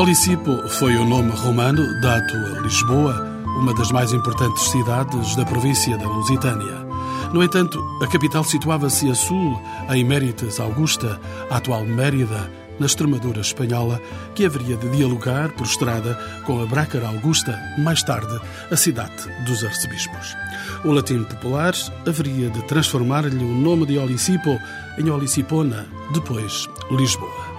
Olisipo 0.00 0.66
foi 0.66 0.96
o 0.96 1.04
nome 1.04 1.30
romano 1.30 2.00
dado 2.00 2.34
a 2.56 2.60
Lisboa, 2.62 3.22
uma 3.58 3.74
das 3.74 3.92
mais 3.92 4.14
importantes 4.14 4.70
cidades 4.70 5.36
da 5.36 5.44
província 5.44 5.98
da 5.98 6.08
Lusitânia. 6.08 6.86
No 7.34 7.42
entanto, 7.44 7.78
a 8.02 8.06
capital 8.06 8.42
situava-se 8.42 9.10
a 9.10 9.14
sul, 9.14 9.60
em 9.90 10.02
Méritas 10.02 10.58
Augusta, 10.58 11.20
a 11.50 11.58
atual 11.58 11.84
Mérida, 11.84 12.50
na 12.78 12.86
Extremadura 12.86 13.42
espanhola, 13.42 14.00
que 14.34 14.46
haveria 14.46 14.78
de 14.78 14.88
dialogar 14.88 15.50
por 15.50 15.66
estrada 15.66 16.18
com 16.46 16.62
a 16.62 16.64
Brácara 16.64 17.06
Augusta, 17.06 17.60
mais 17.76 18.02
tarde 18.02 18.40
a 18.70 18.76
cidade 18.76 19.28
dos 19.44 19.62
arcebispos. 19.62 20.34
O 20.82 20.92
latim 20.92 21.24
popular 21.24 21.74
haveria 22.08 22.48
de 22.48 22.62
transformar-lhe 22.62 23.44
o 23.44 23.54
nome 23.54 23.84
de 23.84 23.98
Olisipo 23.98 24.58
em 24.98 25.10
Olisipona, 25.10 25.86
depois 26.14 26.66
Lisboa. 26.90 27.49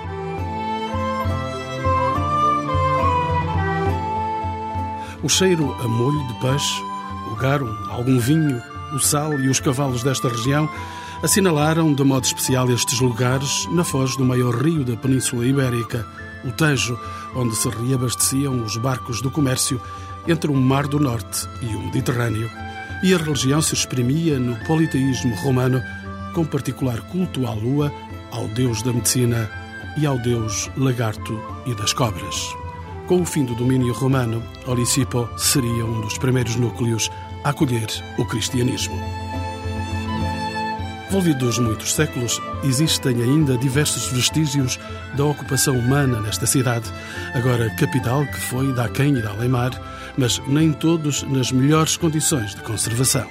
O 5.23 5.29
cheiro 5.29 5.71
a 5.79 5.87
molho 5.87 6.27
de 6.27 6.33
peixe, 6.39 6.81
o 7.31 7.35
garum, 7.35 7.71
algum 7.89 8.17
vinho, 8.17 8.59
o 8.91 8.99
sal 8.99 9.39
e 9.39 9.49
os 9.49 9.59
cavalos 9.59 10.01
desta 10.01 10.27
região 10.27 10.67
assinalaram 11.21 11.93
de 11.93 12.03
modo 12.03 12.25
especial 12.25 12.67
estes 12.71 12.99
lugares 12.99 13.67
na 13.71 13.83
foz 13.83 14.15
do 14.15 14.25
maior 14.25 14.55
rio 14.55 14.83
da 14.83 14.97
Península 14.97 15.45
Ibérica, 15.45 16.07
o 16.43 16.51
Tejo, 16.51 16.99
onde 17.35 17.55
se 17.55 17.69
reabasteciam 17.69 18.63
os 18.63 18.77
barcos 18.77 19.21
do 19.21 19.29
comércio 19.29 19.79
entre 20.27 20.49
o 20.49 20.55
Mar 20.55 20.87
do 20.87 20.99
Norte 20.99 21.47
e 21.61 21.75
o 21.75 21.81
Mediterrâneo, 21.81 22.49
e 23.03 23.13
a 23.13 23.17
religião 23.17 23.61
se 23.61 23.75
exprimia 23.75 24.39
no 24.39 24.55
politeísmo 24.65 25.35
romano, 25.35 25.83
com 26.33 26.43
particular 26.43 26.99
culto 27.01 27.45
à 27.45 27.53
lua, 27.53 27.91
ao 28.31 28.47
deus 28.47 28.81
da 28.81 28.91
medicina 28.91 29.47
e 29.97 30.05
ao 30.05 30.17
deus 30.17 30.67
lagarto 30.75 31.39
e 31.67 31.75
das 31.75 31.93
cobras. 31.93 32.60
Com 33.11 33.23
o 33.23 33.25
fim 33.25 33.43
do 33.43 33.53
domínio 33.53 33.91
romano, 33.91 34.41
Olisipo 34.65 35.27
seria 35.35 35.85
um 35.85 35.99
dos 35.99 36.17
primeiros 36.17 36.55
núcleos 36.55 37.11
a 37.43 37.49
acolher 37.49 37.87
o 38.17 38.23
cristianismo. 38.23 38.97
Envolvidos 41.09 41.59
muitos 41.59 41.93
séculos, 41.93 42.41
existem 42.63 43.21
ainda 43.21 43.57
diversos 43.57 44.07
vestígios 44.13 44.79
da 45.17 45.25
ocupação 45.25 45.77
humana 45.77 46.21
nesta 46.21 46.45
cidade, 46.45 46.89
agora 47.35 47.75
capital 47.75 48.25
que 48.27 48.39
foi 48.39 48.73
da 48.73 48.85
Aquém 48.85 49.17
e 49.17 49.21
da 49.21 49.31
Alemar, 49.31 49.71
mas 50.17 50.41
nem 50.47 50.71
todos 50.71 51.23
nas 51.23 51.51
melhores 51.51 51.97
condições 51.97 52.55
de 52.55 52.61
conservação. 52.61 53.27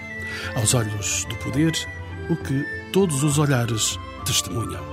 Aos 0.57 0.75
olhos 0.75 1.25
do 1.25 1.37
poder, 1.37 1.73
o 2.29 2.37
que 2.37 2.67
todos 2.93 3.23
os 3.23 3.39
olhares 3.39 3.99
testemunham. 4.27 4.90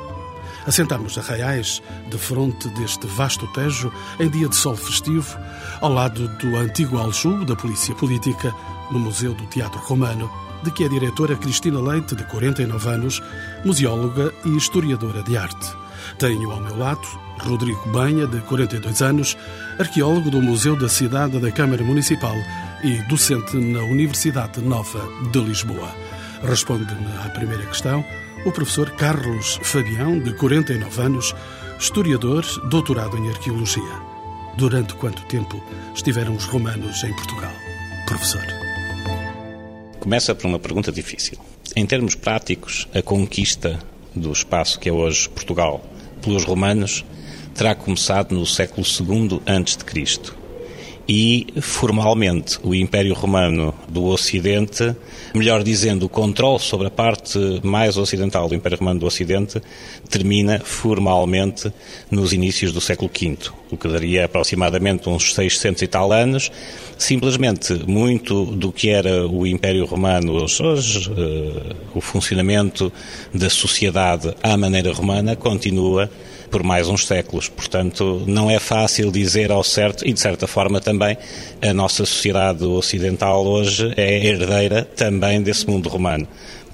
Assentamos 0.67 1.17
arraiais 1.17 1.81
de 2.09 2.17
fronte 2.17 2.67
deste 2.69 3.07
vasto 3.07 3.47
tejo 3.47 3.89
em 4.19 4.29
dia 4.29 4.49
de 4.49 4.55
sol 4.55 4.75
festivo, 4.75 5.37
ao 5.79 5.93
lado 5.93 6.27
do 6.27 6.57
antigo 6.57 6.97
aljubo 6.97 7.45
da 7.45 7.55
polícia 7.55 7.95
política, 7.95 8.53
no 8.91 8.99
Museu 8.99 9.33
do 9.33 9.45
Teatro 9.45 9.79
Romano, 9.79 10.29
de 10.63 10.71
que 10.71 10.83
é 10.83 10.89
diretora 10.89 11.37
Cristina 11.37 11.79
Leite, 11.79 12.15
de 12.15 12.23
49 12.25 12.89
anos, 12.89 13.23
museóloga 13.63 14.33
e 14.43 14.57
historiadora 14.57 15.23
de 15.23 15.37
arte. 15.37 15.73
Tenho 16.19 16.51
ao 16.51 16.59
meu 16.59 16.77
lado 16.77 17.07
Rodrigo 17.39 17.89
Banha, 17.89 18.27
de 18.27 18.41
42 18.41 19.01
anos, 19.01 19.37
arqueólogo 19.79 20.29
do 20.29 20.41
Museu 20.41 20.75
da 20.75 20.89
Cidade 20.89 21.39
da 21.39 21.51
Câmara 21.51 21.83
Municipal 21.83 22.35
e 22.83 22.97
docente 23.07 23.55
na 23.55 23.83
Universidade 23.83 24.59
Nova 24.59 25.07
de 25.31 25.39
Lisboa. 25.39 25.95
Responde-me 26.43 27.07
à 27.25 27.29
primeira 27.29 27.65
questão 27.65 28.03
o 28.45 28.51
professor 28.51 28.91
Carlos 28.91 29.59
Fabião, 29.61 30.19
de 30.19 30.33
49 30.33 31.01
anos, 31.01 31.35
historiador, 31.79 32.45
doutorado 32.69 33.17
em 33.17 33.29
arqueologia. 33.29 34.01
Durante 34.57 34.93
quanto 34.95 35.23
tempo 35.23 35.61
estiveram 35.93 36.35
os 36.35 36.45
romanos 36.45 37.03
em 37.03 37.13
Portugal? 37.13 37.51
Professor. 38.05 38.45
Começa 39.99 40.33
por 40.33 40.47
uma 40.47 40.59
pergunta 40.59 40.91
difícil. 40.91 41.37
Em 41.75 41.85
termos 41.85 42.15
práticos, 42.15 42.87
a 42.93 43.01
conquista 43.01 43.79
do 44.15 44.31
espaço 44.31 44.79
que 44.79 44.89
é 44.89 44.91
hoje 44.91 45.29
Portugal 45.29 45.83
pelos 46.21 46.43
romanos 46.43 47.05
terá 47.53 47.75
começado 47.75 48.33
no 48.33 48.45
século 48.45 48.85
II 48.85 49.41
a.C. 49.45 50.36
E, 51.07 51.47
formalmente, 51.61 52.59
o 52.61 52.75
Império 52.75 53.13
Romano 53.13 53.73
do 53.87 54.07
Ocidente, 54.07 54.93
melhor 55.33 55.63
dizendo, 55.63 56.05
o 56.05 56.09
controle 56.09 56.59
sobre 56.59 56.87
a 56.87 56.91
parte 56.91 57.39
mais 57.63 57.95
ocidental 57.95 58.49
do 58.49 58.55
Império 58.55 58.77
Romano 58.77 58.99
do 58.99 59.05
Ocidente, 59.05 59.61
termina 60.09 60.59
formalmente 60.59 61.71
nos 62.11 62.33
inícios 62.33 62.73
do 62.73 62.81
século 62.81 63.09
V, 63.09 63.37
o 63.71 63.77
que 63.77 63.87
daria 63.87 64.25
aproximadamente 64.25 65.07
uns 65.07 65.33
600 65.33 65.81
e 65.81 65.87
tal 65.87 66.11
anos. 66.11 66.51
Simplesmente, 66.97 67.73
muito 67.87 68.45
do 68.45 68.73
que 68.73 68.89
era 68.89 69.25
o 69.25 69.47
Império 69.47 69.85
Romano 69.85 70.33
hoje, 70.33 71.09
uh, 71.09 71.75
o 71.95 72.01
funcionamento 72.01 72.91
da 73.33 73.49
sociedade 73.49 74.35
à 74.43 74.57
maneira 74.57 74.91
romana, 74.91 75.37
continua 75.37 76.09
por 76.49 76.63
mais 76.63 76.87
uns 76.87 77.05
séculos. 77.05 77.49
Portanto, 77.49 78.23
não 78.27 78.49
é 78.49 78.59
fácil 78.59 79.11
dizer 79.11 79.51
ao 79.51 79.63
certo, 79.63 80.07
e 80.07 80.13
de 80.13 80.19
certa 80.19 80.47
forma 80.47 80.79
também, 80.79 81.17
a 81.61 81.73
nossa 81.73 82.05
sociedade 82.05 82.63
ocidental 82.63 83.45
hoje 83.45 83.93
é 83.97 84.25
herdeira 84.25 84.83
também 84.83 85.41
desse 85.41 85.67
mundo 85.67 85.89
romano. 85.89 86.27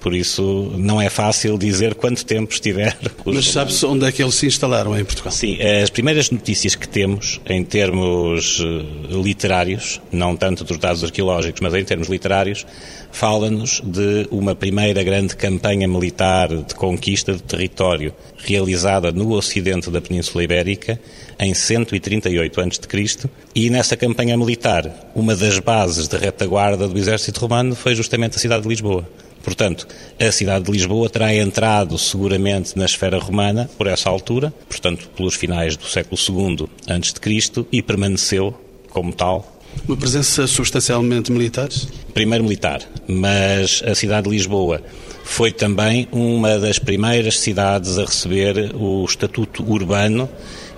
Por 0.04 0.14
isso, 0.14 0.70
não 0.78 1.02
é 1.02 1.10
fácil 1.10 1.58
dizer 1.58 1.96
quanto 1.96 2.26
tempo 2.26 2.52
estiver. 2.52 2.98
Mas 3.26 3.48
sabe-se 3.48 3.86
onde 3.86 4.06
é 4.06 4.12
que 4.12 4.22
eles 4.22 4.36
se 4.36 4.46
instalaram 4.46 5.00
em 5.00 5.06
Portugal? 5.06 5.32
Sim, 5.32 5.58
as 5.62 5.90
primeiras 5.90 6.30
notícias 6.30 6.76
que 6.76 6.86
temos, 6.86 7.40
em 7.46 7.64
termos 7.64 8.62
eh, 8.62 9.14
literários, 9.14 10.02
não 10.12 10.36
tanto 10.36 10.66
dos 10.66 10.78
dados 10.78 11.06
arqueológicos, 11.06 11.62
mas 11.62 11.74
em 11.74 11.86
termos 11.86 12.10
literários, 12.10 12.66
fala-nos 13.14 13.82
de 13.82 14.28
uma 14.30 14.54
primeira 14.54 15.02
grande 15.04 15.38
campanha 15.38 15.88
militar 15.88 16.50
de 16.50 16.76
conquista 16.76 17.32
de 17.32 17.42
território 17.42 18.14
realizada 18.38 19.10
no 19.10 19.32
ocidente 19.32 19.90
da 19.90 20.02
Península 20.02 20.44
Ibérica 20.44 21.00
em 21.40 21.54
138 21.54 22.60
a.C. 22.60 23.30
e 23.56 23.70
nessa 23.70 23.96
campanha 23.96 24.36
militar, 24.36 25.12
uma 25.16 25.34
das 25.34 25.60
bases 25.60 26.10
de 26.10 26.18
retaguarda 26.18 26.90
do 26.90 26.98
exército 26.98 27.40
romano 27.40 27.74
foi 27.74 27.96
justamente 27.96 28.36
a 28.36 28.40
cidade 28.40 28.64
de 28.64 28.68
Lisboa. 28.68 29.08
Portanto, 29.44 29.86
a 30.18 30.32
cidade 30.32 30.66
de 30.66 30.72
Lisboa 30.72 31.10
terá 31.10 31.36
entrado 31.36 31.98
seguramente 31.98 32.78
na 32.78 32.86
esfera 32.86 33.20
romana 33.20 33.70
por 33.78 33.88
essa 33.88 34.10
altura, 34.10 34.54
portanto, 34.70 35.10
pelos 35.16 35.36
finais 35.36 35.76
do 35.76 35.86
século 35.86 36.18
II 36.18 36.68
a.C. 36.88 37.66
e 37.72 37.82
permaneceu 37.82 38.58
como 38.90 39.12
tal. 39.12 39.60
Uma 39.88 39.98
presença 39.98 40.48
substancialmente 40.48 41.32
militar? 41.32 41.68
Primeiro 42.14 42.44
militar, 42.44 42.82
mas 43.08 43.84
a 43.86 43.94
cidade 43.94 44.30
de 44.30 44.36
Lisboa 44.36 44.82
foi 45.24 45.52
também 45.52 46.08
uma 46.12 46.58
das 46.60 46.80
primeiras 46.80 47.40
cidades 47.40 47.98
a 47.98 48.06
receber 48.06 48.74
o 48.76 49.04
estatuto 49.04 49.64
urbano 49.70 50.30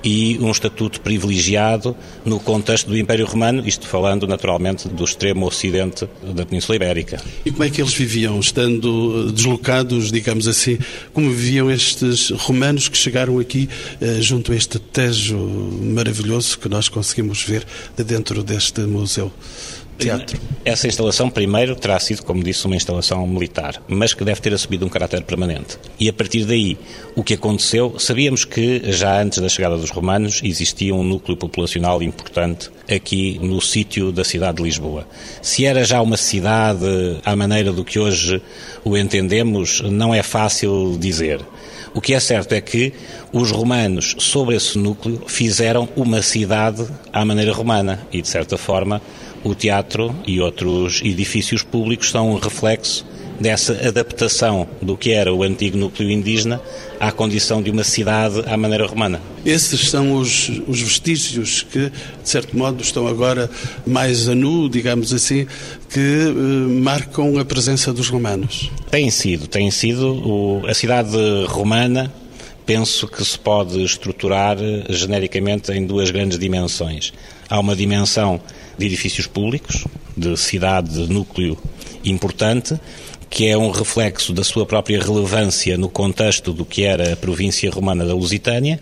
e 0.05 0.38
um 0.39 0.51
estatuto 0.51 1.01
privilegiado 1.01 1.95
no 2.23 2.39
contexto 2.39 2.88
do 2.88 2.97
Império 2.97 3.25
Romano, 3.25 3.67
isto 3.67 3.88
falando 3.88 4.27
naturalmente 4.27 4.88
do 4.88 5.03
extremo 5.03 5.47
ocidente 5.47 6.07
da 6.21 6.45
Península 6.45 6.75
Ibérica. 6.75 7.19
E 7.43 7.49
como 7.49 7.63
é 7.63 7.69
que 7.71 7.81
eles 7.81 7.93
viviam, 7.93 8.39
estando 8.39 9.31
deslocados, 9.31 10.11
digamos 10.11 10.47
assim, 10.47 10.77
como 11.11 11.31
viviam 11.31 11.71
estes 11.71 12.29
romanos 12.29 12.88
que 12.88 12.97
chegaram 12.97 13.39
aqui 13.39 13.67
eh, 13.99 14.21
junto 14.21 14.51
a 14.51 14.55
este 14.55 14.77
tejo 14.77 15.38
maravilhoso 15.81 16.59
que 16.59 16.69
nós 16.69 16.88
conseguimos 16.88 17.41
ver 17.41 17.65
de 17.97 18.03
dentro 18.03 18.44
deste 18.44 18.81
museu? 18.81 19.31
Teatro. 19.97 20.39
Essa 20.63 20.88
instalação, 20.88 21.30
primeiro, 21.30 21.75
terá 21.75 22.00
sido, 22.00 22.24
como 22.24 22.44
disse, 22.44 22.65
uma 22.65 22.75
instalação 22.75 23.25
militar, 23.27 23.81
mas 23.88 24.13
que 24.13 24.24
deve 24.24 24.42
ter 24.42 24.53
assumido 24.53 24.86
um 24.86 24.89
caráter 24.89 25.21
permanente. 25.24 25.77
E 26.00 26.09
a 26.09 26.13
partir 26.13 26.44
daí, 26.45 26.77
o 27.15 27.24
que 27.24 27.36
aconteceu, 27.36 28.00
sabíamos 28.00 28.45
que 28.45 28.81
já 28.92 29.21
antes 29.21 29.39
da 29.39 29.47
chegada 29.47 29.77
dos 29.77 29.92
romanos 29.92 30.42
existia 30.44 30.94
um 30.94 31.03
núcleo 31.03 31.38
populacional 31.38 32.01
importante 32.01 32.71
aqui 32.89 33.39
no 33.42 33.62
sítio 33.62 34.12
da 34.12 34.24
cidade 34.24 34.57
de 34.57 34.63
Lisboa. 34.63 35.07
Se 35.42 35.65
era 35.65 35.83
já 35.83 36.01
uma 36.01 36.18
cidade 36.18 36.86
à 37.24 37.36
maneira 37.36 37.71
do 37.71 37.86
que 37.86 38.00
hoje 38.00 38.42
o 38.83 38.97
entendemos, 38.97 39.81
não 39.81 40.13
é 40.13 40.24
fácil 40.24 40.97
dizer. 41.00 41.42
O 41.94 42.01
que 42.01 42.13
é 42.13 42.19
certo 42.19 42.51
é 42.51 42.59
que 42.59 42.92
os 43.31 43.51
romanos, 43.51 44.15
sobre 44.19 44.56
esse 44.56 44.77
núcleo, 44.77 45.21
fizeram 45.27 45.88
uma 45.95 46.21
cidade 46.21 46.86
à 47.13 47.24
maneira 47.24 47.53
romana 47.53 48.06
e, 48.12 48.21
de 48.21 48.27
certa 48.27 48.57
forma, 48.57 49.01
o 49.45 49.53
teatro 49.53 50.13
e 50.25 50.42
outros 50.42 51.01
edifícios 51.03 51.62
públicos 51.62 52.09
são 52.09 52.31
um 52.31 52.39
reflexo 52.39 53.06
dessa 53.39 53.74
adaptação 53.88 54.68
do 54.81 54.97
que 54.97 55.12
era 55.12 55.31
o 55.33 55.44
antigo 55.44 55.77
núcleo 55.77 56.09
indígena 56.09 56.59
à 57.00 57.12
condição 57.12 57.62
de 57.62 57.69
uma 57.69 57.83
cidade 57.83 58.42
à 58.47 58.57
maneira 58.57 58.88
romana. 58.88 59.21
Esses 59.45 59.89
são 59.89 60.13
os, 60.15 60.50
os 60.68 60.81
vestígios 60.81 61.62
que, 61.62 61.89
de 61.89 62.30
certo 62.30 62.57
modo, 62.57 62.81
estão 62.81 63.07
agora 63.07 63.50
mais 63.86 64.27
a 64.27 64.33
nu, 64.33 64.68
digamos 64.68 65.13
assim, 65.13 65.45
que 65.89 66.00
eh, 66.00 66.31
marcam 66.81 67.38
a 67.38 67.45
presença 67.45 67.94
dos 67.94 68.09
romanos. 68.09 68.71
Tem 68.89 69.12
sido, 69.12 69.47
tem 69.47 69.69
sido 69.69 70.13
o, 70.13 70.65
a 70.65 70.74
cidade 70.74 71.15
romana 71.47 72.12
penso 72.65 73.07
que 73.07 73.24
se 73.24 73.38
pode 73.38 73.83
estruturar 73.83 74.57
genericamente 74.89 75.71
em 75.71 75.86
duas 75.86 76.09
grandes 76.09 76.39
dimensões. 76.39 77.13
Há 77.47 77.59
uma 77.59 77.75
dimensão 77.75 78.42
de 78.77 78.86
edifícios 78.86 79.27
públicos, 79.27 79.86
de 80.16 80.36
cidade, 80.38 81.06
de 81.06 81.12
núcleo 81.12 81.57
importante, 82.04 82.80
que 83.30 83.48
é 83.48 83.57
um 83.57 83.69
reflexo 83.69 84.31
da 84.31 84.44
sua 84.44 84.66
própria 84.66 85.01
relevância 85.01 85.77
no 85.77 85.89
contexto 85.89 86.54
do 86.54 86.63
que 86.63 86.83
era 86.83 87.13
a 87.13 87.16
província 87.16 87.69
romana 87.69 88.06
da 88.06 88.13
Lusitânia, 88.13 88.80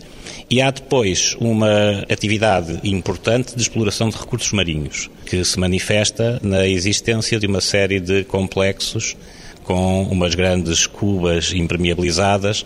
e 0.48 0.60
há 0.60 0.70
depois 0.70 1.36
uma 1.40 2.04
atividade 2.10 2.78
importante 2.84 3.56
de 3.56 3.62
exploração 3.62 4.08
de 4.10 4.16
recursos 4.16 4.52
marinhos, 4.52 5.10
que 5.26 5.44
se 5.44 5.58
manifesta 5.58 6.38
na 6.42 6.66
existência 6.66 7.40
de 7.40 7.46
uma 7.46 7.60
série 7.60 7.98
de 7.98 8.24
complexos 8.24 9.16
com 9.64 10.04
umas 10.04 10.34
grandes 10.34 10.86
cubas 10.86 11.52
impermeabilizadas, 11.52 12.64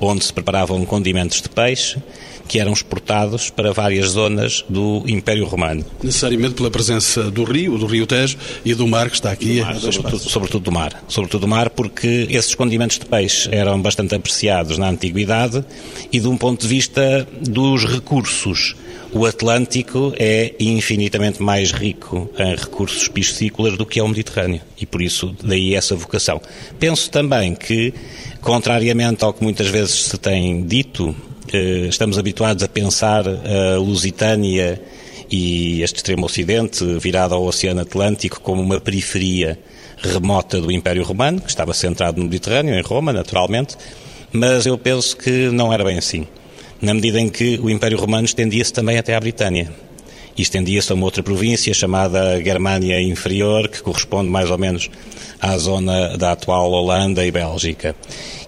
onde 0.00 0.24
se 0.24 0.32
preparavam 0.32 0.84
condimentos 0.84 1.40
de 1.40 1.48
peixe 1.48 2.02
que 2.48 2.58
eram 2.58 2.72
exportados 2.72 3.50
para 3.50 3.72
várias 3.72 4.10
zonas 4.10 4.64
do 4.68 5.04
Império 5.06 5.44
Romano. 5.44 5.84
Necessariamente 6.02 6.54
pela 6.54 6.70
presença 6.70 7.30
do 7.30 7.44
rio, 7.44 7.76
do 7.76 7.86
rio 7.86 8.06
Tejo 8.06 8.38
e 8.64 8.74
do 8.74 8.88
mar 8.88 9.10
que 9.10 9.16
está 9.16 9.30
aqui. 9.30 9.60
Mar, 9.60 9.76
sobretudo, 9.76 10.18
sobretudo, 10.18 10.64
do 10.64 10.72
mar. 10.72 11.04
Sobretudo 11.06 11.42
do 11.42 11.48
mar, 11.48 11.68
porque 11.70 12.26
esses 12.30 12.54
condimentos 12.54 12.98
de 12.98 13.04
peixe 13.04 13.48
eram 13.52 13.80
bastante 13.80 14.14
apreciados 14.14 14.78
na 14.78 14.88
Antiguidade 14.88 15.62
e 16.10 16.18
de 16.18 16.26
um 16.26 16.38
ponto 16.38 16.62
de 16.62 16.68
vista 16.68 17.28
dos 17.42 17.84
recursos. 17.84 18.74
O 19.10 19.24
Atlântico 19.24 20.12
é 20.18 20.54
infinitamente 20.60 21.42
mais 21.42 21.72
rico 21.72 22.30
em 22.38 22.54
recursos 22.54 23.08
piscícolas 23.08 23.76
do 23.76 23.86
que 23.86 23.98
é 23.98 24.02
o 24.02 24.08
Mediterrâneo 24.08 24.60
e 24.78 24.84
por 24.84 25.00
isso 25.00 25.34
daí 25.42 25.74
essa 25.74 25.96
vocação. 25.96 26.40
Penso 26.78 27.10
também 27.10 27.54
que, 27.54 27.94
contrariamente 28.42 29.24
ao 29.24 29.32
que 29.32 29.42
muitas 29.42 29.68
vezes 29.68 30.04
se 30.04 30.18
tem 30.18 30.62
dito, 30.62 31.16
estamos 31.88 32.18
habituados 32.18 32.62
a 32.62 32.68
pensar 32.68 33.24
a 33.26 33.78
Lusitânia 33.78 34.80
e 35.30 35.82
este 35.82 35.96
extremo 35.96 36.26
ocidente, 36.26 36.84
virado 36.98 37.34
ao 37.34 37.44
Oceano 37.44 37.80
Atlântico, 37.80 38.40
como 38.42 38.60
uma 38.60 38.78
periferia 38.78 39.58
remota 39.96 40.60
do 40.60 40.70
Império 40.70 41.02
Romano, 41.02 41.40
que 41.40 41.48
estava 41.48 41.72
centrado 41.72 42.18
no 42.18 42.24
Mediterrâneo, 42.24 42.74
em 42.74 42.82
Roma, 42.82 43.12
naturalmente, 43.12 43.74
mas 44.30 44.66
eu 44.66 44.76
penso 44.76 45.16
que 45.16 45.48
não 45.50 45.72
era 45.72 45.82
bem 45.82 45.96
assim, 45.96 46.26
na 46.80 46.94
medida 46.94 47.20
em 47.20 47.28
que 47.28 47.58
o 47.62 47.68
Império 47.68 47.98
Romano 47.98 48.24
estendia-se 48.24 48.72
também 48.72 48.98
até 48.98 49.14
à 49.14 49.20
Britânia. 49.20 49.72
E 50.36 50.42
estendia-se 50.42 50.92
a 50.92 50.94
uma 50.94 51.04
outra 51.04 51.22
província 51.22 51.74
chamada 51.74 52.40
Germânia 52.42 53.00
Inferior, 53.02 53.68
que 53.68 53.82
corresponde 53.82 54.30
mais 54.30 54.50
ou 54.50 54.58
menos 54.58 54.88
à 55.40 55.58
zona 55.58 56.16
da 56.16 56.32
atual 56.32 56.70
Holanda 56.70 57.26
e 57.26 57.30
Bélgica. 57.30 57.94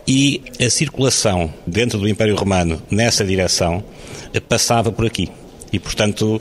E 0.06 0.41
a 0.65 0.71
circulação 0.71 1.53
dentro 1.67 1.99
do 1.99 2.09
Império 2.09 2.37
Romano 2.37 2.81
nessa 2.91 3.25
direção 3.25 3.82
passava 4.49 4.93
por 4.93 5.05
aqui. 5.05 5.29
E, 5.73 5.79
portanto, 5.79 6.41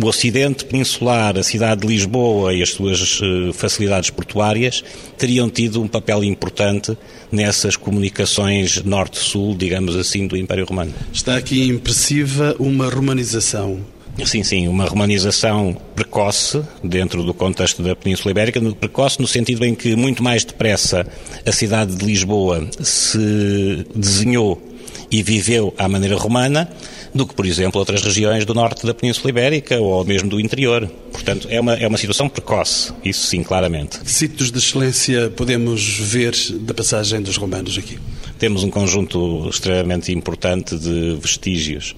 o 0.00 0.06
Ocidente 0.06 0.64
peninsular, 0.64 1.38
a 1.38 1.42
cidade 1.42 1.82
de 1.82 1.86
Lisboa 1.86 2.52
e 2.52 2.62
as 2.62 2.70
suas 2.70 3.20
eh, 3.22 3.52
facilidades 3.52 4.10
portuárias 4.10 4.82
teriam 5.16 5.48
tido 5.48 5.80
um 5.82 5.88
papel 5.88 6.24
importante 6.24 6.96
nessas 7.30 7.76
comunicações 7.76 8.82
norte-sul, 8.82 9.54
digamos 9.54 9.96
assim, 9.96 10.26
do 10.26 10.36
Império 10.36 10.64
Romano. 10.64 10.92
Está 11.12 11.36
aqui 11.36 11.64
impressiva 11.64 12.56
uma 12.58 12.88
romanização 12.88 13.80
Sim, 14.24 14.44
sim, 14.44 14.68
uma 14.68 14.84
romanização 14.84 15.76
precoce 15.96 16.62
dentro 16.84 17.24
do 17.24 17.34
contexto 17.34 17.82
da 17.82 17.96
Península 17.96 18.30
Ibérica, 18.30 18.60
precoce 18.74 19.20
no 19.20 19.26
sentido 19.26 19.64
em 19.64 19.74
que 19.74 19.96
muito 19.96 20.22
mais 20.22 20.44
depressa 20.44 21.04
a 21.44 21.50
cidade 21.50 21.96
de 21.96 22.04
Lisboa 22.04 22.66
se 22.80 23.84
desenhou 23.92 24.62
e 25.10 25.20
viveu 25.22 25.74
à 25.76 25.88
maneira 25.88 26.16
romana 26.16 26.70
do 27.14 27.26
que, 27.26 27.34
por 27.34 27.46
exemplo, 27.46 27.78
outras 27.78 28.02
regiões 28.02 28.44
do 28.44 28.52
norte 28.54 28.84
da 28.84 28.92
Península 28.92 29.30
Ibérica 29.30 29.78
ou 29.78 30.04
mesmo 30.04 30.28
do 30.28 30.40
interior. 30.40 30.90
Portanto, 31.12 31.46
é 31.50 31.60
uma, 31.60 31.74
é 31.74 31.86
uma 31.86 31.96
situação 31.96 32.28
precoce, 32.28 32.92
isso 33.04 33.26
sim, 33.26 33.42
claramente. 33.42 34.00
Sítios 34.04 34.50
de 34.50 34.58
excelência 34.58 35.30
podemos 35.30 35.98
ver 35.98 36.34
da 36.60 36.74
passagem 36.74 37.22
dos 37.22 37.36
romanos 37.36 37.78
aqui? 37.78 37.98
Temos 38.38 38.64
um 38.64 38.70
conjunto 38.70 39.48
extremamente 39.48 40.12
importante 40.12 40.76
de 40.76 41.16
vestígios 41.20 41.94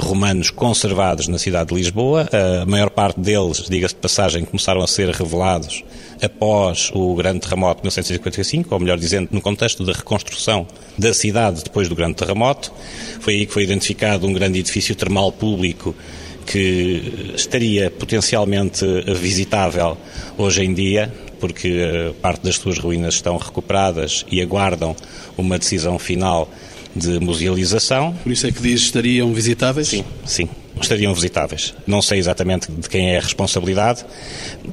romanos 0.00 0.50
conservados 0.50 1.28
na 1.28 1.38
cidade 1.38 1.70
de 1.70 1.74
Lisboa. 1.74 2.28
A 2.62 2.66
maior 2.66 2.90
parte 2.90 3.20
deles, 3.20 3.64
diga-se 3.68 3.94
de 3.94 4.00
passagem, 4.00 4.44
começaram 4.44 4.82
a 4.82 4.86
ser 4.86 5.08
revelados 5.10 5.84
após 6.22 6.90
o 6.94 7.14
grande 7.14 7.40
terremoto 7.40 7.76
de 7.76 7.84
1955, 7.84 8.74
ou 8.74 8.80
melhor 8.80 8.98
dizendo, 8.98 9.28
no 9.30 9.40
contexto 9.40 9.84
da 9.84 9.92
reconstrução 9.92 10.66
da 10.98 11.12
cidade 11.12 11.62
depois 11.64 11.88
do 11.88 11.94
grande 11.94 12.14
terremoto. 12.14 12.72
Foi 13.20 13.34
aí 13.34 13.46
que 13.46 13.52
foi 13.52 13.64
identificado 13.64 14.26
um 14.26 14.32
grande 14.32 14.58
edifício 14.58 14.94
termal 14.94 15.32
público 15.32 15.94
que 16.46 17.32
estaria 17.34 17.90
potencialmente 17.90 18.84
visitável 19.14 19.98
hoje 20.38 20.64
em 20.64 20.72
dia, 20.72 21.12
porque 21.40 21.68
eh, 21.68 22.12
parte 22.22 22.44
das 22.44 22.54
suas 22.54 22.78
ruínas 22.78 23.14
estão 23.14 23.36
recuperadas 23.36 24.24
e 24.30 24.40
aguardam 24.40 24.94
uma 25.36 25.58
decisão 25.58 25.98
final 25.98 26.48
de 26.96 27.20
musealização. 27.20 28.14
Por 28.22 28.32
isso 28.32 28.46
é 28.46 28.52
que 28.52 28.60
diz 28.60 28.80
estariam 28.80 29.32
visitáveis? 29.32 29.88
Sim, 29.88 30.04
sim 30.24 30.48
estariam 30.80 31.14
visitáveis. 31.14 31.74
Não 31.86 32.02
sei 32.02 32.18
exatamente 32.18 32.70
de 32.70 32.88
quem 32.88 33.10
é 33.10 33.18
a 33.18 33.20
responsabilidade, 33.20 34.04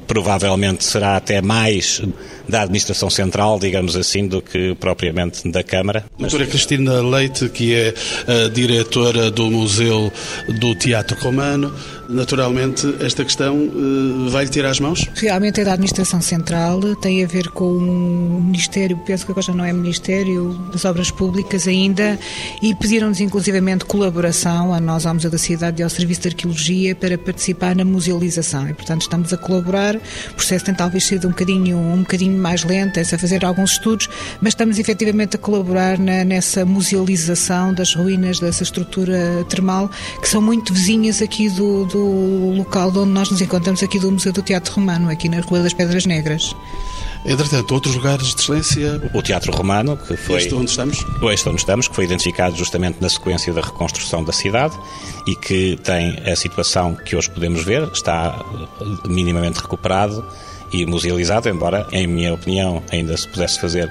provavelmente 0.06 0.84
será 0.84 1.16
até 1.16 1.40
mais 1.40 2.02
da 2.48 2.62
administração 2.62 3.08
central, 3.08 3.58
digamos 3.58 3.96
assim, 3.96 4.26
do 4.26 4.42
que 4.42 4.74
propriamente 4.74 5.48
da 5.50 5.62
Câmara. 5.62 6.04
Doutora 6.18 6.46
Cristina 6.46 7.00
Leite, 7.00 7.48
que 7.48 7.74
é 7.74 7.94
a 8.26 8.48
diretora 8.48 9.30
do 9.30 9.50
Museu 9.50 10.12
do 10.60 10.74
Teatro 10.74 11.16
Romano, 11.20 11.72
naturalmente 12.08 12.94
esta 13.00 13.24
questão 13.24 13.56
uh, 13.56 14.28
vai-lhe 14.28 14.50
tirar 14.50 14.70
as 14.70 14.80
mãos? 14.80 15.08
Realmente 15.14 15.60
é 15.60 15.64
da 15.64 15.72
administração 15.72 16.20
central, 16.20 16.80
tem 16.96 17.24
a 17.24 17.26
ver 17.26 17.48
com 17.48 17.64
o 17.64 18.40
Ministério, 18.42 18.96
penso 19.06 19.24
que 19.24 19.32
agora 19.32 19.46
já 19.46 19.54
não 19.54 19.64
é 19.64 19.72
Ministério 19.72 20.52
das 20.72 20.84
Obras 20.84 21.10
Públicas 21.10 21.66
ainda, 21.66 22.18
e 22.62 22.74
pediram-nos 22.74 23.20
inclusivamente 23.20 23.84
colaboração 23.84 24.72
a 24.74 24.80
nós, 24.80 25.06
ao 25.06 25.14
Museu 25.14 25.30
da 25.30 25.38
Cidade 25.38 25.80
e 25.80 25.84
ao 25.84 25.90
Serviço 25.94 26.22
de 26.22 26.28
Arqueologia, 26.28 26.94
para 26.94 27.16
participar 27.16 27.74
na 27.74 27.84
musealização. 27.84 28.68
E, 28.68 28.74
portanto, 28.74 29.02
estamos 29.02 29.32
a 29.32 29.36
colaborar. 29.36 29.96
O 29.96 30.34
processo 30.34 30.64
tem 30.64 30.74
talvez 30.74 31.04
sido 31.04 31.28
um 31.28 31.30
bocadinho, 31.30 31.78
um 31.78 32.00
bocadinho 32.00 32.38
mais 32.38 32.64
lento, 32.64 32.98
é 32.98 33.02
a 33.02 33.18
fazer 33.18 33.44
alguns 33.44 33.72
estudos, 33.72 34.08
mas 34.40 34.52
estamos 34.52 34.78
efetivamente 34.78 35.36
a 35.36 35.38
colaborar 35.38 35.98
na, 35.98 36.24
nessa 36.24 36.64
musealização 36.64 37.72
das 37.72 37.94
ruínas 37.94 38.40
dessa 38.40 38.62
estrutura 38.62 39.44
termal, 39.48 39.90
que 40.20 40.28
são 40.28 40.42
muito 40.42 40.72
vizinhas 40.72 41.22
aqui 41.22 41.48
do, 41.48 41.84
do 41.86 42.50
local 42.56 42.88
onde 42.88 43.10
nós 43.10 43.30
nos 43.30 43.40
encontramos, 43.40 43.82
aqui 43.82 43.98
do 43.98 44.10
Museu 44.10 44.32
do 44.32 44.42
Teatro 44.42 44.74
Romano, 44.74 45.10
aqui 45.10 45.28
na 45.28 45.40
Rua 45.40 45.62
das 45.62 45.72
Pedras 45.72 46.06
Negras. 46.06 46.54
Entretanto, 47.24 47.72
outros 47.72 47.94
lugares 47.94 48.34
de 48.34 48.40
excelência. 48.40 49.10
O 49.14 49.22
Teatro 49.22 49.50
Romano, 49.52 49.96
que 49.96 50.16
foi. 50.16 50.36
Este 50.36 50.54
onde 50.54 50.70
estamos? 50.70 51.04
Este 51.32 51.48
onde 51.48 51.58
estamos, 51.58 51.88
que 51.88 51.94
foi 51.94 52.04
identificado 52.04 52.54
justamente 52.54 53.00
na 53.00 53.08
sequência 53.08 53.52
da 53.52 53.62
reconstrução 53.62 54.22
da 54.22 54.32
cidade 54.32 54.74
e 55.26 55.34
que 55.34 55.78
tem 55.82 56.18
a 56.30 56.36
situação 56.36 56.94
que 56.94 57.16
hoje 57.16 57.30
podemos 57.30 57.64
ver, 57.64 57.88
está 57.92 58.44
minimamente 59.06 59.60
recuperado 59.60 60.24
e 60.72 60.84
musealizado, 60.84 61.48
embora, 61.48 61.86
em 61.92 62.06
minha 62.06 62.34
opinião, 62.34 62.82
ainda 62.90 63.16
se 63.16 63.26
pudesse 63.28 63.60
fazer 63.60 63.90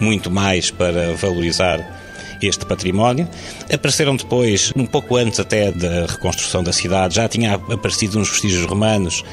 muito 0.00 0.30
mais 0.30 0.70
para 0.70 1.14
valorizar 1.14 2.03
este 2.46 2.66
património. 2.66 3.28
Apareceram 3.72 4.16
depois, 4.16 4.72
um 4.76 4.86
pouco 4.86 5.16
antes 5.16 5.40
até 5.40 5.70
da 5.72 6.06
reconstrução 6.06 6.62
da 6.62 6.72
cidade, 6.72 7.16
já 7.16 7.28
tinha 7.28 7.54
aparecido 7.54 8.18
uns 8.18 8.30
vestígios 8.30 8.64
romanos 8.64 9.24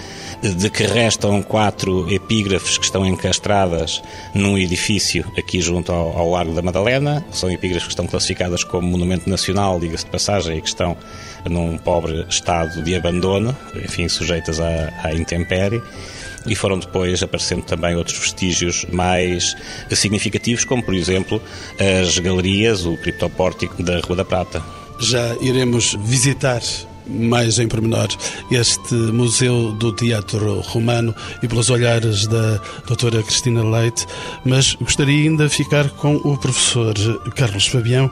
de 0.41 0.69
que 0.69 0.83
restam 0.83 1.41
quatro 1.41 2.11
epígrafes 2.11 2.77
que 2.77 2.85
estão 2.85 3.05
encastradas 3.05 4.01
num 4.33 4.57
edifício 4.57 5.25
aqui 5.37 5.61
junto 5.61 5.91
ao, 5.91 6.17
ao 6.17 6.29
Largo 6.31 6.53
da 6.53 6.61
Madalena. 6.61 7.23
São 7.31 7.51
epígrafes 7.51 7.85
que 7.85 7.93
estão 7.93 8.07
classificadas 8.07 8.63
como 8.63 8.87
monumento 8.87 9.29
nacional, 9.29 9.79
diga-se 9.79 10.05
de 10.05 10.11
passagem, 10.11 10.57
e 10.57 10.61
que 10.61 10.67
estão 10.67 10.97
num 11.47 11.77
pobre 11.77 12.25
estado 12.29 12.81
de 12.83 12.95
abandono, 12.95 13.55
enfim, 13.75 14.07
sujeitas 14.07 14.59
à, 14.59 14.93
à 15.03 15.13
intempérie 15.13 15.81
e 16.45 16.55
foram 16.55 16.79
depois 16.79 17.21
aparecendo 17.21 17.63
também 17.63 17.95
outros 17.95 18.17
vestígios 18.17 18.85
mais 18.91 19.55
significativos, 19.91 20.65
como 20.65 20.83
por 20.83 20.93
exemplo 20.93 21.41
as 21.79 22.17
galerias, 22.19 22.85
o 22.85 22.97
criptopórtico 22.97 23.81
da 23.83 23.99
Rua 23.99 24.17
da 24.17 24.25
Prata. 24.25 24.63
Já 24.99 25.35
iremos 25.41 25.95
visitar 25.99 26.61
mais 27.07 27.59
em 27.59 27.67
pormenor 27.67 28.07
este 28.49 28.93
Museu 28.93 29.71
do 29.73 29.91
Teatro 29.91 30.61
Romano 30.61 31.13
e 31.41 31.47
pelos 31.47 31.69
olhares 31.69 32.27
da 32.27 32.59
doutora 32.87 33.21
Cristina 33.23 33.63
Leite, 33.63 34.05
mas 34.45 34.75
gostaria 34.75 35.29
ainda 35.29 35.47
de 35.47 35.55
ficar 35.55 35.89
com 35.89 36.15
o 36.15 36.37
professor 36.37 36.93
Carlos 37.35 37.67
Fabião 37.67 38.09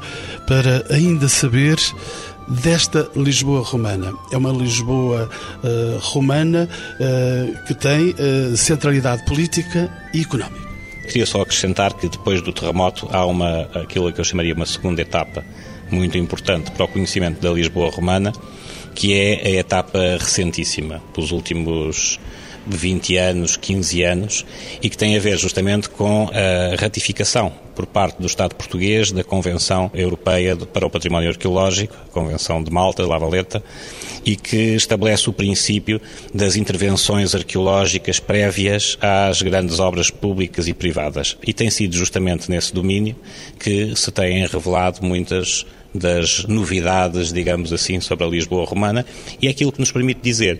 para 0.48 0.86
ainda 0.90 1.28
saber 1.28 1.78
desta 2.50 3.10
Lisboa 3.16 3.62
romana. 3.62 4.14
É 4.32 4.38
uma 4.38 4.52
Lisboa 4.52 5.30
uh, 5.64 5.98
romana 6.00 6.68
uh, 6.96 7.66
que 7.66 7.74
tem 7.74 8.10
uh, 8.10 8.58
centralidade 8.58 9.24
política 9.26 9.90
e 10.14 10.22
económica. 10.22 10.68
Queria 11.04 11.26
só 11.26 11.42
acrescentar 11.42 11.94
que 11.94 12.08
depois 12.08 12.42
do 12.42 12.54
terremoto 12.54 13.08
há 13.12 13.26
uma 13.26 13.62
aquilo 13.74 14.12
que 14.14 14.20
eu 14.20 14.26
chamaria 14.26 14.54
uma 14.54 14.66
segunda 14.66 15.02
etapa 15.02 15.44
muito 15.92 16.18
importante 16.18 16.70
para 16.72 16.86
o 16.86 16.88
conhecimento 16.88 17.42
da 17.42 17.52
Lisboa 17.52 17.90
romana, 17.90 18.32
que 18.94 19.14
é 19.14 19.42
a 19.44 19.50
etapa 19.50 20.00
recentíssima, 20.20 21.02
dos 21.16 21.32
últimos 21.32 22.20
20 22.78 23.18
anos, 23.18 23.58
15 23.58 24.04
anos, 24.04 24.46
e 24.82 24.90
que 24.90 24.98
tem 24.98 25.18
a 25.18 25.20
ver 25.20 25.38
justamente 25.38 25.90
com 25.90 26.30
a 26.34 26.76
ratificação 26.80 27.52
por 27.76 27.86
parte 27.86 28.20
do 28.20 28.28
Estado 28.28 28.56
português 28.56 29.12
da 29.12 29.24
Convenção 29.24 29.90
Europeia 29.94 30.56
para 30.56 30.86
o 30.86 30.90
Património 30.90 31.30
Arqueológico, 31.30 31.96
Convenção 32.12 32.62
de 32.62 32.70
Malta, 32.70 33.04
de 33.04 33.10
La 33.10 33.18
Valeta, 33.18 33.64
e 34.26 34.36
que 34.36 34.76
estabelece 34.76 35.30
o 35.30 35.34
princípio 35.34 36.02
das 36.34 36.56
intervenções 36.58 37.34
arqueológicas 37.34 38.20
prévias 38.20 38.98
às 39.00 39.42
grandes 39.42 39.80
obras 39.80 40.12
públicas 40.12 40.68
e 40.68 40.74
privadas. 40.74 41.38
E 41.46 41.54
tem 41.54 41.70
sido 41.70 41.96
justamente 41.96 42.52
nesse 42.52 42.74
domínio 42.74 43.16
que 43.58 43.96
se 43.96 44.12
têm 44.12 44.46
revelado 44.46 45.00
muitas 45.02 45.66
das 45.96 46.46
novidades, 46.46 47.32
digamos 47.34 47.74
assim, 47.74 48.00
sobre 48.00 48.26
a 48.26 48.30
Lisboa 48.30 48.66
romana, 48.66 49.06
e 49.42 49.48
é 49.48 49.50
aquilo 49.50 49.72
que 49.72 49.80
nos 49.80 49.92
permite 49.92 50.20
dizer 50.22 50.60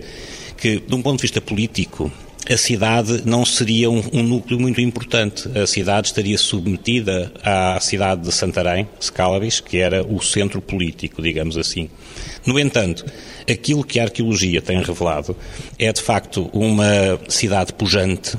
que, 0.60 0.78
de 0.78 0.94
um 0.94 1.00
ponto 1.00 1.16
de 1.16 1.22
vista 1.22 1.40
político, 1.40 2.12
a 2.48 2.56
cidade 2.56 3.22
não 3.24 3.44
seria 3.44 3.90
um, 3.90 4.02
um, 4.12 4.22
núcleo 4.22 4.58
muito 4.58 4.80
importante. 4.80 5.48
A 5.58 5.66
cidade 5.66 6.08
estaria 6.08 6.36
submetida 6.36 7.32
à 7.42 7.78
cidade 7.80 8.22
de 8.22 8.32
Santarém, 8.32 8.88
Scalabis, 9.00 9.60
que 9.60 9.78
era 9.78 10.04
o 10.04 10.20
centro 10.20 10.60
político, 10.60 11.22
digamos 11.22 11.56
assim. 11.56 11.88
No 12.44 12.58
entanto, 12.58 13.04
aquilo 13.48 13.84
que 13.84 14.00
a 14.00 14.04
arqueologia 14.04 14.60
tem 14.60 14.82
revelado 14.82 15.36
é, 15.78 15.92
de 15.92 16.02
facto, 16.02 16.50
uma 16.52 17.20
cidade 17.28 17.72
pujante, 17.72 18.36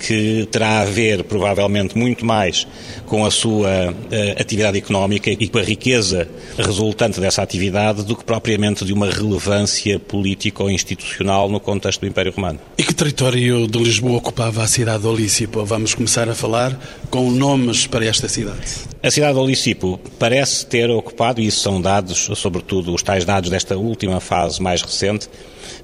que 0.00 0.48
terá 0.50 0.80
a 0.80 0.84
ver, 0.84 1.24
provavelmente, 1.24 1.96
muito 1.96 2.24
mais 2.24 2.66
com 3.06 3.24
a 3.24 3.30
sua 3.30 3.68
uh, 3.90 4.40
atividade 4.40 4.78
económica 4.78 5.30
e 5.30 5.48
com 5.48 5.58
a 5.58 5.62
riqueza 5.62 6.28
resultante 6.56 7.20
dessa 7.20 7.42
atividade 7.42 8.02
do 8.02 8.16
que 8.16 8.24
propriamente 8.24 8.84
de 8.84 8.92
uma 8.92 9.10
relevância 9.10 9.98
política 9.98 10.62
ou 10.62 10.70
institucional 10.70 11.48
no 11.48 11.60
contexto 11.60 12.00
do 12.00 12.06
Império 12.06 12.32
Romano. 12.32 12.58
E 12.78 12.82
que 12.82 12.94
território 12.94 13.66
de 13.66 13.78
Lisboa 13.78 14.18
ocupava 14.18 14.62
a 14.62 14.66
cidade 14.66 15.02
de 15.02 15.08
Olícipo? 15.08 15.64
Vamos 15.64 15.94
começar 15.94 16.28
a 16.28 16.34
falar 16.34 16.78
com 17.10 17.30
nomes 17.30 17.86
para 17.86 18.06
esta 18.06 18.28
cidade. 18.28 18.90
A 19.02 19.10
cidade 19.10 19.34
de 19.34 19.40
Olícipo 19.40 20.00
parece 20.18 20.64
ter 20.66 20.90
ocupado, 20.90 21.40
e 21.40 21.46
isso 21.46 21.60
são 21.60 21.80
dados, 21.80 22.30
sobretudo 22.36 22.94
os 22.94 23.02
tais 23.02 23.24
dados 23.24 23.50
desta 23.50 23.76
última 23.76 24.20
fase 24.20 24.62
mais 24.62 24.82
recente, 24.82 25.28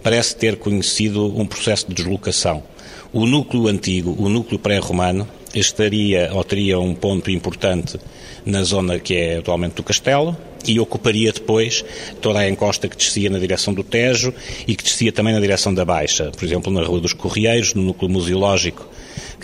parece 0.03 0.37
ter 0.37 0.57
conhecido 0.57 1.39
um 1.39 1.47
processo 1.47 1.87
de 1.89 1.95
deslocação 1.95 2.63
o 3.17 3.25
núcleo 3.25 3.67
antigo, 3.67 4.15
o 4.19 4.29
núcleo 4.29 4.59
pré-romano, 4.59 5.27
estaria 5.55 6.29
ou 6.35 6.45
teria 6.45 6.79
um 6.79 6.95
ponto 6.95 7.31
importante 7.31 7.99
na 8.45 8.63
zona 8.63 8.99
que 8.99 9.15
é 9.15 9.39
atualmente 9.39 9.77
do 9.77 9.83
Castelo 9.83 10.37
e 10.67 10.79
ocuparia 10.79 11.33
depois 11.33 11.83
toda 12.21 12.41
a 12.41 12.51
encosta 12.51 12.87
que 12.87 12.95
descia 12.95 13.31
na 13.31 13.39
direção 13.39 13.73
do 13.73 13.83
Tejo 13.83 14.35
e 14.69 14.77
que 14.77 14.85
descia 14.85 15.11
também 15.11 15.33
na 15.33 15.41
direção 15.41 15.73
da 15.73 15.83
Baixa, 15.83 16.31
por 16.31 16.45
exemplo, 16.45 16.71
na 16.71 16.83
Rua 16.83 17.01
dos 17.01 17.15
Correieiros, 17.15 17.73
no 17.73 17.81
núcleo 17.85 18.11
museológico 18.11 18.87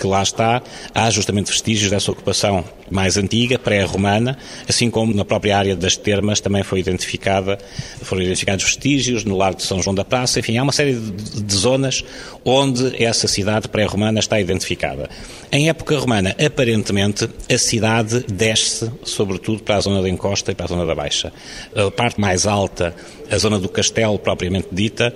que 0.03 0.07
lá 0.09 0.21
está, 0.21 0.61
há 0.93 1.09
justamente 1.11 1.47
vestígios 1.47 1.89
dessa 1.89 2.11
ocupação 2.11 2.65
mais 2.91 3.17
antiga, 3.17 3.57
pré-romana, 3.57 4.37
assim 4.69 4.91
como 4.91 5.15
na 5.15 5.25
própria 5.25 5.57
área 5.57 5.77
das 5.77 5.97
termas 5.97 6.41
também 6.41 6.65
foi 6.65 6.81
identificada, 6.81 7.57
foram 8.03 8.21
identificados 8.21 8.65
vestígios 8.65 9.25
no 9.25 9.37
Largo 9.37 9.59
de 9.59 9.63
São 9.63 9.81
João 9.81 9.95
da 9.95 10.05
Praça, 10.05 10.41
enfim, 10.41 10.59
há 10.59 10.63
uma 10.65 10.73
série 10.73 10.95
de, 10.95 11.43
de 11.43 11.55
zonas 11.55 12.05
onde 12.45 13.01
essa 13.03 13.29
cidade 13.29 13.69
pré-romana 13.69 14.19
está 14.19 14.41
identificada. 14.41 15.09
Em 15.53 15.69
época 15.69 15.97
romana, 15.97 16.35
aparentemente, 16.45 17.29
a 17.49 17.59
cidade 17.59 18.25
desce, 18.27 18.91
sobretudo, 19.05 19.63
para 19.63 19.77
a 19.77 19.81
zona 19.81 20.03
da 20.03 20.09
encosta 20.09 20.51
e 20.51 20.55
para 20.55 20.67
a 20.67 20.69
zona 20.69 20.85
da 20.85 20.97
baixa. 20.97 21.33
A 21.77 21.93
parte 21.93 22.21
mais 22.21 22.45
alta, 22.45 22.93
a 23.31 23.39
zona 23.39 23.59
do 23.61 23.69
castelo 23.69 24.19
propriamente 24.19 24.69
dita, 24.73 25.15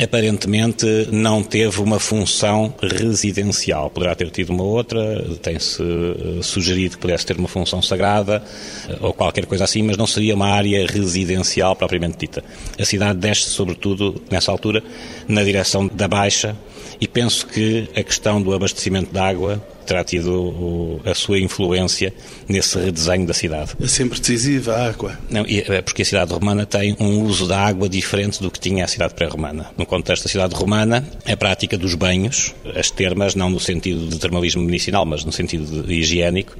aparentemente 0.00 0.86
não 1.10 1.42
teve 1.42 1.80
uma 1.80 1.98
função 1.98 2.72
residencial. 2.80 3.90
Poderá 3.90 4.14
ter 4.14 4.30
tido 4.30 4.50
uma 4.50 4.64
outra, 4.64 5.24
tem-se 5.42 5.82
eh, 5.82 6.42
sugerido 6.42 6.96
que 6.96 7.02
pudesse 7.02 7.26
ter 7.26 7.36
uma 7.36 7.48
função 7.48 7.82
sagrada 7.82 8.42
eh, 8.88 8.96
ou 9.00 9.12
qualquer 9.12 9.46
coisa 9.46 9.64
assim, 9.64 9.82
mas 9.82 9.96
não 9.96 10.06
seria 10.06 10.34
uma 10.34 10.48
área 10.48 10.86
residencial 10.86 11.76
propriamente 11.76 12.18
dita. 12.18 12.42
A 12.78 12.84
cidade 12.84 13.18
desce, 13.18 13.50
sobretudo, 13.50 14.20
nessa 14.30 14.50
altura, 14.50 14.82
na 15.28 15.42
direção 15.42 15.86
da 15.88 16.08
Baixa 16.08 16.56
e 17.00 17.08
penso 17.08 17.46
que 17.46 17.88
a 17.96 18.02
questão 18.02 18.40
do 18.40 18.54
abastecimento 18.54 19.12
de 19.12 19.18
água 19.18 19.60
terá 19.82 20.04
tido 20.04 21.00
a 21.04 21.14
sua 21.14 21.38
influência 21.38 22.12
nesse 22.48 22.78
redesenho 22.78 23.26
da 23.26 23.34
cidade. 23.34 23.72
É 23.80 23.86
sempre 23.86 24.18
decisiva 24.20 24.74
a 24.74 24.88
água. 24.88 25.18
Não, 25.30 25.44
é 25.48 25.82
porque 25.82 26.02
a 26.02 26.04
cidade 26.04 26.32
romana 26.32 26.66
tem 26.66 26.96
um 26.98 27.22
uso 27.22 27.46
da 27.46 27.58
água 27.58 27.88
diferente 27.88 28.42
do 28.42 28.50
que 28.50 28.60
tinha 28.60 28.84
a 28.84 28.88
cidade 28.88 29.14
pré-romana. 29.14 29.70
No 29.76 29.86
contexto 29.86 30.24
da 30.24 30.30
cidade 30.30 30.54
romana, 30.54 31.06
a 31.26 31.36
prática 31.36 31.76
dos 31.76 31.94
banhos, 31.94 32.54
as 32.76 32.90
termas, 32.90 33.34
não 33.34 33.50
no 33.50 33.60
sentido 33.60 34.06
de 34.08 34.18
termalismo 34.18 34.62
medicinal, 34.62 35.04
mas 35.04 35.24
no 35.24 35.32
sentido 35.32 35.90
higiênico, 35.92 36.56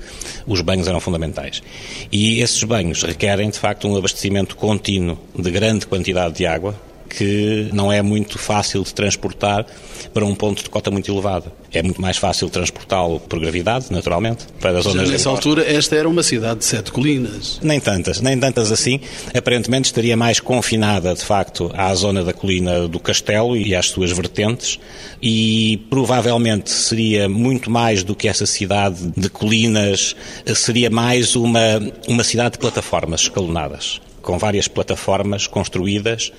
os 0.46 0.60
banhos 0.60 0.86
eram 0.86 1.00
fundamentais. 1.00 1.62
E 2.10 2.40
esses 2.40 2.62
banhos 2.64 3.02
requerem, 3.02 3.50
de 3.50 3.58
facto, 3.58 3.88
um 3.88 3.96
abastecimento 3.96 4.56
contínuo 4.56 5.18
de 5.36 5.50
grande 5.50 5.86
quantidade 5.86 6.36
de 6.36 6.46
água, 6.46 6.74
que 7.16 7.68
não 7.72 7.92
é 7.92 8.00
muito 8.00 8.38
fácil 8.38 8.82
de 8.82 8.94
transportar 8.94 9.66
para 10.14 10.24
um 10.24 10.34
ponto 10.34 10.62
de 10.62 10.70
cota 10.70 10.90
muito 10.90 11.10
elevado. 11.10 11.52
É 11.72 11.82
muito 11.82 12.00
mais 12.00 12.16
fácil 12.16 12.48
transportá-lo 12.48 13.20
por 13.20 13.38
gravidade, 13.38 13.86
naturalmente, 13.90 14.46
para 14.60 14.78
as 14.78 14.84
zonas... 14.84 15.10
Nessa 15.10 15.28
altura, 15.28 15.70
esta 15.70 15.94
era 15.96 16.08
uma 16.08 16.22
cidade 16.22 16.60
de 16.60 16.64
sete 16.64 16.90
colinas. 16.90 17.58
Nem 17.62 17.80
tantas, 17.80 18.20
nem 18.20 18.38
tantas 18.38 18.72
assim. 18.72 19.00
Aparentemente 19.34 19.86
estaria 19.86 20.16
mais 20.16 20.40
confinada, 20.40 21.14
de 21.14 21.22
facto, 21.22 21.70
à 21.74 21.94
zona 21.94 22.24
da 22.24 22.32
colina 22.32 22.88
do 22.88 22.98
Castelo 22.98 23.56
e 23.56 23.74
às 23.74 23.86
suas 23.86 24.10
vertentes 24.10 24.78
e 25.20 25.84
provavelmente 25.88 26.70
seria 26.70 27.28
muito 27.28 27.70
mais 27.70 28.02
do 28.02 28.14
que 28.14 28.28
essa 28.28 28.46
cidade 28.46 29.12
de 29.16 29.28
colinas, 29.28 30.16
seria 30.54 30.90
mais 30.90 31.36
uma, 31.36 31.80
uma 32.08 32.24
cidade 32.24 32.52
de 32.52 32.58
plataformas 32.58 33.22
escalonadas 33.22 34.00
com 34.22 34.38
várias 34.38 34.68
plataformas 34.68 35.46
construídas, 35.46 36.32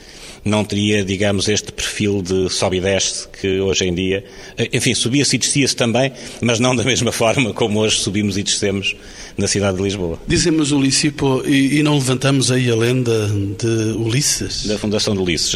não 0.43 0.63
teria, 0.63 1.03
digamos, 1.03 1.47
este 1.47 1.71
perfil 1.71 2.21
de 2.21 2.49
sobe 2.49 2.77
e 2.77 2.81
desce 2.81 3.27
que 3.27 3.59
hoje 3.59 3.85
em 3.85 3.93
dia. 3.93 4.25
Enfim, 4.71 4.93
subia-se 4.93 5.35
e 5.35 5.39
descia-se 5.39 5.75
também, 5.75 6.11
mas 6.41 6.59
não 6.59 6.75
da 6.75 6.83
mesma 6.85 7.11
forma 7.11 7.53
como 7.53 7.79
hoje 7.79 7.99
subimos 7.99 8.37
e 8.37 8.43
descemos 8.43 8.95
na 9.37 9.47
cidade 9.47 9.77
de 9.77 9.83
Lisboa. 9.83 10.19
Dizemos 10.27 10.71
Ulissipo 10.71 11.43
e, 11.45 11.79
e 11.79 11.83
não 11.83 11.95
levantamos 11.95 12.51
aí 12.51 12.69
a 12.69 12.75
lenda 12.75 13.27
de 13.27 13.97
Ulisses? 13.97 14.65
Da 14.65 14.77
Fundação 14.77 15.15
de 15.15 15.21
Ulisses. 15.21 15.55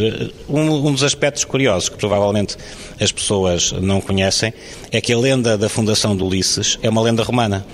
Um, 0.49 0.87
um 0.87 0.91
dos 0.91 1.03
aspectos 1.03 1.43
curiosos 1.43 1.89
que 1.89 1.97
provavelmente 1.97 2.57
as 2.99 3.11
pessoas 3.11 3.71
não 3.73 4.01
conhecem 4.01 4.53
é 4.91 4.99
que 5.01 5.13
a 5.13 5.17
lenda 5.17 5.57
da 5.57 5.69
Fundação 5.69 6.15
de 6.15 6.23
Ulisses 6.23 6.79
é 6.81 6.89
uma 6.89 7.01
lenda 7.01 7.23
romana 7.23 7.65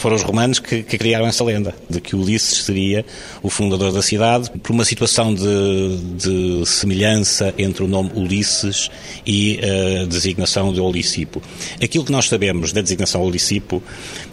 foram 0.00 0.16
os 0.16 0.22
romanos 0.22 0.58
que, 0.58 0.82
que, 0.82 0.96
criaram 0.96 1.26
essa 1.26 1.44
lenda, 1.44 1.74
de 1.88 2.00
que 2.00 2.16
Ulisses 2.16 2.64
seria 2.64 3.04
o 3.42 3.50
fundador 3.50 3.92
da 3.92 4.00
cidade, 4.00 4.50
por 4.62 4.72
uma 4.72 4.84
situação 4.84 5.34
de, 5.34 5.98
de 6.16 6.66
semelhança 6.66 7.54
entre 7.58 7.84
o 7.84 7.86
nome 7.86 8.10
Ulisses 8.14 8.90
e 9.26 9.60
a 10.02 10.06
designação 10.06 10.72
de 10.72 10.80
Olicipo. 10.80 11.42
Aquilo 11.82 12.04
que 12.04 12.12
nós 12.12 12.28
sabemos 12.28 12.72
da 12.72 12.80
designação 12.80 13.22
Olicipo 13.22 13.82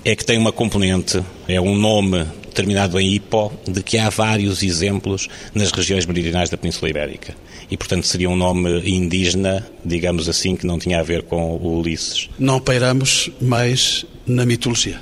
é 0.05 0.15
que 0.15 0.23
tem 0.23 0.37
uma 0.37 0.53
componente, 0.53 1.21
é 1.47 1.59
um 1.59 1.75
nome 1.75 2.25
terminado 2.57 2.99
em 2.99 3.13
hipo, 3.13 3.53
de 3.67 3.83
que 3.83 3.99
há 3.99 4.09
vários 4.09 4.63
exemplos 4.63 5.29
nas 5.53 5.71
regiões 5.71 6.07
meridionais 6.07 6.49
da 6.49 6.57
Península 6.57 6.89
Ibérica. 6.89 7.35
E, 7.69 7.77
portanto, 7.77 8.07
seria 8.07 8.27
um 8.27 8.35
nome 8.35 8.81
indígena, 8.89 9.63
digamos 9.85 10.27
assim, 10.27 10.55
que 10.55 10.65
não 10.65 10.79
tinha 10.79 10.99
a 10.99 11.03
ver 11.03 11.21
com 11.21 11.51
o 11.51 11.79
Ulisses. 11.79 12.29
Não 12.39 12.59
pairamos 12.59 13.29
mais 13.39 14.05
na 14.25 14.43
mitologia. 14.43 14.99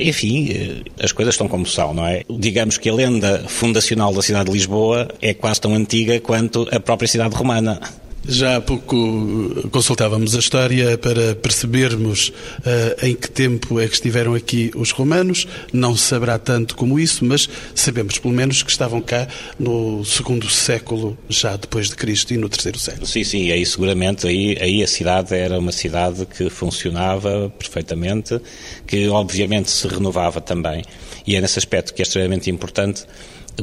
Enfim, 0.00 0.48
eh, 0.50 1.04
as 1.04 1.10
coisas 1.10 1.34
estão 1.34 1.48
como 1.48 1.66
são, 1.66 1.92
não 1.92 2.06
é? 2.06 2.22
Digamos 2.30 2.78
que 2.78 2.88
a 2.88 2.94
lenda 2.94 3.44
fundacional 3.48 4.14
da 4.14 4.22
cidade 4.22 4.46
de 4.46 4.52
Lisboa 4.52 5.08
é 5.20 5.34
quase 5.34 5.60
tão 5.60 5.74
antiga 5.74 6.20
quanto 6.20 6.68
a 6.70 6.78
própria 6.78 7.08
cidade 7.08 7.34
romana. 7.34 7.80
Já 8.28 8.56
há 8.56 8.60
pouco 8.60 9.68
consultávamos 9.70 10.34
a 10.34 10.40
história 10.40 10.98
para 10.98 11.36
percebermos 11.36 12.32
uh, 12.58 13.06
em 13.06 13.14
que 13.14 13.30
tempo 13.30 13.78
é 13.78 13.86
que 13.86 13.94
estiveram 13.94 14.34
aqui 14.34 14.72
os 14.74 14.90
romanos. 14.90 15.46
Não 15.72 15.96
se 15.96 16.04
saberá 16.08 16.36
tanto 16.36 16.74
como 16.74 16.98
isso, 16.98 17.24
mas 17.24 17.48
sabemos 17.72 18.18
pelo 18.18 18.34
menos 18.34 18.64
que 18.64 18.70
estavam 18.70 19.00
cá 19.00 19.28
no 19.58 20.04
segundo 20.04 20.48
século 20.50 21.16
já 21.28 21.56
depois 21.56 21.88
de 21.88 21.94
Cristo 21.94 22.34
e 22.34 22.36
no 22.36 22.48
terceiro 22.48 22.78
século. 22.80 23.06
Sim, 23.06 23.22
sim, 23.22 23.52
aí 23.52 23.64
seguramente 23.64 24.26
aí, 24.26 24.58
aí 24.60 24.82
a 24.82 24.88
cidade 24.88 25.34
era 25.34 25.58
uma 25.58 25.72
cidade 25.72 26.26
que 26.26 26.50
funcionava 26.50 27.52
perfeitamente, 27.56 28.40
que 28.88 29.08
obviamente 29.08 29.70
se 29.70 29.86
renovava 29.86 30.40
também. 30.40 30.82
E 31.24 31.36
é 31.36 31.40
nesse 31.40 31.58
aspecto 31.58 31.94
que 31.94 32.02
é 32.02 32.04
extremamente 32.04 32.50
importante 32.50 33.04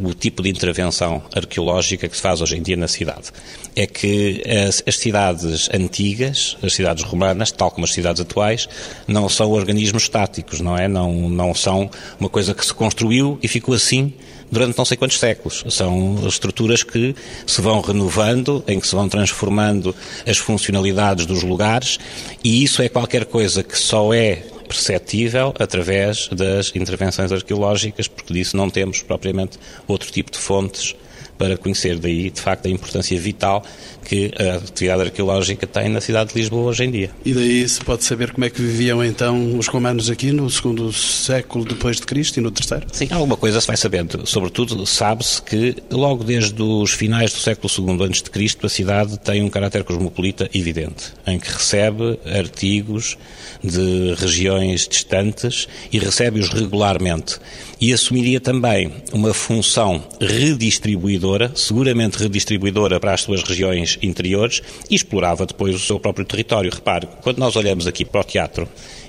o 0.02 0.14
tipo 0.14 0.42
de 0.42 0.50
intervenção 0.50 1.22
arqueológica 1.34 2.08
que 2.08 2.16
se 2.16 2.22
faz 2.22 2.42
hoje 2.42 2.58
em 2.58 2.62
dia 2.62 2.78
na 2.78 2.88
cidade. 2.88 3.32
É 3.76 3.86
que 3.86 4.44
as, 4.68 4.84
as, 4.88 4.98
cidades 4.98 5.70
antigas, 5.74 6.58
as 6.62 6.74
cidades 6.74 7.04
romanas, 7.04 7.52
tal 7.52 7.72
como 7.72 7.86
as 7.86 7.94
cidades 7.94 8.22
atuais, 8.22 8.68
não 9.08 9.28
são 9.30 9.52
organismos 9.52 10.04
estáticos, 10.04 10.60
não 10.60 10.78
é? 10.78 10.88
Não, 10.88 11.30
não 11.30 11.54
são 11.54 11.90
uma 12.20 12.30
coisa 12.30 12.54
que 12.54 12.66
se 12.66 12.74
construiu 12.74 13.38
e 13.42 13.48
ficou 13.48 13.76
assim 13.76 14.14
durante 14.52 14.78
não 14.78 14.86
sei 14.86 14.96
quantos 14.96 15.20
séculos. 15.20 15.64
São 15.70 16.28
estruturas 16.28 16.84
que 16.84 17.16
se 17.46 17.62
vão 17.62 17.82
renovando, 17.82 18.64
em 18.68 18.80
que 18.80 18.88
se 18.88 18.96
vão 18.96 19.10
transformando 19.10 19.96
as 20.28 20.38
funcionalidades 20.38 21.26
dos 21.26 21.44
lugares, 21.44 22.00
e 22.44 22.64
isso 22.64 22.82
é 22.82 22.90
qualquer 22.90 23.26
coisa 23.26 23.64
que 23.64 23.78
só 23.78 24.14
é 24.14 24.44
perceptível 24.74 25.54
através 25.60 26.28
das 26.30 26.76
intervenções 26.76 27.32
arqueológicas, 27.32 28.08
porque 28.08 28.34
disso 28.34 28.58
não 28.58 28.70
temos 28.70 29.02
propriamente 29.02 29.60
outro 29.88 30.12
tipo 30.12 30.32
de 30.32 30.38
fontes 30.40 30.96
para 31.38 31.58
conhecer. 31.58 31.98
Daí, 31.98 32.30
de 32.30 32.40
facto, 32.40 32.68
a 32.68 32.70
importância 32.70 33.20
vital 33.20 33.64
que 34.04 34.32
a 34.38 34.58
atividade 34.58 35.02
arqueológica 35.04 35.66
tem 35.66 35.90
na 35.90 36.02
cidade 36.02 36.34
de 36.34 36.40
Lisboa 36.40 36.70
hoje 36.70 36.84
em 36.84 36.92
dia. 36.92 37.10
E 37.26 37.34
daí 37.34 37.68
se 37.68 37.82
pode 37.82 38.04
saber 38.04 38.32
como 38.32 38.46
é 38.46 38.50
que 38.50 38.62
viviam 38.62 39.04
então 39.04 39.58
os 39.58 39.68
romanos 39.68 40.10
aqui 40.10 40.32
no 40.32 40.50
segundo 40.50 40.92
século 40.92 41.66
depois 41.66 41.98
de 41.98 42.04
Cristo 42.04 42.38
e 42.38 42.42
no 42.42 42.52
terceiro? 42.52 42.86
Sim, 42.92 43.08
alguma 43.12 43.38
coisa 43.38 43.62
se 43.62 43.68
vai 43.68 43.78
sabendo. 43.78 44.26
Sobretudo, 44.28 44.86
sabe-se 44.86 45.42
que 45.42 45.76
logo 45.90 46.24
desde 46.24 46.62
os 46.62 46.92
finais 46.92 47.32
do 47.32 47.40
século 47.40 47.72
II 47.78 48.06
antes 48.06 48.22
de 48.22 48.30
Cristo, 48.30 48.66
a 48.66 48.70
cidade 48.70 49.18
tem 49.20 49.42
um 49.42 49.50
caráter 49.50 49.84
cosmopolita 49.84 50.50
evidente, 50.54 51.14
em 51.26 51.40
que 51.40 51.52
recebe 51.52 52.20
artigos 52.26 53.18
de 53.64 54.14
regiões 54.16 54.88
distantes 54.88 55.68
e 55.92 55.98
recebe-os 55.98 56.50
regularmente. 56.50 57.38
E 57.80 57.92
assumiria 57.92 58.40
também 58.40 58.92
uma 59.12 59.34
função 59.34 60.04
redistribuidora, 60.20 61.24
seguramente 61.56 62.18
redistribuidora 62.18 63.00
para 63.00 63.14
as 63.14 63.22
suas 63.22 63.44
regiões 63.44 63.98
interiores 64.02 64.62
e 64.90 64.96
explorava 64.96 65.46
depois 65.46 65.76
o 65.76 65.80
seu 65.80 66.00
próprio 66.00 66.26
território. 66.26 66.72
Repare, 66.72 67.08
quando 67.22 67.38
nós 67.38 67.56
olhamos 67.56 67.88
aqui 67.88 68.06
para 68.06 68.22
o 68.22 68.24
teatro, 68.24 68.68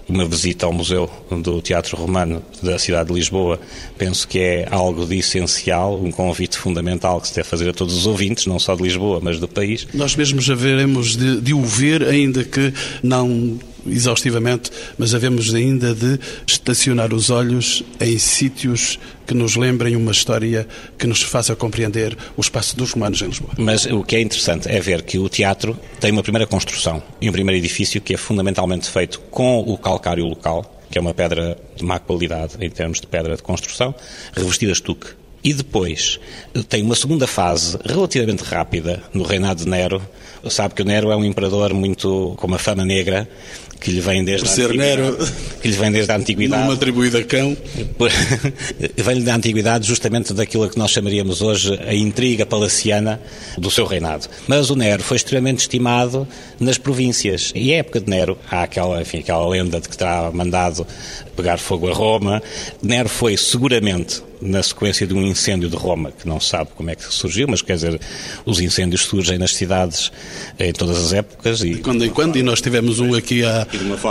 uma 0.08 0.24
visita 0.26 0.66
ao 0.66 0.72
Museu 0.72 1.10
do 1.30 1.60
Teatro 1.62 1.96
Romano 1.96 2.42
da 2.62 2.78
cidade 2.78 3.08
de 3.08 3.14
Lisboa, 3.14 3.58
penso 3.96 4.28
que 4.28 4.38
é 4.38 4.68
algo 4.70 5.06
de 5.06 5.18
essencial, 5.18 5.98
um 6.00 6.10
convite 6.10 6.58
fundamental 6.58 7.20
que 7.20 7.28
se 7.28 7.34
deve 7.34 7.48
fazer 7.48 7.70
a 7.70 7.72
todos 7.72 7.96
os 7.96 8.06
ouvintes, 8.06 8.46
não 8.46 8.58
só 8.58 8.74
de 8.74 8.82
Lisboa, 8.82 9.20
mas 9.22 9.38
do 9.38 9.48
país. 9.48 9.86
Nós 9.94 10.14
mesmos 10.14 10.48
haveremos 10.50 11.16
de, 11.16 11.40
de 11.40 11.54
o 11.54 11.62
ver, 11.62 12.02
ainda 12.04 12.44
que 12.44 12.72
não 13.02 13.58
exaustivamente, 13.86 14.70
mas 14.98 15.14
havemos 15.14 15.54
ainda 15.54 15.94
de 15.94 16.18
estacionar 16.46 17.12
os 17.12 17.30
olhos 17.30 17.82
em 18.00 18.18
sítios 18.18 18.98
que 19.26 19.34
nos 19.34 19.56
lembrem 19.56 19.96
uma 19.96 20.12
história 20.12 20.66
que 20.98 21.06
nos 21.06 21.22
faça 21.22 21.56
compreender 21.56 22.16
o 22.36 22.40
espaço 22.40 22.76
dos 22.76 22.92
romanos 22.92 23.22
em 23.22 23.26
Lisboa. 23.26 23.52
Mas 23.56 23.86
o 23.86 24.02
que 24.02 24.16
é 24.16 24.20
interessante 24.20 24.68
é 24.68 24.80
ver 24.80 25.02
que 25.02 25.18
o 25.18 25.28
teatro 25.28 25.78
tem 26.00 26.12
uma 26.12 26.22
primeira 26.22 26.46
construção 26.46 27.02
e 27.20 27.28
um 27.28 27.32
primeiro 27.32 27.58
edifício 27.58 28.00
que 28.00 28.14
é 28.14 28.16
fundamentalmente 28.16 28.88
feito 28.88 29.20
com 29.30 29.60
o 29.60 29.76
calcário 29.78 30.24
local, 30.26 30.80
que 30.90 30.98
é 30.98 31.00
uma 31.00 31.14
pedra 31.14 31.56
de 31.76 31.84
má 31.84 31.98
qualidade 31.98 32.54
em 32.60 32.70
termos 32.70 33.00
de 33.00 33.06
pedra 33.06 33.36
de 33.36 33.42
construção, 33.42 33.94
revestida 34.34 34.72
de 34.72 34.78
estuque. 34.78 35.08
E 35.42 35.52
depois 35.52 36.18
tem 36.70 36.82
uma 36.82 36.94
segunda 36.94 37.26
fase 37.26 37.78
relativamente 37.84 38.42
rápida 38.42 39.02
no 39.12 39.22
reinado 39.24 39.62
de 39.62 39.68
Nero. 39.68 40.00
Sabe 40.50 40.74
que 40.74 40.82
o 40.82 40.84
Nero 40.84 41.10
é 41.10 41.16
um 41.16 41.24
imperador 41.24 41.72
muito 41.74 42.34
com 42.36 42.46
uma 42.46 42.58
fama 42.58 42.84
negra 42.84 43.28
que 43.84 43.90
lhe 43.90 44.00
vem 44.00 44.24
desde 44.24 44.48
Por 44.48 44.70
a 44.70 44.74
Nero, 44.74 45.18
que 45.60 45.68
lhe 45.68 45.76
vem 45.76 45.92
desde 45.92 46.10
a 46.10 46.16
antiguidade. 46.16 46.64
Não 46.64 46.72
atribuído 46.72 47.18
a 47.18 47.22
cão. 47.22 47.54
Vem-lhe 48.96 49.22
da 49.22 49.34
antiguidade 49.34 49.86
justamente 49.86 50.32
daquilo 50.32 50.70
que 50.70 50.78
nós 50.78 50.90
chamaríamos 50.90 51.42
hoje 51.42 51.78
a 51.86 51.94
intriga 51.94 52.46
palaciana 52.46 53.20
do 53.58 53.70
seu 53.70 53.84
reinado. 53.84 54.26
Mas 54.48 54.70
o 54.70 54.76
Nero 54.76 55.02
foi 55.02 55.18
extremamente 55.18 55.60
estimado 55.60 56.26
nas 56.58 56.78
províncias. 56.78 57.52
E 57.54 57.74
a 57.74 57.78
época 57.78 58.00
de 58.00 58.08
Nero, 58.08 58.38
há 58.50 58.62
aquela, 58.62 59.02
enfim, 59.02 59.18
aquela 59.18 59.46
lenda 59.46 59.78
de 59.78 59.88
que 59.88 59.98
terá 59.98 60.30
mandado 60.32 60.86
pegar 61.34 61.58
fogo 61.58 61.90
a 61.90 61.94
Roma. 61.94 62.42
Nero 62.82 63.08
foi 63.08 63.36
seguramente 63.36 64.22
na 64.40 64.62
sequência 64.62 65.06
de 65.06 65.14
um 65.14 65.22
incêndio 65.22 65.70
de 65.70 65.76
Roma, 65.76 66.12
que 66.12 66.28
não 66.28 66.38
sabe 66.38 66.70
como 66.76 66.90
é 66.90 66.94
que 66.94 67.02
surgiu, 67.02 67.48
mas 67.48 67.62
quer 67.62 67.76
dizer, 67.76 67.98
os 68.44 68.60
incêndios 68.60 69.02
surgem 69.02 69.38
nas 69.38 69.54
cidades 69.54 70.12
em 70.58 70.72
todas 70.72 70.98
as 70.98 71.12
épocas. 71.14 71.62
E, 71.62 71.74
de 71.74 71.80
quando 71.80 72.04
em 72.04 72.10
quando, 72.10 72.36
e 72.36 72.42
nós 72.42 72.60
tivemos 72.60 73.00
um 73.00 73.14
aqui 73.14 73.44
há, 73.44 73.66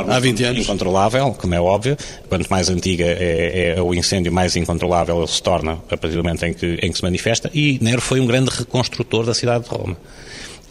há 0.08 0.20
20 0.20 0.44
anos. 0.44 0.64
Incontrolável, 0.64 1.36
como 1.40 1.54
é 1.54 1.62
óbvio. 1.62 1.96
Quanto 2.28 2.50
mais 2.50 2.70
antiga 2.70 3.06
é, 3.06 3.76
é, 3.78 3.82
o 3.82 3.94
incêndio, 3.94 4.32
mais 4.32 4.56
incontrolável 4.56 5.20
ele 5.20 5.28
se 5.28 5.42
torna 5.42 5.74
a 5.90 5.98
partir 5.98 6.16
do 6.16 6.24
momento 6.24 6.46
em 6.46 6.54
que, 6.54 6.80
em 6.82 6.92
que 6.92 6.98
se 6.98 7.04
manifesta. 7.04 7.52
E 7.54 7.78
Nero 7.82 8.02
foi 8.02 8.20
um 8.20 8.26
grande 8.26 8.50
reconstrutor 8.50 9.26
da 9.26 9.34
cidade 9.34 9.66
de 9.66 9.70
Roma. 9.70 9.96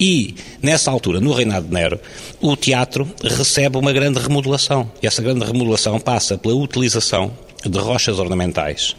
E, 0.00 0.34
nessa 0.60 0.90
altura, 0.90 1.20
no 1.20 1.32
reinado 1.32 1.66
de 1.66 1.72
Nero, 1.72 2.00
o 2.40 2.56
teatro 2.56 3.08
recebe 3.22 3.76
uma 3.78 3.92
grande 3.92 4.18
remodelação. 4.18 4.90
E 5.02 5.06
essa 5.06 5.22
grande 5.22 5.44
remodelação 5.44 6.00
passa 6.00 6.36
pela 6.36 6.54
utilização 6.54 7.32
de 7.64 7.78
rochas 7.78 8.18
ornamentais 8.18 8.96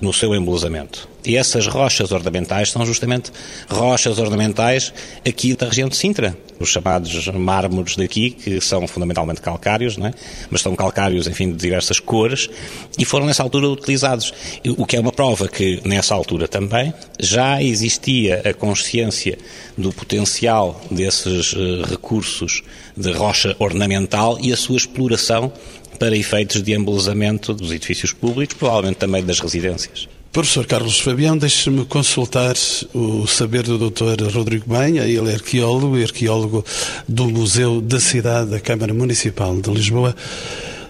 no 0.00 0.12
seu 0.12 0.34
embelezamento. 0.34 1.08
E 1.24 1.36
essas 1.36 1.66
rochas 1.66 2.12
ornamentais 2.12 2.70
são 2.70 2.86
justamente 2.86 3.32
rochas 3.68 4.18
ornamentais 4.18 4.92
aqui 5.26 5.56
da 5.56 5.66
região 5.66 5.88
de 5.88 5.96
Sintra, 5.96 6.36
os 6.60 6.68
chamados 6.68 7.26
mármores 7.28 7.96
daqui, 7.96 8.30
que 8.30 8.60
são 8.60 8.86
fundamentalmente 8.86 9.40
calcários, 9.40 9.96
não 9.96 10.06
é? 10.06 10.14
mas 10.48 10.60
são 10.60 10.76
calcários, 10.76 11.26
enfim, 11.26 11.50
de 11.50 11.56
diversas 11.56 11.98
cores, 11.98 12.48
e 12.96 13.04
foram 13.04 13.26
nessa 13.26 13.42
altura 13.42 13.68
utilizados. 13.68 14.32
O 14.78 14.86
que 14.86 14.96
é 14.96 15.00
uma 15.00 15.10
prova 15.10 15.48
que, 15.48 15.80
nessa 15.84 16.14
altura 16.14 16.46
também, 16.46 16.94
já 17.18 17.60
existia 17.60 18.42
a 18.48 18.54
consciência 18.54 19.36
do 19.76 19.92
potencial 19.92 20.80
desses 20.90 21.54
eh, 21.54 21.90
recursos 21.90 22.62
de 22.96 23.12
rocha 23.12 23.54
ornamental 23.58 24.38
e 24.40 24.52
a 24.52 24.56
sua 24.56 24.76
exploração 24.76 25.52
para 25.96 26.16
efeitos 26.16 26.62
de 26.62 26.72
embelezamento 26.72 27.52
dos 27.52 27.72
edifícios 27.72 28.12
públicos, 28.12 28.56
provavelmente 28.56 28.98
também 28.98 29.24
das 29.24 29.40
residências. 29.40 30.08
Professor 30.36 30.66
Carlos 30.66 31.00
Fabião, 31.00 31.36
deixe-me 31.36 31.86
consultar 31.86 32.54
o 32.92 33.26
saber 33.26 33.62
do 33.62 33.90
Dr. 33.90 34.30
Rodrigo 34.34 34.66
Banha, 34.68 35.04
ele 35.04 35.30
é 35.30 35.34
arqueólogo 35.34 35.96
e 35.96 36.02
arqueólogo 36.02 36.62
do 37.08 37.26
Museu 37.30 37.80
da 37.80 37.98
Cidade 37.98 38.50
da 38.50 38.60
Câmara 38.60 38.92
Municipal 38.92 39.58
de 39.58 39.70
Lisboa. 39.70 40.14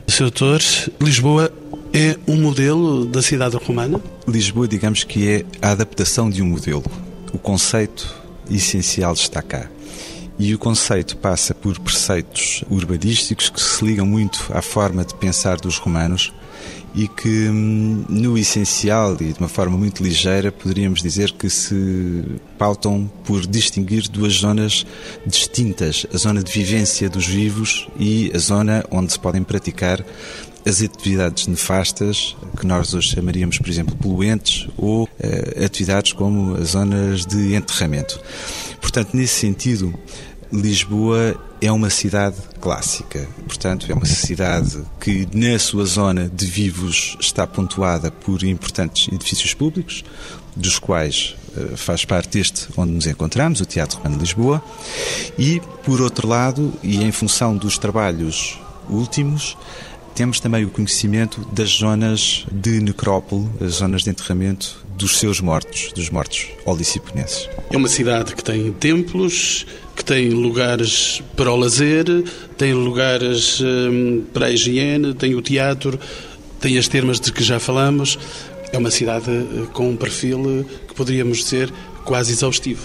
Sr. 0.08 0.22
Doutor, 0.22 0.60
Lisboa 1.00 1.52
é 1.92 2.16
um 2.26 2.36
modelo 2.40 3.04
da 3.06 3.22
cidade 3.22 3.56
romana? 3.56 4.00
Lisboa, 4.26 4.66
digamos 4.66 5.04
que 5.04 5.28
é 5.28 5.44
a 5.62 5.70
adaptação 5.70 6.28
de 6.28 6.42
um 6.42 6.46
modelo. 6.46 6.84
O 7.32 7.38
conceito 7.38 8.12
essencial 8.50 9.12
está 9.12 9.42
cá. 9.42 9.70
E 10.38 10.54
o 10.54 10.58
conceito 10.58 11.16
passa 11.16 11.54
por 11.54 11.78
preceitos 11.80 12.62
urbanísticos 12.70 13.48
que 13.48 13.60
se 13.60 13.84
ligam 13.84 14.04
muito 14.04 14.50
à 14.52 14.60
forma 14.60 15.04
de 15.04 15.14
pensar 15.14 15.56
dos 15.56 15.78
romanos 15.78 16.32
e 16.94 17.06
que, 17.06 17.48
hum, 17.48 18.04
no 18.08 18.38
essencial 18.38 19.14
e 19.20 19.32
de 19.32 19.38
uma 19.38 19.48
forma 19.48 19.76
muito 19.76 20.02
ligeira, 20.02 20.50
poderíamos 20.50 21.02
dizer 21.02 21.32
que 21.32 21.48
se 21.50 22.24
pautam 22.58 23.10
por 23.24 23.46
distinguir 23.46 24.08
duas 24.08 24.34
zonas 24.34 24.86
distintas: 25.26 26.06
a 26.12 26.16
zona 26.16 26.42
de 26.42 26.50
vivência 26.50 27.08
dos 27.08 27.26
vivos 27.26 27.86
e 27.98 28.30
a 28.34 28.38
zona 28.38 28.84
onde 28.90 29.12
se 29.12 29.18
podem 29.18 29.42
praticar 29.42 30.04
as 30.66 30.82
atividades 30.82 31.46
nefastas, 31.46 32.36
que 32.58 32.66
nós 32.66 32.92
hoje 32.92 33.14
chamaríamos, 33.14 33.58
por 33.58 33.68
exemplo, 33.68 33.94
poluentes, 33.96 34.66
ou 34.76 35.04
uh, 35.04 35.64
atividades 35.64 36.12
como 36.12 36.56
as 36.56 36.70
zonas 36.70 37.24
de 37.24 37.54
enterramento. 37.54 38.20
Portanto, 38.80 39.14
nesse 39.14 39.34
sentido, 39.38 39.94
Lisboa 40.52 41.40
é 41.60 41.70
uma 41.70 41.88
cidade 41.88 42.36
clássica, 42.60 43.28
portanto, 43.46 43.86
é 43.88 43.94
uma 43.94 44.04
cidade 44.04 44.82
que, 45.00 45.28
na 45.32 45.56
sua 45.58 45.84
zona 45.84 46.28
de 46.28 46.46
vivos, 46.46 47.16
está 47.20 47.46
pontuada 47.46 48.10
por 48.10 48.42
importantes 48.42 49.06
edifícios 49.12 49.54
públicos, 49.54 50.04
dos 50.56 50.80
quais 50.80 51.36
uh, 51.56 51.76
faz 51.76 52.04
parte 52.04 52.40
este 52.40 52.66
onde 52.76 52.90
nos 52.90 53.06
encontramos, 53.06 53.60
o 53.60 53.66
Teatro 53.66 53.98
Romano 53.98 54.16
de 54.16 54.22
Lisboa, 54.22 54.60
e, 55.38 55.60
por 55.84 56.00
outro 56.00 56.26
lado, 56.26 56.72
e 56.82 57.04
em 57.04 57.12
função 57.12 57.56
dos 57.56 57.78
trabalhos 57.78 58.58
últimos, 58.88 59.56
temos 60.16 60.40
também 60.40 60.64
o 60.64 60.70
conhecimento 60.70 61.46
das 61.52 61.68
zonas 61.68 62.46
de 62.50 62.80
necrópole, 62.80 63.50
as 63.60 63.74
zonas 63.74 64.02
de 64.02 64.08
enterramento 64.08 64.82
dos 64.96 65.18
seus 65.18 65.42
mortos, 65.42 65.92
dos 65.94 66.08
mortos 66.08 66.48
oliciponenses. 66.64 67.50
É 67.70 67.76
uma 67.76 67.86
cidade 67.86 68.34
que 68.34 68.42
tem 68.42 68.72
templos, 68.72 69.66
que 69.94 70.02
tem 70.02 70.30
lugares 70.30 71.22
para 71.36 71.52
o 71.52 71.56
lazer, 71.56 72.06
tem 72.56 72.72
lugares 72.72 73.60
hum, 73.60 74.24
para 74.32 74.46
a 74.46 74.50
higiene, 74.50 75.12
tem 75.12 75.34
o 75.34 75.42
teatro, 75.42 76.00
tem 76.60 76.78
as 76.78 76.88
termas 76.88 77.20
de 77.20 77.30
que 77.30 77.44
já 77.44 77.60
falamos. 77.60 78.18
É 78.72 78.78
uma 78.78 78.90
cidade 78.90 79.30
eh, 79.30 79.66
com 79.74 79.90
um 79.90 79.96
perfil 79.96 80.42
eh, 80.60 80.64
que 80.88 80.94
poderíamos 80.94 81.38
dizer 81.38 81.70
quase 82.06 82.32
exaustivo. 82.32 82.82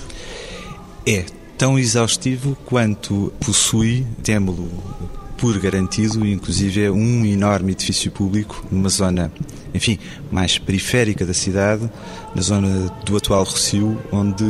É 1.07 1.23
tão 1.57 1.79
exaustivo 1.79 2.57
quanto 2.65 3.31
possui, 3.39 4.05
temo-lo 4.21 5.20
por 5.41 5.57
garantido, 5.57 6.23
inclusive, 6.23 6.83
é 6.83 6.91
um 6.91 7.25
enorme 7.25 7.71
edifício 7.71 8.11
público 8.11 8.63
numa 8.69 8.89
zona, 8.89 9.31
enfim, 9.73 9.97
mais 10.29 10.59
periférica 10.59 11.25
da 11.25 11.33
cidade, 11.33 11.89
na 12.35 12.41
zona 12.43 12.93
do 13.03 13.17
atual 13.17 13.43
Rocio, 13.43 13.99
onde 14.11 14.43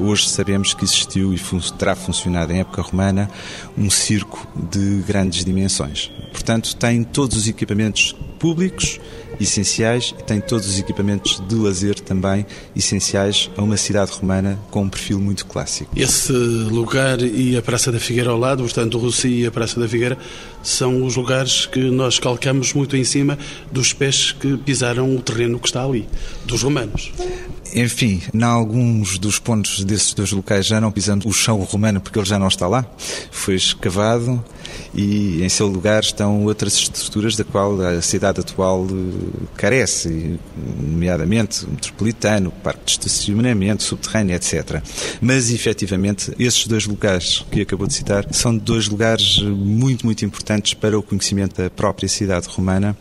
hoje 0.00 0.30
sabemos 0.30 0.72
que 0.72 0.82
existiu 0.82 1.34
e 1.34 1.38
terá 1.78 1.94
funcionado 1.94 2.54
em 2.54 2.60
época 2.60 2.80
romana 2.80 3.30
um 3.76 3.90
circo 3.90 4.48
de 4.72 5.02
grandes 5.06 5.44
dimensões. 5.44 6.10
Portanto, 6.32 6.74
tem 6.74 7.04
todos 7.04 7.36
os 7.36 7.46
equipamentos 7.46 8.16
públicos 8.38 8.98
essenciais 9.40 10.14
e 10.18 10.22
tem 10.22 10.40
todos 10.40 10.68
os 10.68 10.78
equipamentos 10.78 11.42
de 11.48 11.54
lazer 11.54 11.98
também 11.98 12.46
essenciais 12.76 13.50
a 13.56 13.62
uma 13.62 13.76
cidade 13.76 14.12
romana 14.12 14.58
com 14.70 14.82
um 14.82 14.88
perfil 14.88 15.20
muito 15.20 15.46
clássico. 15.46 15.90
Esse 15.96 16.32
lugar 16.32 17.20
e 17.22 17.56
a 17.56 17.62
Praça 17.62 17.90
da 17.90 17.98
Figueira 17.98 18.30
ao 18.30 18.38
lado, 18.38 18.62
portanto, 18.62 18.98
o 18.98 19.00
Rossi 19.00 19.28
e 19.28 19.46
a 19.46 19.50
Praça 19.50 19.80
da 19.80 19.88
Figueira, 19.88 20.18
são 20.62 21.04
os 21.04 21.16
lugares 21.16 21.66
que 21.66 21.90
nós 21.90 22.18
calcamos 22.18 22.72
muito 22.74 22.96
em 22.96 23.04
cima 23.04 23.38
dos 23.72 23.92
pés 23.92 24.32
que 24.32 24.56
pisaram 24.58 25.16
o 25.16 25.20
terreno 25.20 25.58
que 25.58 25.66
está 25.66 25.84
ali, 25.84 26.06
dos 26.44 26.62
romanos. 26.62 27.10
Enfim, 27.74 28.20
em 28.34 28.42
alguns 28.42 29.18
dos 29.18 29.38
pontos 29.38 29.84
desses 29.84 30.12
dois 30.12 30.32
locais 30.32 30.66
já 30.66 30.80
não 30.80 30.90
pisando 30.90 31.28
o 31.28 31.32
chão 31.32 31.58
romano 31.62 32.00
porque 32.00 32.18
ele 32.18 32.26
já 32.26 32.38
não 32.38 32.48
está 32.48 32.66
lá, 32.66 32.84
foi 33.30 33.54
escavado 33.54 34.42
e 34.94 35.42
em 35.42 35.48
seu 35.48 35.66
lugar 35.66 36.02
estão 36.02 36.44
outras 36.44 36.74
estruturas 36.74 37.36
da 37.36 37.44
qual 37.44 37.80
a 37.80 38.00
cidade 38.02 38.40
atual 38.40 38.86
eh, 38.90 39.46
carece, 39.56 40.38
nomeadamente 40.78 41.64
o 41.64 41.70
metropolitano, 41.70 42.48
o 42.48 42.52
parque 42.52 42.84
de 42.84 42.90
estacionamento, 42.92 43.82
subterrâneo, 43.82 44.34
etc. 44.34 44.82
Mas, 45.20 45.50
efetivamente, 45.50 46.32
esses 46.38 46.66
dois 46.66 46.86
lugares 46.86 47.44
que 47.50 47.62
acabou 47.62 47.86
de 47.86 47.94
citar 47.94 48.26
são 48.32 48.56
dois 48.56 48.88
lugares 48.88 49.38
muito, 49.42 50.04
muito 50.04 50.24
importantes 50.24 50.74
para 50.74 50.98
o 50.98 51.02
conhecimento 51.02 51.60
da 51.60 51.70
própria 51.70 52.08
cidade 52.08 52.48
romana, 52.48 52.96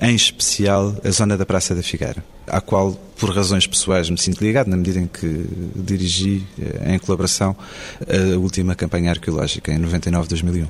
em 0.00 0.14
especial 0.14 0.96
a 1.04 1.10
zona 1.10 1.36
da 1.36 1.46
Praça 1.46 1.74
da 1.74 1.82
Figueira 1.82 2.37
à 2.50 2.60
qual, 2.60 2.92
por 3.16 3.30
razões 3.30 3.66
pessoais, 3.66 4.08
me 4.10 4.18
sinto 4.18 4.42
ligado, 4.42 4.68
na 4.68 4.76
medida 4.76 5.00
em 5.00 5.06
que 5.06 5.44
dirigi, 5.74 6.44
eh, 6.60 6.94
em 6.94 6.98
colaboração, 6.98 7.56
a 8.06 8.38
última 8.38 8.74
campanha 8.74 9.10
arqueológica, 9.10 9.72
em 9.72 9.78
99-2001. 9.78 10.66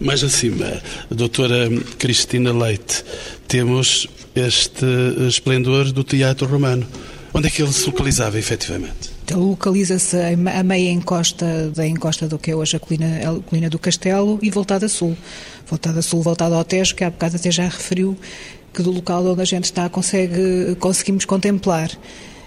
Mais 0.00 0.24
acima, 0.24 0.82
a 1.10 1.14
doutora 1.14 1.68
Cristina 1.98 2.52
Leite, 2.52 3.04
temos 3.46 4.08
este 4.34 4.86
esplendor 5.28 5.92
do 5.92 6.02
teatro 6.02 6.46
romano. 6.46 6.86
Onde 7.34 7.46
é 7.46 7.50
que 7.50 7.62
ele 7.62 7.72
se 7.72 7.86
localizava, 7.86 8.38
efetivamente? 8.38 9.12
Então, 9.24 9.40
localiza-se 9.48 10.16
a 10.16 10.62
meia 10.62 10.90
encosta 10.90 11.70
da 11.70 11.86
encosta 11.86 12.28
do 12.28 12.38
que 12.38 12.50
é 12.50 12.56
hoje 12.56 12.76
a 12.76 12.80
colina, 12.80 13.06
a 13.06 13.40
colina 13.48 13.70
do 13.70 13.78
Castelo 13.78 14.38
e 14.42 14.50
voltada 14.50 14.86
a 14.86 14.88
sul. 14.88 15.16
Voltada 15.66 16.00
a 16.00 16.02
sul, 16.02 16.20
voltada 16.22 16.54
ao 16.54 16.64
Tejo, 16.64 16.94
que 16.94 17.04
há 17.04 17.10
bocado 17.10 17.36
até 17.36 17.50
já 17.50 17.64
referiu 17.64 18.18
que 18.72 18.82
do 18.82 18.90
local 18.90 19.26
onde 19.26 19.42
a 19.42 19.44
gente 19.44 19.64
está 19.64 19.88
consegue, 19.88 20.76
conseguimos 20.78 21.24
contemplar. 21.24 21.90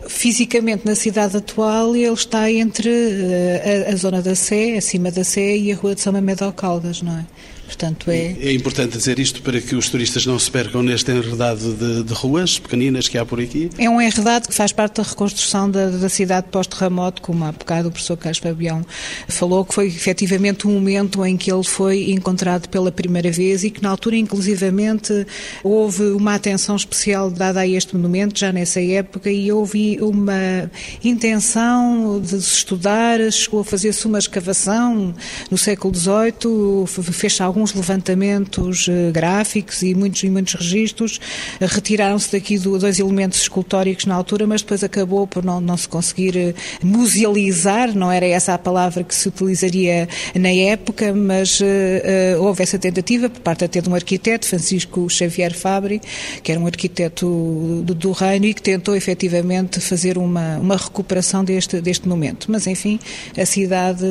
Fisicamente, 0.08 0.86
na 0.86 0.96
cidade 0.96 1.38
atual, 1.38 1.96
ele 1.96 2.14
está 2.14 2.52
entre 2.52 2.90
eh, 2.90 3.86
a, 3.88 3.94
a 3.94 3.96
zona 3.96 4.22
da 4.22 4.36
Sé, 4.36 4.78
acima 4.78 5.10
da 5.12 5.24
Sé, 5.24 5.58
e 5.58 5.72
a 5.72 5.76
rua 5.76 5.96
de 5.96 6.02
São 6.02 6.14
Mamede 6.14 6.44
ao 6.44 6.54
Caldas, 6.54 7.02
não 7.02 7.18
é? 7.18 7.26
Portanto, 7.66 8.10
é... 8.12 8.36
é 8.40 8.54
importante 8.54 8.98
dizer 8.98 9.20
isto 9.20 9.42
para 9.42 9.60
que 9.60 9.76
os 9.76 9.90
turistas 9.90 10.26
não 10.26 10.38
se 10.38 10.50
percam 10.50 10.84
neste 10.84 11.12
enredado 11.12 11.74
de, 11.74 12.04
de 12.04 12.14
ruas 12.14 12.60
pequeninas 12.60 13.08
que 13.08 13.18
há 13.18 13.26
por 13.26 13.40
aqui. 13.40 13.70
É 13.78 13.90
um 13.90 14.02
enredado 14.02 14.48
que 14.48 14.54
faz 14.54 14.72
parte 14.72 14.98
da 14.98 15.04
reconstrução 15.04 15.70
da, 15.70 15.90
da 15.90 16.10
cidade 16.10 16.48
pós-terremoto, 16.52 17.22
como 17.22 17.44
há 17.44 17.52
bocado 17.52 17.90
o 17.90 17.92
professor 17.92 18.18
Carlos 18.18 18.38
Fabião 18.38 18.86
falou, 19.28 19.66
que 19.66 19.74
foi 19.74 19.88
efetivamente 19.88 20.68
um 20.68 20.72
momento 20.72 21.26
em 21.26 21.36
que 21.36 21.52
ele 21.52 21.64
foi 21.64 22.12
encontrado 22.12 22.68
pela 22.70 22.92
primeira 22.92 23.32
vez 23.32 23.64
e 23.64 23.70
que 23.70 23.82
na 23.82 23.90
altura, 23.90 24.16
inclusivamente, 24.16 25.26
houve 25.64 26.04
uma 26.12 26.36
atenção 26.36 26.76
especial 26.76 27.30
dada 27.30 27.62
a 27.62 27.68
este 27.68 27.96
monumento, 27.96 28.40
já 28.40 28.52
nessa 28.52 28.82
época, 28.82 29.32
e 29.32 29.52
houve 29.52 29.98
uma 30.02 30.70
intenção 31.04 32.20
de 32.22 32.42
se 32.42 32.58
estudar, 32.58 33.20
chegou 33.32 33.62
a 33.62 33.66
fazer-se 33.66 34.06
uma 34.06 34.20
escavação 34.20 35.14
no 35.50 35.58
século 35.58 35.94
XVIII, 35.94 36.86
fez-se 37.12 37.42
alguns 37.56 37.74
levantamentos 37.74 38.88
eh, 38.90 39.12
gráficos 39.12 39.82
e 39.82 39.96
muitos, 39.96 40.22
e 40.24 40.30
muitos 40.30 40.56
registros. 40.56 41.22
Retiraram-se 41.62 42.34
daqui 42.34 42.60
dois 42.60 43.00
elementos 43.00 43.40
escultóricos 43.40 44.06
na 44.06 44.14
altura, 44.14 44.46
mas 44.46 44.62
depois 44.62 44.84
acabou 44.84 45.26
por 45.26 45.44
não, 45.44 45.62
não 45.62 45.78
se 45.78 45.88
conseguir 45.88 46.36
eh, 46.36 46.54
musealizar, 46.84 47.96
não 47.96 48.12
era 48.12 48.26
essa 48.26 48.54
a 48.54 48.58
palavra 48.58 49.06
que 49.06 49.16
se 49.16 49.30
utilizaria 49.30 50.10
na 50.38 50.50
época, 50.50 51.14
mas 51.14 51.60
uh, 51.62 52.42
houve 52.42 52.64
essa 52.64 52.78
tentativa 52.78 53.30
por 53.30 53.40
parte 53.42 53.64
até 53.64 53.82
de 53.82 53.90
um 53.90 53.96
arquiteto, 53.96 54.48
Francisco 54.48 55.10
Xavier 55.10 55.54
Fabri, 55.54 56.02
que 56.44 56.52
era 56.52 56.60
um 56.60 56.66
arquiteto 56.66 57.82
do, 57.84 57.94
do 57.94 58.12
reino 58.12 58.46
e 58.46 58.54
que 58.54 58.62
tentou 58.62 58.96
efetivamente 58.96 59.80
fazer 59.80 60.18
uma, 60.18 60.58
uma 60.58 60.78
recuperação 60.78 61.44
deste, 61.44 61.80
deste 61.82 62.08
momento. 62.08 62.48
Mas, 62.50 62.68
enfim, 62.68 63.00
a 63.38 63.46
cidade, 63.46 64.06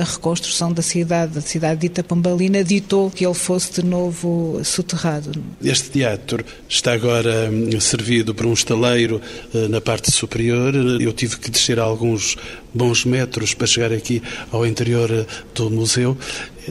a 0.00 0.04
reconstrução 0.04 0.72
da 0.72 0.82
cidade, 0.82 1.34
da 1.34 1.40
cidade 1.40 1.80
dita 1.80 2.02
Pombalina, 2.02 2.62
ditou 2.80 3.10
que 3.10 3.24
ele 3.24 3.34
fosse 3.34 3.80
de 3.80 3.84
novo 3.84 4.60
soterrado. 4.64 5.32
Este 5.62 5.90
teatro 5.90 6.44
está 6.68 6.92
agora 6.92 7.50
hum, 7.50 7.80
servido 7.80 8.34
por 8.34 8.46
um 8.46 8.52
estaleiro 8.52 9.20
eh, 9.54 9.68
na 9.68 9.80
parte 9.80 10.10
superior. 10.10 10.74
Eu 10.74 11.12
tive 11.12 11.38
que 11.38 11.50
descer 11.50 11.78
alguns 11.78 12.36
bons 12.72 13.04
metros 13.04 13.54
para 13.54 13.66
chegar 13.66 13.92
aqui 13.92 14.22
ao 14.50 14.66
interior 14.66 15.10
eh, 15.10 15.26
do 15.54 15.70
museu. 15.70 16.16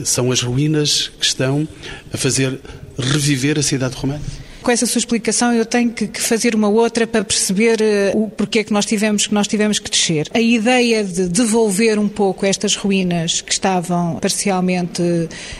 São 0.04 0.30
as 0.30 0.42
ruínas 0.42 1.10
que 1.18 1.24
estão 1.24 1.66
a 2.12 2.16
fazer 2.16 2.58
reviver 2.98 3.58
a 3.58 3.62
cidade 3.62 3.94
romana 3.96 4.47
com 4.62 4.70
essa 4.70 4.86
sua 4.86 4.98
explicação 4.98 5.52
eu 5.52 5.64
tenho 5.64 5.90
que, 5.90 6.06
que 6.06 6.20
fazer 6.20 6.54
uma 6.54 6.68
outra 6.68 7.06
para 7.06 7.24
perceber 7.24 7.78
uh, 7.80 8.22
o 8.22 8.30
porquê 8.30 8.64
que 8.64 8.72
nós 8.72 8.84
tivemos 8.86 9.26
que 9.26 9.34
nós 9.34 9.46
tivemos 9.46 9.78
que 9.78 9.90
descer. 9.90 10.28
A 10.34 10.40
ideia 10.40 11.04
de 11.04 11.28
devolver 11.28 11.98
um 11.98 12.08
pouco 12.08 12.44
estas 12.44 12.76
ruínas 12.76 13.40
que 13.40 13.52
estavam 13.52 14.16
parcialmente 14.16 15.02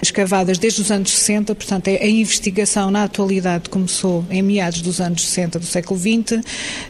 escavadas 0.03 0.59
desde 0.59 0.83
os 0.83 0.91
anos 0.91 1.11
60, 1.11 1.55
portanto 1.55 1.89
a 1.89 2.07
investigação 2.07 2.91
na 2.91 3.05
atualidade 3.05 3.69
começou 3.69 4.25
em 4.31 4.43
meados 4.43 4.83
dos 4.83 5.01
anos 5.01 5.27
60 5.27 5.59
do 5.59 5.67
século 5.67 5.99
XX, 5.99 6.43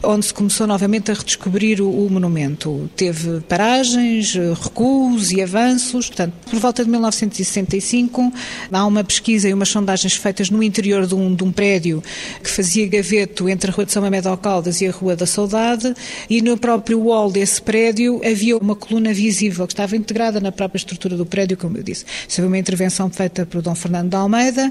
onde 0.03 0.25
se 0.25 0.33
começou 0.33 0.67
novamente 0.67 1.11
a 1.11 1.13
redescobrir 1.13 1.81
o, 1.81 2.05
o 2.05 2.09
monumento. 2.09 2.89
Teve 2.95 3.41
paragens, 3.41 4.33
recuos 4.61 5.31
e 5.31 5.41
avanços, 5.41 6.07
portanto, 6.07 6.33
por 6.49 6.59
volta 6.59 6.83
de 6.83 6.89
1965 6.89 8.33
há 8.71 8.85
uma 8.85 9.03
pesquisa 9.03 9.49
e 9.49 9.53
umas 9.53 9.69
sondagens 9.69 10.13
feitas 10.13 10.49
no 10.49 10.61
interior 10.61 11.05
de 11.05 11.15
um, 11.15 11.33
de 11.33 11.43
um 11.43 11.51
prédio 11.51 12.03
que 12.43 12.49
fazia 12.49 12.87
gaveto 12.87 13.49
entre 13.49 13.71
a 13.71 13.73
Rua 13.73 13.85
de 13.85 13.91
São 13.91 14.01
Mamede 14.01 14.27
Caldas 14.41 14.81
e 14.81 14.87
a 14.87 14.91
Rua 14.91 15.15
da 15.15 15.25
Saudade, 15.25 15.93
e 16.29 16.41
no 16.41 16.57
próprio 16.57 16.99
wall 16.99 17.31
desse 17.31 17.61
prédio 17.61 18.21
havia 18.23 18.57
uma 18.57 18.75
coluna 18.75 19.13
visível 19.13 19.65
que 19.65 19.73
estava 19.73 19.95
integrada 19.95 20.39
na 20.39 20.51
própria 20.51 20.77
estrutura 20.77 21.15
do 21.15 21.25
prédio, 21.25 21.57
como 21.57 21.77
eu 21.77 21.83
disse. 21.83 22.05
Isso 22.27 22.37
foi 22.37 22.45
uma 22.45 22.57
intervenção 22.57 23.09
feita 23.09 23.45
por 23.45 23.61
Dom 23.61 23.75
Fernando 23.75 24.09
de 24.09 24.15
Almeida. 24.15 24.69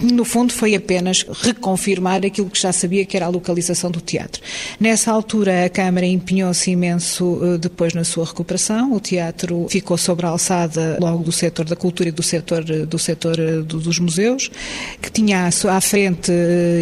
No 0.00 0.24
fundo, 0.24 0.52
foi 0.52 0.74
apenas 0.74 1.24
reconfirmar 1.42 2.24
aquilo 2.24 2.48
que 2.50 2.60
já 2.60 2.72
sabia 2.72 3.04
que 3.04 3.16
era 3.16 3.26
a 3.26 3.28
localização 3.28 3.90
do 3.90 4.00
teatro. 4.00 4.42
Nessa 4.78 5.12
altura, 5.12 5.64
a 5.66 5.68
Câmara 5.68 6.06
empenhou-se 6.06 6.70
imenso 6.70 7.40
eh, 7.42 7.58
depois 7.58 7.94
na 7.94 8.04
sua 8.04 8.24
recuperação. 8.24 8.92
O 8.92 9.00
teatro 9.00 9.66
ficou 9.68 9.96
sobre 9.96 10.26
a 10.26 10.30
alçada 10.30 10.98
logo 11.00 11.24
do 11.24 11.32
setor 11.32 11.64
da 11.64 11.76
cultura 11.76 12.08
e 12.08 12.12
do 12.12 12.22
setor, 12.22 12.64
eh, 12.68 12.86
do 12.86 12.98
setor 12.98 13.38
eh, 13.38 13.60
dos 13.62 13.98
museus, 13.98 14.50
que 15.00 15.10
tinha 15.10 15.48
à 15.48 15.80
frente 15.80 16.32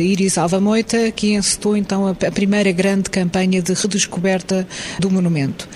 Iris 0.01 0.39
Alva 0.39 0.61
Moita, 0.61 1.11
que 1.11 1.35
encetou 1.35 1.77
então 1.77 2.07
a 2.07 2.15
primeira 2.15 2.71
grande 2.73 3.11
campanha 3.11 3.61
de 3.63 3.73
redescoberta 3.73 4.67
do 4.99 5.11
monumento. 5.11 5.69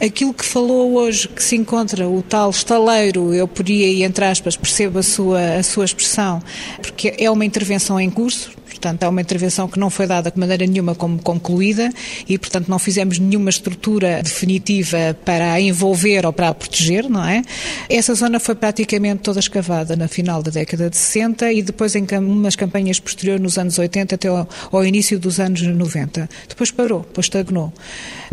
Aquilo 0.00 0.34
que 0.34 0.44
falou 0.44 0.94
hoje, 0.94 1.28
que 1.28 1.42
se 1.42 1.54
encontra 1.54 2.08
o 2.08 2.22
tal 2.22 2.50
estaleiro, 2.50 3.32
eu 3.32 3.46
podia, 3.46 4.04
entre 4.04 4.24
aspas, 4.24 4.56
percebo 4.56 4.98
a 4.98 5.02
sua, 5.02 5.54
a 5.58 5.62
sua 5.62 5.84
expressão, 5.84 6.42
porque 6.80 7.14
é 7.18 7.30
uma 7.30 7.44
intervenção 7.44 8.00
em 8.00 8.10
curso, 8.10 8.50
Portanto, 8.72 9.02
é 9.02 9.08
uma 9.08 9.20
intervenção 9.20 9.68
que 9.68 9.78
não 9.78 9.90
foi 9.90 10.06
dada 10.06 10.30
de 10.30 10.38
maneira 10.38 10.66
nenhuma 10.66 10.94
como 10.94 11.20
concluída 11.20 11.92
e, 12.26 12.38
portanto, 12.38 12.68
não 12.68 12.78
fizemos 12.78 13.18
nenhuma 13.18 13.50
estrutura 13.50 14.22
definitiva 14.22 15.14
para 15.26 15.52
a 15.52 15.60
envolver 15.60 16.24
ou 16.24 16.32
para 16.32 16.48
a 16.48 16.54
proteger, 16.54 17.08
não 17.08 17.22
é? 17.22 17.42
Essa 17.88 18.14
zona 18.14 18.40
foi 18.40 18.54
praticamente 18.54 19.22
toda 19.22 19.40
escavada 19.40 19.94
na 19.94 20.08
final 20.08 20.42
da 20.42 20.50
década 20.50 20.88
de 20.88 20.96
60 20.96 21.52
e 21.52 21.62
depois 21.62 21.94
em 21.94 22.06
umas 22.18 22.56
campanhas 22.56 22.98
posteriores 22.98 23.42
nos 23.42 23.58
anos 23.58 23.78
80 23.78 24.14
até 24.14 24.28
ao, 24.28 24.48
ao 24.70 24.84
início 24.84 25.18
dos 25.18 25.38
anos 25.38 25.60
90. 25.60 26.28
Depois 26.48 26.70
parou, 26.70 27.00
depois 27.00 27.26
estagnou. 27.26 27.72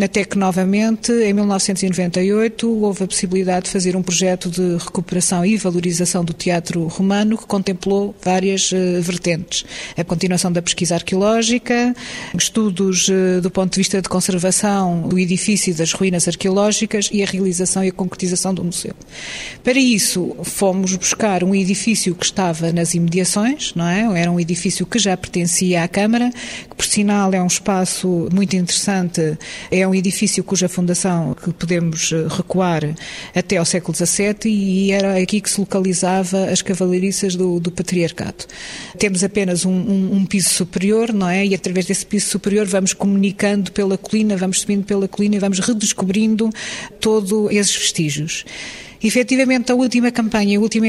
Até 0.02 0.24
que, 0.24 0.38
novamente, 0.38 1.12
em 1.12 1.34
1998, 1.34 2.82
houve 2.82 3.04
a 3.04 3.08
possibilidade 3.08 3.66
de 3.66 3.72
fazer 3.72 3.96
um 3.96 4.02
projeto 4.02 4.50
de 4.50 4.78
recuperação 4.78 5.46
e 5.46 5.58
valorização 5.58 6.24
do 6.24 6.34
teatro 6.34 6.88
romano 6.88 7.38
que 7.38 7.46
contemplou 7.46 8.16
várias 8.24 8.72
uh, 8.72 9.02
vertentes. 9.02 9.66
A 9.98 10.04
continuação 10.30 10.52
da 10.52 10.62
pesquisa 10.62 10.94
arqueológica, 10.94 11.96
estudos 12.38 13.10
eh, 13.10 13.42
do 13.42 13.50
ponto 13.50 13.72
de 13.72 13.78
vista 13.80 14.00
de 14.00 14.08
conservação 14.08 15.08
do 15.08 15.18
edifício 15.18 15.72
e 15.72 15.74
das 15.74 15.92
ruínas 15.92 16.28
arqueológicas 16.28 17.10
e 17.12 17.24
a 17.24 17.26
realização 17.26 17.84
e 17.84 17.88
a 17.88 17.92
concretização 17.92 18.54
do 18.54 18.64
museu. 18.64 18.94
Para 19.64 19.80
isso, 19.80 20.36
fomos 20.44 20.96
buscar 20.96 21.44
um 21.44 21.56
edifício 21.56 22.14
que 22.14 22.26
estava 22.26 22.72
nas 22.72 22.94
imediações, 22.94 23.74
não 23.74 23.88
é? 23.88 24.22
Era 24.22 24.32
um 24.32 24.40
edifício 24.40 24.86
que 24.86 25.00
já 25.00 25.18
pertencia 25.18 25.84
à 25.84 25.88
Câmara, 25.88 26.30
que 26.70 26.76
por 26.76 26.86
sinal 26.86 27.34
é 27.34 27.42
um 27.42 27.48
espaço 27.48 28.30
muito 28.32 28.56
interessante, 28.56 29.36
é 29.72 29.88
um 29.88 29.96
edifício 29.96 30.44
cuja 30.44 30.70
fundação 30.70 31.34
que 31.34 31.52
podemos 31.52 32.12
eh, 32.12 32.28
recuar 32.30 32.84
até 33.36 33.58
ao 33.58 33.66
século 33.66 33.98
XVII 33.98 34.36
e 34.46 34.92
era 34.92 35.20
aqui 35.20 35.42
que 35.42 35.50
se 35.50 35.60
localizava 35.60 36.46
as 36.46 36.62
cavalariças 36.62 37.36
do, 37.36 37.60
do 37.60 37.72
patriarcado. 37.72 38.46
Temos 39.00 39.24
apenas 39.24 39.66
um, 39.66 39.72
um 39.72 40.19
um 40.20 40.26
piso 40.26 40.50
superior, 40.50 41.14
não 41.14 41.30
é? 41.30 41.46
E 41.46 41.56
através 41.56 41.86
desse 41.86 42.06
piso 42.06 42.28
superior 42.28 42.68
vamos 42.68 42.94
comunicando 42.94 43.72
pela 43.72 43.98
colina, 43.98 44.36
vamos 44.36 44.62
subindo 44.62 44.84
pela 44.84 45.08
colina 45.08 45.36
e 45.36 45.40
vamos 45.40 45.60
redescobrindo 45.60 46.50
todos 47.00 47.52
esses 47.52 47.76
vestígios. 47.76 48.46
Efetivamente, 49.02 49.72
a 49.72 49.76
última 49.76 50.12
campanha, 50.12 50.58
a 50.58 50.62
última 50.62 50.86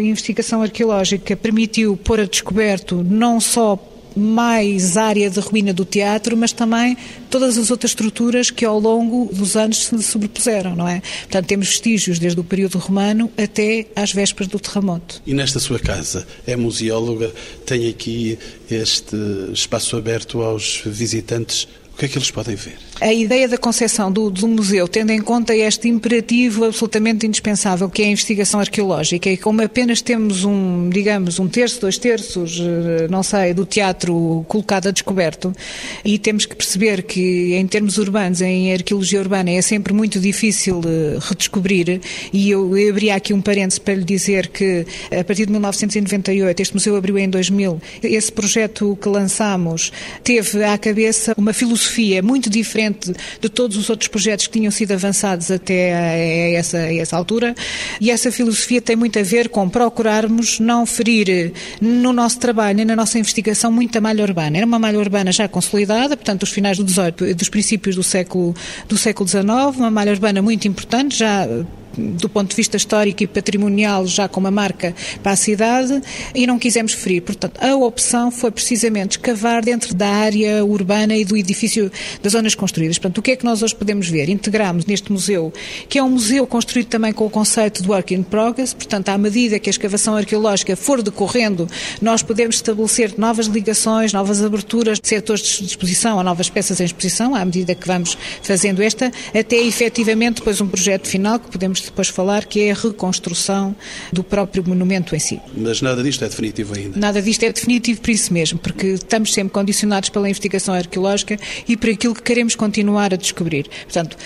investigação 0.00 0.62
arqueológica 0.62 1.36
permitiu 1.36 1.94
pôr 1.94 2.20
a 2.20 2.24
descoberto 2.24 3.04
não 3.04 3.38
só 3.38 3.76
mais 4.16 4.96
área 4.96 5.30
de 5.30 5.40
ruína 5.40 5.72
do 5.72 5.84
teatro, 5.84 6.36
mas 6.36 6.52
também 6.52 6.96
todas 7.28 7.56
as 7.56 7.70
outras 7.70 7.92
estruturas 7.92 8.50
que 8.50 8.64
ao 8.64 8.78
longo 8.78 9.30
dos 9.32 9.56
anos 9.56 9.86
se 9.86 10.02
sobrepuseram, 10.02 10.74
não 10.74 10.88
é? 10.88 11.02
Portanto, 11.22 11.46
temos 11.46 11.68
vestígios 11.68 12.18
desde 12.18 12.40
o 12.40 12.44
período 12.44 12.78
romano 12.78 13.30
até 13.36 13.86
às 13.94 14.12
vésperas 14.12 14.48
do 14.48 14.58
terremoto. 14.58 15.22
E 15.26 15.34
nesta 15.34 15.58
sua 15.58 15.78
casa, 15.78 16.26
é 16.46 16.56
museóloga, 16.56 17.32
tem 17.64 17.88
aqui 17.88 18.38
este 18.70 19.16
espaço 19.52 19.96
aberto 19.96 20.42
aos 20.42 20.82
visitantes. 20.84 21.66
O 21.94 21.98
que 22.00 22.06
é 22.06 22.08
que 22.08 22.16
eles 22.16 22.30
podem 22.30 22.56
ver? 22.56 22.78
A 23.00 23.14
ideia 23.14 23.48
da 23.48 23.56
concepção 23.56 24.12
do, 24.12 24.30
do, 24.30 24.46
museu, 24.46 24.86
tendo 24.86 25.10
em 25.10 25.22
conta 25.22 25.56
este 25.56 25.88
imperativo 25.88 26.66
absolutamente 26.66 27.26
indispensável 27.26 27.88
que 27.88 28.02
é 28.02 28.06
a 28.06 28.08
investigação 28.08 28.60
arqueológica, 28.60 29.30
e 29.30 29.38
como 29.38 29.62
apenas 29.62 30.02
temos 30.02 30.44
um, 30.44 30.90
digamos, 30.90 31.38
um 31.38 31.48
terço, 31.48 31.80
dois 31.80 31.96
terços, 31.96 32.60
eh, 32.60 33.06
não 33.08 33.22
sei, 33.22 33.54
do 33.54 33.64
teatro 33.64 34.44
colocado 34.46 34.88
a 34.88 34.90
descoberto, 34.90 35.54
e 36.04 36.18
temos 36.18 36.44
que 36.44 36.54
perceber 36.54 37.02
que 37.02 37.54
em 37.54 37.66
termos 37.66 37.96
urbanos, 37.96 38.42
em 38.42 38.72
arqueologia 38.72 39.20
urbana, 39.20 39.50
é 39.50 39.62
sempre 39.62 39.94
muito 39.94 40.20
difícil 40.20 40.82
eh, 40.84 41.18
redescobrir, 41.20 42.02
e 42.32 42.50
eu, 42.50 42.76
eu 42.76 42.90
abri 42.90 43.10
aqui 43.10 43.32
um 43.32 43.40
parênteses 43.40 43.78
para 43.78 43.94
lhe 43.94 44.04
dizer 44.04 44.48
que 44.48 44.86
a 45.10 45.24
partir 45.24 45.46
de 45.46 45.52
1998, 45.52 46.60
este 46.60 46.74
museu 46.74 46.96
abriu 46.96 47.18
em 47.18 47.30
2000, 47.30 47.80
esse 48.02 48.30
projeto 48.30 48.98
que 49.00 49.08
lançamos 49.08 49.90
teve 50.22 50.62
à 50.64 50.76
cabeça 50.76 51.34
uma 51.38 51.54
filosofia 51.54 51.89
muito 52.22 52.48
diferente 52.48 53.12
de 53.40 53.48
todos 53.48 53.76
os 53.76 53.90
outros 53.90 54.08
projetos 54.08 54.46
que 54.46 54.58
tinham 54.58 54.70
sido 54.70 54.92
avançados 54.92 55.50
até 55.50 56.52
essa, 56.54 56.78
essa 56.78 57.16
altura. 57.16 57.54
E 58.00 58.10
essa 58.10 58.30
filosofia 58.30 58.80
tem 58.80 58.96
muito 58.96 59.18
a 59.18 59.22
ver 59.22 59.48
com 59.48 59.68
procurarmos 59.68 60.60
não 60.60 60.86
ferir 60.86 61.52
no 61.80 62.12
nosso 62.12 62.38
trabalho 62.38 62.80
e 62.80 62.84
na 62.84 62.96
nossa 62.96 63.18
investigação 63.18 63.70
muita 63.70 64.00
malha 64.00 64.22
urbana. 64.22 64.56
Era 64.56 64.66
uma 64.66 64.78
malha 64.78 64.98
urbana 64.98 65.32
já 65.32 65.48
consolidada, 65.48 66.16
portanto, 66.16 66.40
dos 66.40 66.50
finais 66.50 66.78
do 66.78 66.88
XVIII, 66.88 67.34
dos 67.34 67.48
princípios 67.48 67.96
do 67.96 68.02
século, 68.02 68.54
do 68.88 68.96
século 68.96 69.28
XIX, 69.28 69.46
uma 69.76 69.90
malha 69.90 70.12
urbana 70.12 70.42
muito 70.42 70.66
importante, 70.68 71.16
já 71.16 71.46
do 71.96 72.28
ponto 72.28 72.50
de 72.50 72.56
vista 72.56 72.76
histórico 72.76 73.22
e 73.22 73.26
patrimonial, 73.26 74.06
já 74.06 74.28
com 74.28 74.40
uma 74.40 74.50
marca 74.50 74.94
para 75.22 75.32
a 75.32 75.36
cidade, 75.36 76.00
e 76.34 76.46
não 76.46 76.58
quisemos 76.58 76.92
ferir. 76.92 77.22
Portanto, 77.22 77.58
a 77.62 77.74
opção 77.76 78.30
foi 78.30 78.50
precisamente 78.50 79.12
escavar 79.12 79.64
dentro 79.64 79.94
da 79.94 80.08
área 80.08 80.64
urbana 80.64 81.16
e 81.16 81.24
do 81.24 81.36
edifício 81.36 81.90
das 82.22 82.32
zonas 82.32 82.54
construídas. 82.54 82.98
Portanto, 82.98 83.18
o 83.18 83.22
que 83.22 83.32
é 83.32 83.36
que 83.36 83.44
nós 83.44 83.62
hoje 83.62 83.74
podemos 83.74 84.08
ver? 84.08 84.28
Integramos 84.28 84.86
neste 84.86 85.12
museu, 85.12 85.52
que 85.88 85.98
é 85.98 86.02
um 86.02 86.10
museu 86.10 86.46
construído 86.46 86.86
também 86.86 87.12
com 87.12 87.26
o 87.26 87.30
conceito 87.30 87.82
de 87.82 87.88
work 87.88 88.14
in 88.14 88.22
progress, 88.22 88.74
portanto, 88.74 89.08
à 89.08 89.18
medida 89.18 89.58
que 89.58 89.68
a 89.68 89.72
escavação 89.72 90.16
arqueológica 90.16 90.76
for 90.76 91.02
decorrendo, 91.02 91.68
nós 92.00 92.22
podemos 92.22 92.56
estabelecer 92.56 93.14
novas 93.18 93.46
ligações, 93.46 94.12
novas 94.12 94.42
aberturas 94.42 95.00
de 95.00 95.08
setores 95.08 95.42
de 95.42 95.64
exposição 95.64 96.16
ou 96.18 96.24
novas 96.24 96.48
peças 96.48 96.80
em 96.80 96.84
exposição, 96.84 97.34
à 97.34 97.44
medida 97.44 97.74
que 97.74 97.86
vamos 97.86 98.16
fazendo 98.42 98.82
esta, 98.82 99.10
até 99.34 99.56
efetivamente 99.56 100.36
depois 100.36 100.60
um 100.60 100.68
projeto 100.68 101.06
final 101.06 101.38
que 101.38 101.50
podemos 101.50 101.79
depois 101.84 102.08
falar, 102.08 102.44
que 102.44 102.60
é 102.60 102.70
a 102.70 102.74
reconstrução 102.74 103.74
do 104.12 104.22
próprio 104.22 104.62
monumento 104.66 105.14
em 105.14 105.18
si. 105.18 105.40
Mas 105.54 105.82
nada 105.82 106.02
disto 106.02 106.24
é 106.24 106.28
definitivo 106.28 106.74
ainda? 106.74 106.98
Nada 106.98 107.20
disto 107.22 107.42
é 107.42 107.52
definitivo 107.52 108.00
por 108.00 108.10
isso 108.10 108.32
mesmo, 108.32 108.58
porque 108.58 108.86
estamos 108.88 109.32
sempre 109.32 109.52
condicionados 109.52 110.08
pela 110.08 110.28
investigação 110.28 110.74
arqueológica 110.74 111.38
e 111.68 111.76
por 111.76 111.90
aquilo 111.90 112.14
que 112.14 112.22
queremos 112.22 112.54
continuar 112.54 113.14
a 113.14 113.16
descobrir. 113.16 113.68
Portanto, 113.84 114.16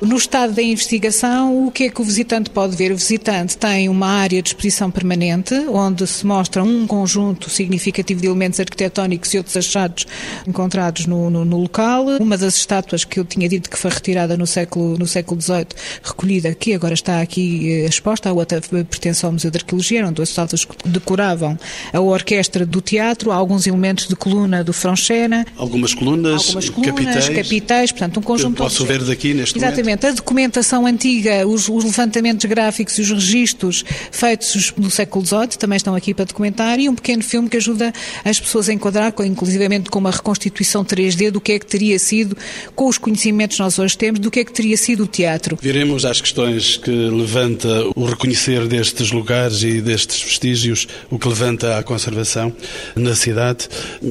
no 0.00 0.16
estado 0.16 0.52
da 0.52 0.62
investigação, 0.62 1.66
o 1.66 1.70
que 1.70 1.84
é 1.84 1.88
que 1.88 2.00
o 2.00 2.04
visitante 2.04 2.50
pode 2.50 2.76
ver? 2.76 2.92
O 2.92 2.96
visitante 2.96 3.56
tem 3.56 3.88
uma 3.88 4.06
área 4.06 4.42
de 4.42 4.48
exposição 4.50 4.90
permanente, 4.90 5.54
onde 5.68 6.06
se 6.06 6.26
mostra 6.26 6.62
um 6.62 6.86
conjunto 6.86 7.48
significativo 7.48 8.20
de 8.20 8.26
elementos 8.26 8.60
arquitetónicos 8.60 9.32
e 9.32 9.38
outros 9.38 9.56
achados 9.56 10.06
encontrados 10.46 11.06
no, 11.06 11.30
no, 11.30 11.44
no 11.44 11.58
local. 11.58 12.06
Uma 12.20 12.36
das 12.36 12.56
estátuas 12.56 13.04
que 13.04 13.18
eu 13.18 13.24
tinha 13.24 13.48
dito 13.48 13.70
que 13.70 13.78
foi 13.78 13.90
retirada 13.90 14.36
no 14.36 14.46
século, 14.46 14.98
no 14.98 15.06
século 15.06 15.40
XVIII, 15.40 15.66
recolhida 16.02 16.48
aqui, 16.48 16.74
agora 16.74 16.94
está 16.94 17.20
aqui 17.20 17.70
eh, 17.70 17.86
exposta, 17.86 18.28
a 18.28 18.32
outra 18.32 18.60
pertence 18.60 19.24
ao 19.24 19.32
Museu 19.32 19.50
de 19.50 19.58
Arqueologia, 19.58 20.00
eram 20.00 20.12
duas 20.12 20.28
estátuas 20.28 20.66
decoravam 20.84 21.58
a 21.92 22.00
orquestra 22.00 22.66
do 22.66 22.80
teatro, 22.80 23.30
há 23.30 23.36
alguns 23.36 23.66
elementos 23.66 24.08
de 24.08 24.16
coluna 24.16 24.62
do 24.62 24.72
Fronchena. 24.72 25.46
Algumas 25.56 25.94
colunas, 25.94 26.46
algumas 26.46 26.68
colunas 26.68 26.94
capitais, 26.94 27.28
capitais, 27.28 27.92
portanto 27.92 28.20
um 28.20 28.22
conjunto... 28.22 28.56
Que 28.56 28.62
posso 28.62 28.84
ver 28.84 29.02
daqui 29.02 29.34
neste 29.34 29.58
Exatamente. 29.58 29.84
momento. 29.84 29.93
Exatamente. 29.94 30.06
A 30.06 30.12
documentação 30.12 30.86
antiga, 30.86 31.46
os, 31.46 31.68
os, 31.68 31.84
levantamentos 31.84 32.44
gráficos 32.44 32.98
e 32.98 33.02
os 33.02 33.10
registros 33.10 33.84
feitos 34.10 34.72
no 34.76 34.90
século 34.90 35.24
XVIII 35.24 35.48
também 35.58 35.76
estão 35.76 35.94
aqui 35.94 36.12
para 36.12 36.24
documentar 36.24 36.78
e 36.78 36.88
um 36.88 36.94
pequeno 36.94 37.22
filme 37.22 37.48
que 37.48 37.56
ajuda 37.56 37.92
as 38.24 38.40
pessoas 38.40 38.68
a 38.68 38.72
enquadrar, 38.72 39.12
com, 39.12 39.24
inclusivamente 39.24 39.90
com 39.90 39.98
uma 39.98 40.10
reconstituição 40.10 40.84
3D 40.84 41.30
do 41.30 41.40
que 41.40 41.52
é 41.52 41.58
que 41.58 41.66
teria 41.66 41.98
sido, 41.98 42.36
com 42.74 42.88
os 42.88 42.98
conhecimentos 42.98 43.56
que 43.56 43.62
nós 43.62 43.78
hoje 43.78 43.96
temos, 43.96 44.20
do 44.20 44.30
que 44.30 44.40
é 44.40 44.44
que 44.44 44.52
teria 44.52 44.76
sido 44.76 45.04
o 45.04 45.06
teatro. 45.06 45.58
Viremos 45.60 46.04
às 46.04 46.20
questões 46.20 46.76
que 46.76 46.90
levanta 46.90 47.68
o 47.94 48.04
reconhecer 48.04 48.66
destes 48.66 49.10
lugares 49.12 49.62
e 49.62 49.80
destes 49.80 50.22
vestígios, 50.22 50.86
o 51.10 51.18
que 51.18 51.28
levanta 51.28 51.78
a 51.78 51.82
conservação 51.82 52.52
na 52.96 53.14
cidade. 53.14 53.68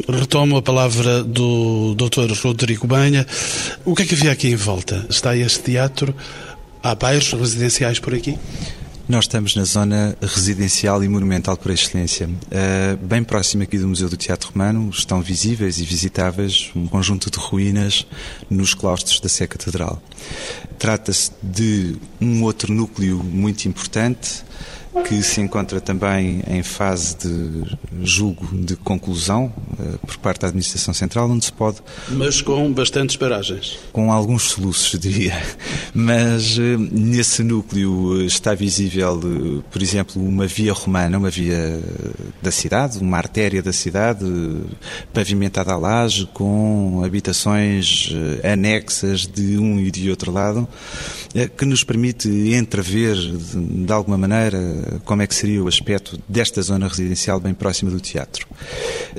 Retomo 0.07 0.57
a 0.57 0.61
palavra 0.61 1.23
do 1.23 1.95
Dr. 1.95 2.31
Rodrigo 2.41 2.87
Banha. 2.87 3.25
O 3.85 3.95
que 3.95 4.03
é 4.03 4.05
que 4.05 4.15
havia 4.15 4.31
aqui 4.31 4.47
em 4.49 4.55
volta? 4.55 5.05
Está 5.09 5.35
este 5.35 5.62
teatro. 5.63 6.15
Há 6.81 6.93
bairros 6.95 7.31
residenciais 7.31 7.99
por 7.99 8.13
aqui? 8.13 8.37
Nós 9.07 9.25
estamos 9.25 9.53
na 9.53 9.65
zona 9.65 10.17
residencial 10.21 11.03
e 11.03 11.09
monumental 11.09 11.57
por 11.57 11.71
excelência. 11.71 12.27
Uh, 12.27 12.97
bem 13.05 13.21
próximo 13.21 13.63
aqui 13.63 13.77
do 13.77 13.85
Museu 13.85 14.07
do 14.07 14.15
Teatro 14.15 14.51
Romano 14.51 14.89
estão 14.89 15.21
visíveis 15.21 15.77
e 15.79 15.83
visitáveis 15.83 16.71
um 16.73 16.87
conjunto 16.87 17.29
de 17.29 17.37
ruínas 17.37 18.07
nos 18.49 18.73
claustros 18.73 19.19
da 19.19 19.27
Sé 19.27 19.45
Catedral. 19.45 20.01
Trata-se 20.79 21.31
de 21.41 21.97
um 22.21 22.43
outro 22.43 22.73
núcleo 22.73 23.21
muito 23.21 23.65
importante 23.67 24.43
que 25.01 25.23
se 25.23 25.41
encontra 25.41 25.81
também 25.81 26.43
em 26.47 26.61
fase 26.61 27.17
de 27.17 27.77
julgo 28.03 28.47
de 28.55 28.75
conclusão 28.75 29.51
uh, 29.79 29.97
por 30.05 30.17
parte 30.17 30.41
da 30.41 30.47
Administração 30.47 30.93
Central, 30.93 31.29
onde 31.29 31.45
se 31.45 31.51
pode. 31.51 31.77
Mas 32.09 32.41
com 32.41 32.71
bastantes 32.71 33.15
paragens. 33.15 33.79
Com 33.91 34.11
alguns 34.11 34.43
soluços, 34.43 34.97
diria. 34.99 35.41
Mas 35.93 36.57
uh, 36.57 36.61
nesse 36.61 37.43
núcleo 37.43 38.21
está 38.25 38.53
visível, 38.53 39.63
por 39.71 39.81
exemplo, 39.81 40.21
uma 40.23 40.45
via 40.45 40.73
romana, 40.73 41.17
uma 41.17 41.29
via 41.29 41.81
da 42.41 42.51
cidade, 42.51 42.99
uma 42.99 43.17
artéria 43.17 43.63
da 43.63 43.73
cidade, 43.73 44.25
pavimentada 45.11 45.73
a 45.73 45.77
laje, 45.77 46.27
com 46.33 47.01
habitações 47.03 48.11
anexas 48.43 49.21
de 49.21 49.57
um 49.57 49.79
e 49.79 49.89
de 49.89 50.09
outro 50.09 50.31
lado, 50.31 50.67
que 51.57 51.65
nos 51.65 51.83
permite 51.83 52.29
entrever, 52.29 53.15
de 53.15 53.91
alguma 53.91 54.17
maneira, 54.17 54.59
como 55.05 55.21
é 55.21 55.27
que 55.27 55.35
seria 55.35 55.63
o 55.63 55.67
aspecto 55.67 56.19
desta 56.27 56.61
zona 56.61 56.87
residencial 56.87 57.39
bem 57.39 57.53
próxima 57.53 57.91
do 57.91 57.99
teatro. 57.99 58.47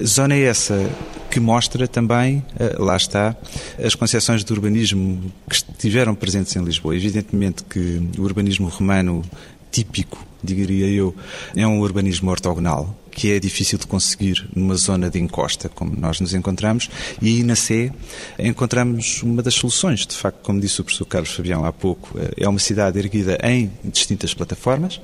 Zona 0.03 0.37
essa 0.37 0.91
que 1.31 1.41
mostra 1.41 1.89
também, 1.89 2.45
eh, 2.59 2.77
lá 2.79 2.97
está, 2.97 3.37
as 3.83 3.95
concepções 3.95 4.45
de 4.45 4.53
urbanismo 4.53 5.33
que 5.49 5.57
estiveram 5.57 6.15
presentes 6.15 6.55
em 6.55 6.63
Lisboa. 6.63 6.95
Evidentemente 6.95 7.65
que 7.65 8.09
o 8.17 8.23
urbanismo 8.23 8.69
romano 8.69 9.23
típico, 9.71 10.25
diria 10.43 10.87
eu, 10.87 11.15
é 11.57 11.67
um 11.67 11.81
urbanismo 11.81 12.31
ortogonal, 12.31 12.95
que 13.15 13.33
é 13.33 13.39
difícil 13.39 13.79
de 13.79 13.87
conseguir 13.87 14.47
numa 14.55 14.75
zona 14.77 15.09
de 15.09 15.21
encosta, 15.21 15.69
como 15.69 15.95
nós 15.97 16.21
nos 16.21 16.35
encontramos, 16.35 16.91
e 17.23 17.43
na 17.43 17.57
Sé 17.57 17.93
encontramos 18.39 19.23
uma 19.23 19.43
das 19.43 19.55
soluções. 19.55 20.07
De 20.07 20.17
facto, 20.17 20.41
como 20.43 20.61
disse 20.61 20.81
o 20.81 20.85
professor 20.85 21.07
Carlos 21.07 21.33
Fabião 21.33 21.65
há 21.65 21.73
pouco, 21.73 22.19
é 22.37 22.49
uma 22.49 22.59
cidade 22.59 22.99
erguida 22.99 23.39
em 23.43 23.71
distintas 23.85 24.35
plataformas 24.35 25.01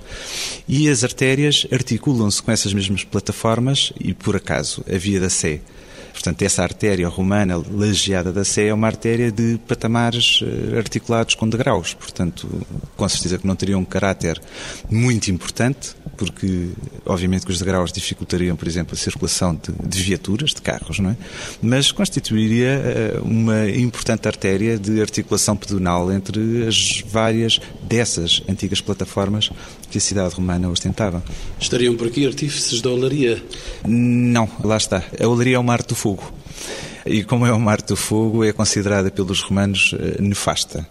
e 0.68 0.88
as 0.88 1.05
artérias 1.05 1.66
articulam-se 1.73 2.42
com 2.42 2.51
essas 2.51 2.75
mesmas 2.75 3.05
plataformas 3.05 3.92
e, 3.99 4.12
por 4.12 4.37
acaso, 4.37 4.85
a 4.92 4.99
Via 4.99 5.20
da 5.20 5.31
Sé 5.31 5.61
Portanto, 6.12 6.42
essa 6.42 6.62
artéria 6.62 7.09
romana 7.09 7.57
lajeada 7.57 8.33
da 8.33 8.44
Sé 8.44 8.66
é 8.66 8.75
uma 8.75 8.87
artéria 8.87 9.31
de 9.31 9.59
patamares 9.66 10.40
eh, 10.42 10.79
articulados 10.79 11.35
com 11.35 11.49
degraus. 11.49 11.94
Portanto, 11.94 12.49
com 12.96 13.09
certeza 13.09 13.38
que 13.38 13.46
não 13.46 13.57
teria 13.57 13.79
um 13.79 13.85
caráter 13.85 14.40
muito 14.90 15.31
importante, 15.31 15.94
porque, 16.16 16.70
obviamente, 17.07 17.46
que 17.46 17.53
os 17.53 17.59
degraus 17.59 17.92
dificultariam, 17.92 18.57
por 18.57 18.68
exemplo, 18.68 18.94
a 18.94 18.96
circulação 18.96 19.55
de, 19.55 19.88
de 19.88 20.03
viaturas, 20.03 20.51
de 20.51 20.61
carros, 20.61 20.99
não 20.99 21.11
é? 21.11 21.16
Mas 21.62 21.90
constituiria 21.92 22.68
eh, 22.68 23.20
uma 23.23 23.68
importante 23.68 24.29
artéria 24.29 24.79
de 24.79 25.01
articulação 25.01 25.57
pedonal 25.57 26.12
entre 26.12 26.66
as 26.66 27.03
várias 27.07 27.61
dessas 27.83 28.42
antigas 28.49 28.81
plataformas 28.81 29.51
que 29.90 29.98
a 29.98 30.00
cidade 30.00 30.35
romana 30.35 30.68
ostentava. 30.68 31.22
Estariam 31.61 31.96
por 31.96 32.07
aqui 32.07 32.26
artífices 32.26 32.81
da 32.81 32.90
olaria? 32.90 33.42
Não, 33.87 34.48
lá 34.62 34.76
está. 34.76 35.03
A 35.20 35.26
olaria 35.26 35.57
é 35.57 35.59
o 35.59 35.64
mar 35.64 35.83
do 35.83 35.94
fogo. 35.94 36.33
E 37.05 37.24
como 37.24 37.46
é 37.46 37.53
o 37.53 37.59
mar 37.59 37.81
do 37.83 37.96
fogo, 37.96 38.44
é 38.44 38.53
considerada 38.53 39.11
pelos 39.11 39.40
romanos 39.40 39.94
eh, 39.98 40.20
nefasta, 40.20 40.87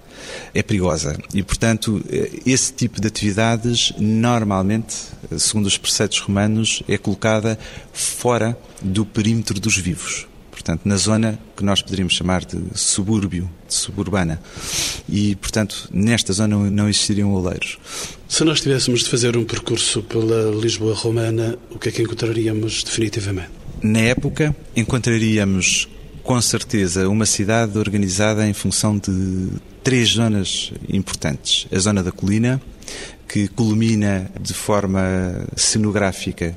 é 0.53 0.63
perigosa. 0.63 1.15
E, 1.33 1.43
portanto, 1.43 2.03
eh, 2.09 2.31
esse 2.45 2.73
tipo 2.73 2.99
de 2.99 3.07
atividades, 3.07 3.93
normalmente, 3.97 4.95
segundo 5.37 5.67
os 5.67 5.77
preceitos 5.77 6.19
romanos, 6.19 6.81
é 6.87 6.97
colocada 6.97 7.59
fora 7.93 8.57
do 8.81 9.05
perímetro 9.05 9.59
dos 9.59 9.77
vivos 9.77 10.28
portanto, 10.59 10.81
na 10.83 10.97
zona 10.97 11.39
que 11.55 11.63
nós 11.63 11.81
poderíamos 11.81 12.13
chamar 12.13 12.43
de 12.43 12.59
subúrbio, 12.75 13.49
de 13.65 13.73
suburbana. 13.73 14.41
E, 15.07 15.35
portanto, 15.37 15.89
nesta 15.91 16.33
zona 16.33 16.69
não 16.69 16.89
existiriam 16.89 17.33
oleiros. 17.33 17.79
Se 18.27 18.43
nós 18.43 18.59
tivéssemos 18.59 19.03
de 19.03 19.09
fazer 19.09 19.37
um 19.37 19.45
percurso 19.45 20.03
pela 20.03 20.51
Lisboa 20.51 20.93
romana, 20.93 21.57
o 21.71 21.79
que 21.79 21.87
é 21.87 21.91
que 21.93 22.01
encontraríamos 22.01 22.83
definitivamente? 22.83 23.51
Na 23.81 23.99
época, 23.99 24.53
encontraríamos 24.75 25.87
com 26.21 26.39
certeza 26.41 27.07
uma 27.07 27.25
cidade 27.25 27.77
organizada 27.77 28.45
em 28.45 28.53
função 28.53 28.97
de 28.97 29.47
três 29.81 30.09
zonas 30.09 30.73
importantes: 30.89 31.67
a 31.71 31.79
zona 31.79 32.03
da 32.03 32.11
colina, 32.11 32.61
que 33.29 33.47
culmina 33.47 34.29
de 34.41 34.53
forma 34.53 35.47
cenográfica 35.55 36.53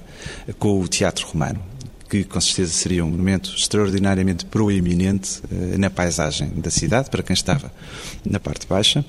com 0.59 0.81
o 0.81 0.89
teatro 0.89 1.25
romano 1.29 1.72
que 2.13 2.25
com 2.25 2.39
certeza 2.43 2.75
seria 2.75 3.03
um 3.03 3.09
momento 3.09 3.55
extraordinariamente 3.57 4.45
proeminente 4.45 5.41
uh, 5.51 5.79
na 5.79 5.89
paisagem 5.89 6.51
da 6.57 6.71
cidade, 6.71 7.09
para 7.09 7.23
quem 7.23 7.33
estava 7.33 7.73
na 8.23 8.39
parte 8.39 8.67
baixa, 8.67 9.03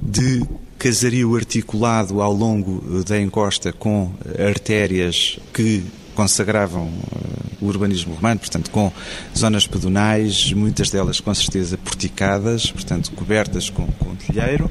de 0.00 0.42
casario 0.78 1.36
articulado 1.36 2.22
ao 2.22 2.32
longo 2.32 2.82
eh, 3.00 3.04
da 3.04 3.20
encosta 3.20 3.70
com 3.70 4.12
artérias 4.38 5.38
que 5.52 5.84
consagravam 6.14 6.86
uh, 6.86 7.64
o 7.64 7.66
urbanismo 7.66 8.14
romano, 8.14 8.40
portanto, 8.40 8.70
com 8.70 8.90
zonas 9.36 9.66
pedonais, 9.66 10.50
muitas 10.54 10.88
delas 10.88 11.20
com 11.20 11.34
certeza 11.34 11.76
porticadas, 11.76 12.72
portanto, 12.72 13.10
cobertas 13.10 13.68
com, 13.68 13.86
com 13.86 14.14
telheiro. 14.14 14.70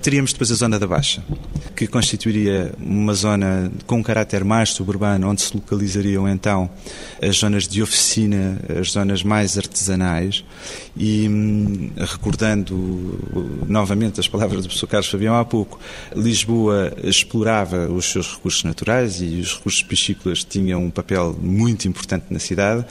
Teríamos 0.00 0.32
depois 0.32 0.52
a 0.52 0.54
zona 0.54 0.78
da 0.78 0.86
Baixa, 0.86 1.22
que 1.74 1.86
constituiria 1.86 2.72
uma 2.78 3.14
zona 3.14 3.70
com 3.84 3.96
um 3.96 4.02
caráter 4.02 4.44
mais 4.44 4.70
suburbano, 4.70 5.28
onde 5.28 5.42
se 5.42 5.54
localizariam 5.54 6.28
então 6.28 6.70
as 7.20 7.36
zonas 7.36 7.66
de 7.66 7.82
oficina, 7.82 8.60
as 8.80 8.92
zonas 8.92 9.24
mais 9.24 9.58
artesanais, 9.58 10.44
e 10.96 11.28
hum, 11.28 11.90
recordando 11.96 13.18
novamente 13.66 14.20
as 14.20 14.28
palavras 14.28 14.62
do 14.62 14.68
professor 14.68 14.86
Carlos 14.86 15.10
Fabião 15.10 15.34
há 15.34 15.44
pouco, 15.44 15.80
Lisboa 16.14 16.92
explorava 17.02 17.88
os 17.90 18.06
seus 18.06 18.34
recursos 18.34 18.62
naturais 18.62 19.20
e 19.20 19.40
os 19.40 19.56
recursos 19.56 19.82
piscícolas 19.82 20.44
tinham 20.44 20.84
um 20.84 20.90
papel 20.90 21.36
muito 21.40 21.88
importante 21.88 22.26
na 22.30 22.38
cidade. 22.38 22.86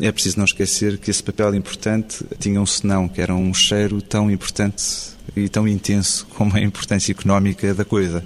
É 0.00 0.10
preciso 0.10 0.38
não 0.38 0.46
esquecer 0.46 0.96
que 0.96 1.10
esse 1.10 1.22
papel 1.22 1.54
importante 1.54 2.24
tinha 2.38 2.60
um 2.60 2.66
senão, 2.66 3.06
que 3.06 3.20
era 3.20 3.34
um 3.34 3.52
cheiro 3.52 4.00
tão 4.00 4.30
importante 4.30 5.17
e 5.36 5.48
tão 5.48 5.66
intenso 5.66 6.26
como 6.34 6.56
a 6.56 6.60
importância 6.60 7.12
económica 7.12 7.74
da 7.74 7.84
coisa. 7.84 8.24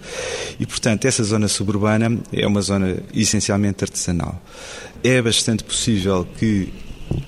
E, 0.59 0.67
portanto, 0.67 1.05
essa 1.07 1.23
zona 1.25 1.49
suburbana 1.49 2.19
é 2.33 2.47
uma 2.47 2.63
zona 2.63 2.97
essencialmente 3.15 3.85
artesanal. 3.85 4.41
É 5.03 5.21
bastante 5.21 5.65
possível 5.65 6.27
que 6.39 6.73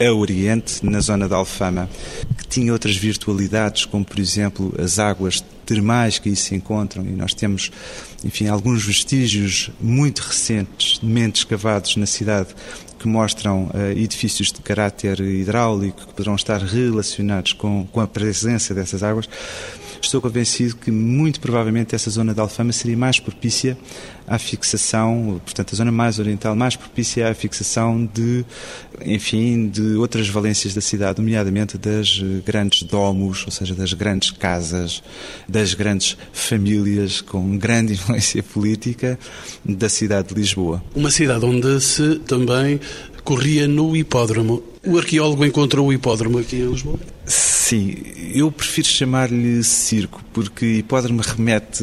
a 0.00 0.12
Oriente, 0.12 0.84
na 0.84 1.00
zona 1.00 1.28
da 1.28 1.36
Alfama, 1.36 1.88
que 2.38 2.46
tinha 2.46 2.72
outras 2.72 2.96
virtualidades, 2.96 3.84
como 3.84 4.04
por 4.04 4.18
exemplo 4.18 4.74
as 4.78 4.98
águas 4.98 5.44
termais 5.66 6.18
que 6.18 6.28
aí 6.28 6.36
se 6.36 6.54
encontram, 6.54 7.04
e 7.04 7.10
nós 7.10 7.34
temos, 7.34 7.70
enfim, 8.24 8.48
alguns 8.48 8.84
vestígios 8.84 9.70
muito 9.80 10.20
recentes, 10.20 11.00
mente 11.02 11.36
escavados 11.36 11.96
na 11.96 12.06
cidade, 12.06 12.48
que 13.04 13.08
mostram 13.08 13.64
uh, 13.74 13.90
edifícios 13.94 14.50
de 14.50 14.62
caráter 14.62 15.20
hidráulico 15.20 16.06
que 16.06 16.14
poderão 16.14 16.34
estar 16.34 16.58
relacionados 16.62 17.52
com, 17.52 17.86
com 17.92 18.00
a 18.00 18.06
presença 18.06 18.72
dessas 18.72 19.02
águas, 19.02 19.28
estou 20.04 20.20
convencido 20.20 20.76
que 20.76 20.90
muito 20.90 21.40
provavelmente 21.40 21.94
essa 21.94 22.10
zona 22.10 22.32
da 22.32 22.42
Alfama 22.42 22.72
seria 22.72 22.96
mais 22.96 23.18
propícia 23.18 23.76
à 24.26 24.38
fixação, 24.38 25.40
portanto, 25.44 25.74
a 25.74 25.76
zona 25.76 25.92
mais 25.92 26.18
oriental 26.18 26.56
mais 26.56 26.76
propícia 26.76 27.28
à 27.28 27.34
fixação 27.34 28.08
de, 28.12 28.44
enfim, 29.04 29.68
de 29.68 29.96
outras 29.96 30.28
valências 30.28 30.74
da 30.74 30.80
cidade, 30.80 31.20
nomeadamente 31.20 31.76
das 31.76 32.22
grandes 32.44 32.82
domos, 32.84 33.44
ou 33.44 33.52
seja, 33.52 33.74
das 33.74 33.92
grandes 33.92 34.30
casas, 34.30 35.02
das 35.48 35.74
grandes 35.74 36.16
famílias 36.32 37.20
com 37.20 37.56
grande 37.58 37.92
influência 37.94 38.42
política 38.42 39.18
da 39.64 39.88
cidade 39.88 40.28
de 40.28 40.34
Lisboa. 40.34 40.82
Uma 40.94 41.10
cidade 41.10 41.44
onde 41.44 41.80
se 41.80 42.16
também 42.20 42.80
corria 43.24 43.66
no 43.66 43.96
hipódromo. 43.96 44.62
O 44.86 44.98
arqueólogo 44.98 45.44
encontrou 45.44 45.88
o 45.88 45.92
hipódromo 45.92 46.38
aqui 46.38 46.56
em 46.56 46.70
Lisboa? 46.70 46.98
Sim, 47.24 47.96
eu 48.34 48.52
prefiro 48.52 48.86
chamar-lhe 48.86 49.64
circo, 49.64 50.22
porque 50.32 50.66
hipódromo 50.66 51.22
remete 51.22 51.82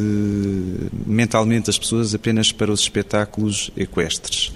mentalmente 1.07 1.69
as 1.69 1.79
pessoas 1.79 2.13
apenas 2.13 2.51
para 2.51 2.71
os 2.71 2.81
espetáculos 2.81 3.71
equestres. 3.75 4.51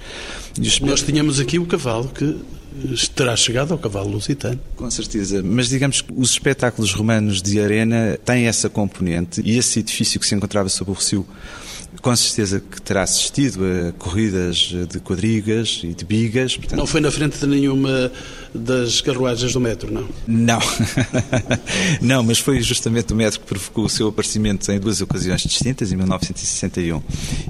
Nós 0.82 1.02
tínhamos 1.02 1.39
aqui 1.39 1.58
o 1.58 1.65
cavalo 1.65 2.08
que 2.10 2.38
terá 3.15 3.36
chegado 3.36 3.71
ao 3.71 3.80
cavalo 3.80 4.12
lusitano. 4.12 4.60
Com 4.76 4.91
certeza, 4.91 5.41
mas 5.41 5.69
digamos 5.69 6.02
que 6.02 6.13
os 6.15 6.32
espetáculos 6.32 6.93
romanos 6.93 7.41
de 7.41 7.60
arena 7.60 8.19
têm 8.24 8.45
essa 8.45 8.69
componente 8.69 9.41
e 9.43 9.58
esse 9.58 9.80
edifício 9.80 10.19
que 10.19 10.28
se 10.28 10.36
encontrava 10.36 10.69
sob 10.69 10.91
o 10.91 10.93
Rocio 10.93 11.26
com 12.02 12.16
certeza 12.16 12.60
que 12.60 12.82
terá 12.82 13.04
assistido 13.04 13.62
a 13.66 13.92
corridas 13.94 14.74
de 14.88 15.00
quadrigas 15.00 15.82
e 15.84 15.94
de 15.94 16.06
bigas. 16.06 16.56
Portanto... 16.56 16.78
Não 16.78 16.86
foi 16.86 17.02
na 17.02 17.10
frente 17.10 17.40
de 17.40 17.48
nenhuma 17.48 18.12
das 18.54 19.02
carruagens 19.02 19.54
do 19.54 19.60
metro, 19.60 19.92
não? 19.92 20.08
Não. 20.28 20.60
não, 22.02 22.24
mas 22.24 22.40
foi 22.40 22.62
justamente 22.62 23.12
o 23.12 23.16
metro 23.16 23.40
que 23.40 23.46
provocou 23.46 23.86
o 23.86 23.90
seu 23.90 24.08
aparecimento 24.08 24.72
em 24.72 24.80
duas 24.80 25.02
ocasiões 25.02 25.42
distintas, 25.42 25.92
em 25.92 25.96
1961 25.96 27.02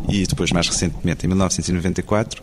e 0.09 0.25
depois, 0.25 0.51
mais 0.51 0.67
recentemente, 0.67 1.25
em 1.25 1.27
1994, 1.27 2.41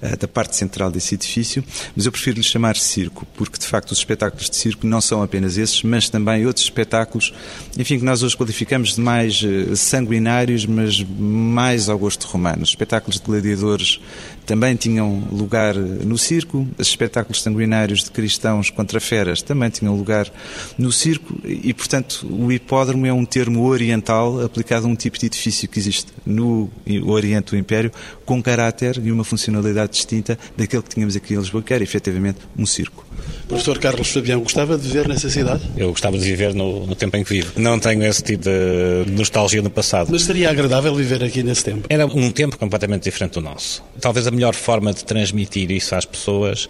eh, 0.00 0.16
da 0.16 0.28
parte 0.28 0.56
central 0.56 0.90
desse 0.90 1.14
edifício. 1.14 1.64
Mas 1.96 2.06
eu 2.06 2.12
prefiro 2.12 2.36
lhe 2.36 2.42
chamar 2.42 2.76
circo, 2.76 3.26
porque 3.36 3.58
de 3.58 3.66
facto 3.66 3.92
os 3.92 3.98
espetáculos 3.98 4.50
de 4.50 4.56
circo 4.56 4.86
não 4.86 5.00
são 5.00 5.22
apenas 5.22 5.56
esses, 5.56 5.82
mas 5.82 6.08
também 6.08 6.46
outros 6.46 6.64
espetáculos, 6.64 7.32
enfim, 7.78 7.98
que 7.98 8.04
nós 8.04 8.22
hoje 8.22 8.36
qualificamos 8.36 8.94
de 8.94 9.00
mais 9.00 9.42
eh, 9.44 9.74
sanguinários, 9.74 10.66
mas 10.66 11.02
mais 11.22 11.88
ao 11.88 11.98
gosto 11.98 12.26
romano. 12.26 12.62
Os 12.62 12.70
espetáculos 12.70 13.20
de 13.20 13.26
gladiadores 13.26 14.00
também 14.44 14.74
tinham 14.74 15.22
lugar 15.30 15.74
no 15.74 16.18
circo, 16.18 16.66
os 16.76 16.88
espetáculos 16.88 17.42
sanguinários 17.42 18.04
de 18.04 18.10
cristãos 18.10 18.70
contra 18.70 19.00
feras 19.00 19.40
também 19.40 19.70
tinham 19.70 19.96
lugar 19.96 20.30
no 20.76 20.90
circo 20.90 21.34
e, 21.44 21.72
portanto, 21.72 22.26
o 22.28 22.50
hipódromo 22.50 23.06
é 23.06 23.12
um 23.12 23.24
termo 23.24 23.64
oriental 23.64 24.44
aplicado 24.44 24.86
a 24.86 24.90
um 24.90 24.96
tipo 24.96 25.18
de 25.18 25.26
edifício 25.26 25.68
que 25.68 25.78
existe 25.78 26.12
no 26.26 26.68
Oriente 27.06 27.52
do 27.52 27.56
Império 27.56 27.92
com 28.24 28.42
caráter 28.42 29.00
e 29.02 29.12
uma 29.12 29.24
funcionalidade 29.24 29.92
distinta 29.92 30.38
daquele 30.56 30.82
que 30.82 30.88
tínhamos 30.88 31.16
aqui 31.16 31.34
em 31.34 31.38
Lisboa, 31.38 31.62
que 31.62 31.72
era 31.72 31.82
efetivamente 31.82 32.40
um 32.56 32.66
circo. 32.66 33.11
Professor 33.48 33.78
Carlos 33.78 34.08
Fabião, 34.08 34.40
gostava 34.40 34.78
de 34.78 34.88
viver 34.88 35.08
nessa 35.08 35.28
cidade? 35.28 35.62
Eu 35.76 35.90
gostava 35.90 36.16
de 36.16 36.24
viver 36.24 36.54
no, 36.54 36.86
no, 36.86 36.94
tempo 36.94 37.16
em 37.16 37.24
que 37.24 37.34
vivo. 37.34 37.52
Não 37.56 37.78
tenho 37.78 38.02
esse 38.04 38.22
tipo 38.22 38.44
de 38.44 39.10
nostalgia 39.10 39.60
no 39.60 39.70
passado. 39.70 40.08
Mas 40.10 40.22
seria 40.22 40.50
agradável 40.50 40.94
viver 40.94 41.22
aqui 41.22 41.42
nesse 41.42 41.64
tempo? 41.64 41.86
Era 41.88 42.06
um 42.06 42.30
tempo 42.30 42.56
completamente 42.58 43.02
diferente 43.02 43.34
do 43.34 43.40
nosso. 43.40 43.82
Talvez 44.00 44.26
a 44.26 44.30
melhor 44.30 44.54
forma 44.54 44.92
de 44.92 45.04
transmitir 45.04 45.70
isso 45.70 45.94
às 45.94 46.04
pessoas 46.04 46.68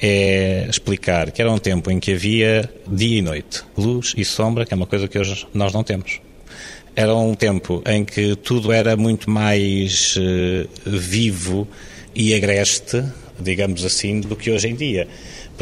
é 0.00 0.66
explicar 0.68 1.30
que 1.30 1.42
era 1.42 1.50
um 1.50 1.58
tempo 1.58 1.90
em 1.90 2.00
que 2.00 2.12
havia 2.12 2.70
dia 2.88 3.18
e 3.18 3.22
noite, 3.22 3.62
luz 3.76 4.14
e 4.16 4.24
sombra, 4.24 4.64
que 4.64 4.72
é 4.72 4.76
uma 4.76 4.86
coisa 4.86 5.06
que 5.08 5.18
hoje 5.18 5.46
nós 5.52 5.72
não 5.72 5.84
temos. 5.84 6.20
Era 6.94 7.14
um 7.14 7.34
tempo 7.34 7.82
em 7.86 8.04
que 8.04 8.36
tudo 8.36 8.70
era 8.70 8.96
muito 8.96 9.30
mais 9.30 10.14
uh, 10.16 10.68
vivo 10.84 11.66
e 12.14 12.34
agreste, 12.34 13.02
digamos 13.40 13.84
assim, 13.84 14.20
do 14.20 14.36
que 14.36 14.50
hoje 14.50 14.68
em 14.68 14.74
dia. 14.74 15.08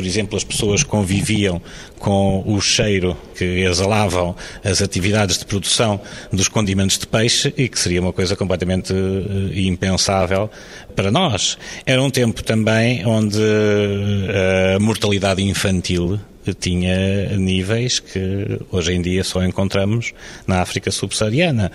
Por 0.00 0.06
exemplo, 0.06 0.34
as 0.34 0.42
pessoas 0.42 0.82
conviviam 0.82 1.60
com 1.98 2.42
o 2.46 2.58
cheiro 2.58 3.14
que 3.34 3.44
exalavam 3.44 4.34
as 4.64 4.80
atividades 4.80 5.36
de 5.36 5.44
produção 5.44 6.00
dos 6.32 6.48
condimentos 6.48 6.96
de 6.96 7.06
peixe 7.06 7.52
e 7.54 7.68
que 7.68 7.78
seria 7.78 8.00
uma 8.00 8.10
coisa 8.10 8.34
completamente 8.34 8.94
eh, 8.94 9.60
impensável 9.60 10.50
para 10.96 11.10
nós. 11.10 11.58
Era 11.84 12.02
um 12.02 12.08
tempo 12.08 12.42
também 12.42 13.04
onde 13.04 13.42
eh, 13.42 14.76
a 14.76 14.80
mortalidade 14.80 15.42
infantil 15.42 16.18
tinha 16.58 17.36
níveis 17.36 17.98
que 17.98 18.60
hoje 18.70 18.92
em 18.92 19.02
dia 19.02 19.22
só 19.22 19.44
encontramos 19.44 20.12
na 20.46 20.60
África 20.60 20.90
subsaariana. 20.90 21.70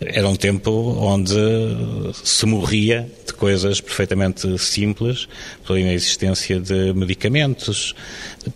Era 0.00 0.28
um 0.28 0.36
tempo 0.36 0.70
onde 1.00 1.34
se 2.22 2.44
morria 2.46 3.08
de 3.26 3.32
coisas 3.32 3.80
perfeitamente 3.80 4.58
simples 4.58 5.28
pela 5.66 5.80
inexistência 5.80 6.60
de 6.60 6.92
medicamentos. 6.92 7.94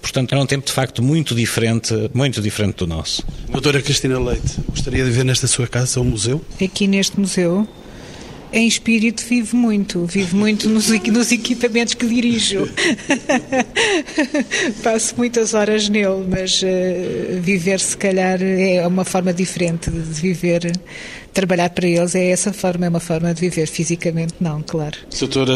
Portanto, 0.00 0.32
era 0.32 0.42
um 0.42 0.46
tempo 0.46 0.66
de 0.66 0.72
facto 0.72 1.02
muito 1.02 1.34
diferente, 1.34 1.94
muito 2.12 2.40
diferente 2.40 2.76
do 2.76 2.86
nosso. 2.86 3.24
Doutora 3.48 3.80
Cristina 3.80 4.18
Leite, 4.18 4.60
gostaria 4.68 5.04
de 5.04 5.10
ver 5.10 5.24
nesta 5.24 5.46
sua 5.46 5.66
casa 5.66 6.00
um 6.00 6.04
museu? 6.04 6.44
Aqui 6.60 6.86
neste 6.86 7.18
museu 7.18 7.66
Em 8.54 8.68
espírito 8.68 9.24
vivo 9.28 9.56
muito, 9.56 10.06
vivo 10.06 10.36
muito 10.36 10.68
nos, 10.68 10.88
nos 10.88 11.32
equipamentos 11.32 11.94
que 11.94 12.06
dirijo. 12.06 12.68
Passo 14.80 15.16
muitas 15.16 15.54
horas 15.54 15.88
nele, 15.88 16.24
mas 16.28 16.62
uh, 16.62 17.40
viver 17.40 17.80
se 17.80 17.96
calhar 17.96 18.40
é 18.40 18.86
uma 18.86 19.04
forma 19.04 19.34
diferente 19.34 19.90
de 19.90 20.20
viver 20.20 20.70
trabalhar 21.32 21.70
para 21.70 21.88
eles 21.88 22.14
é 22.14 22.30
essa 22.30 22.52
forma, 22.52 22.86
é 22.86 22.88
uma 22.88 23.00
forma 23.00 23.34
de 23.34 23.40
viver 23.40 23.66
fisicamente, 23.66 24.34
não, 24.38 24.62
claro. 24.62 24.98
Doutora, 25.18 25.52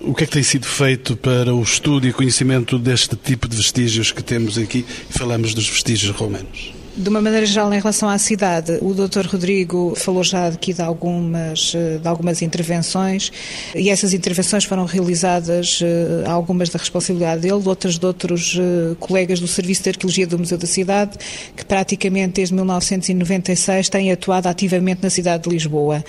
o 0.00 0.14
que 0.14 0.24
é 0.24 0.26
que 0.26 0.32
tem 0.32 0.42
sido 0.42 0.64
feito 0.64 1.14
para 1.18 1.54
o 1.54 1.62
estudo 1.62 2.08
e 2.08 2.14
conhecimento 2.14 2.78
deste 2.78 3.14
tipo 3.14 3.46
de 3.46 3.58
vestígios 3.58 4.10
que 4.10 4.24
temos 4.24 4.56
aqui? 4.56 4.86
Falamos 5.10 5.52
dos 5.52 5.68
vestígios 5.68 6.16
romanos. 6.16 6.79
De 6.96 7.08
uma 7.08 7.20
maneira 7.20 7.46
geral, 7.46 7.72
em 7.72 7.78
relação 7.78 8.08
à 8.08 8.18
cidade, 8.18 8.78
o 8.82 8.92
Dr. 8.92 9.24
Rodrigo 9.26 9.94
falou 9.96 10.24
já 10.24 10.48
aqui 10.48 10.74
de 10.74 10.82
algumas, 10.82 11.72
de 11.72 12.06
algumas 12.08 12.42
intervenções 12.42 13.30
e 13.76 13.88
essas 13.88 14.12
intervenções 14.12 14.64
foram 14.64 14.84
realizadas, 14.84 15.78
eh, 15.82 16.24
algumas 16.26 16.68
da 16.68 16.78
responsabilidade 16.78 17.42
dele, 17.42 17.62
outras 17.64 17.96
de 17.96 18.04
outros 18.04 18.58
eh, 18.58 18.96
colegas 18.98 19.38
do 19.38 19.46
Serviço 19.46 19.84
de 19.84 19.90
Arqueologia 19.90 20.26
do 20.26 20.36
Museu 20.36 20.58
da 20.58 20.66
Cidade, 20.66 21.16
que 21.56 21.64
praticamente 21.64 22.34
desde 22.34 22.54
1996 22.54 23.88
têm 23.88 24.10
atuado 24.10 24.48
ativamente 24.48 25.00
na 25.02 25.10
cidade 25.10 25.44
de 25.44 25.50
Lisboa. 25.50 26.04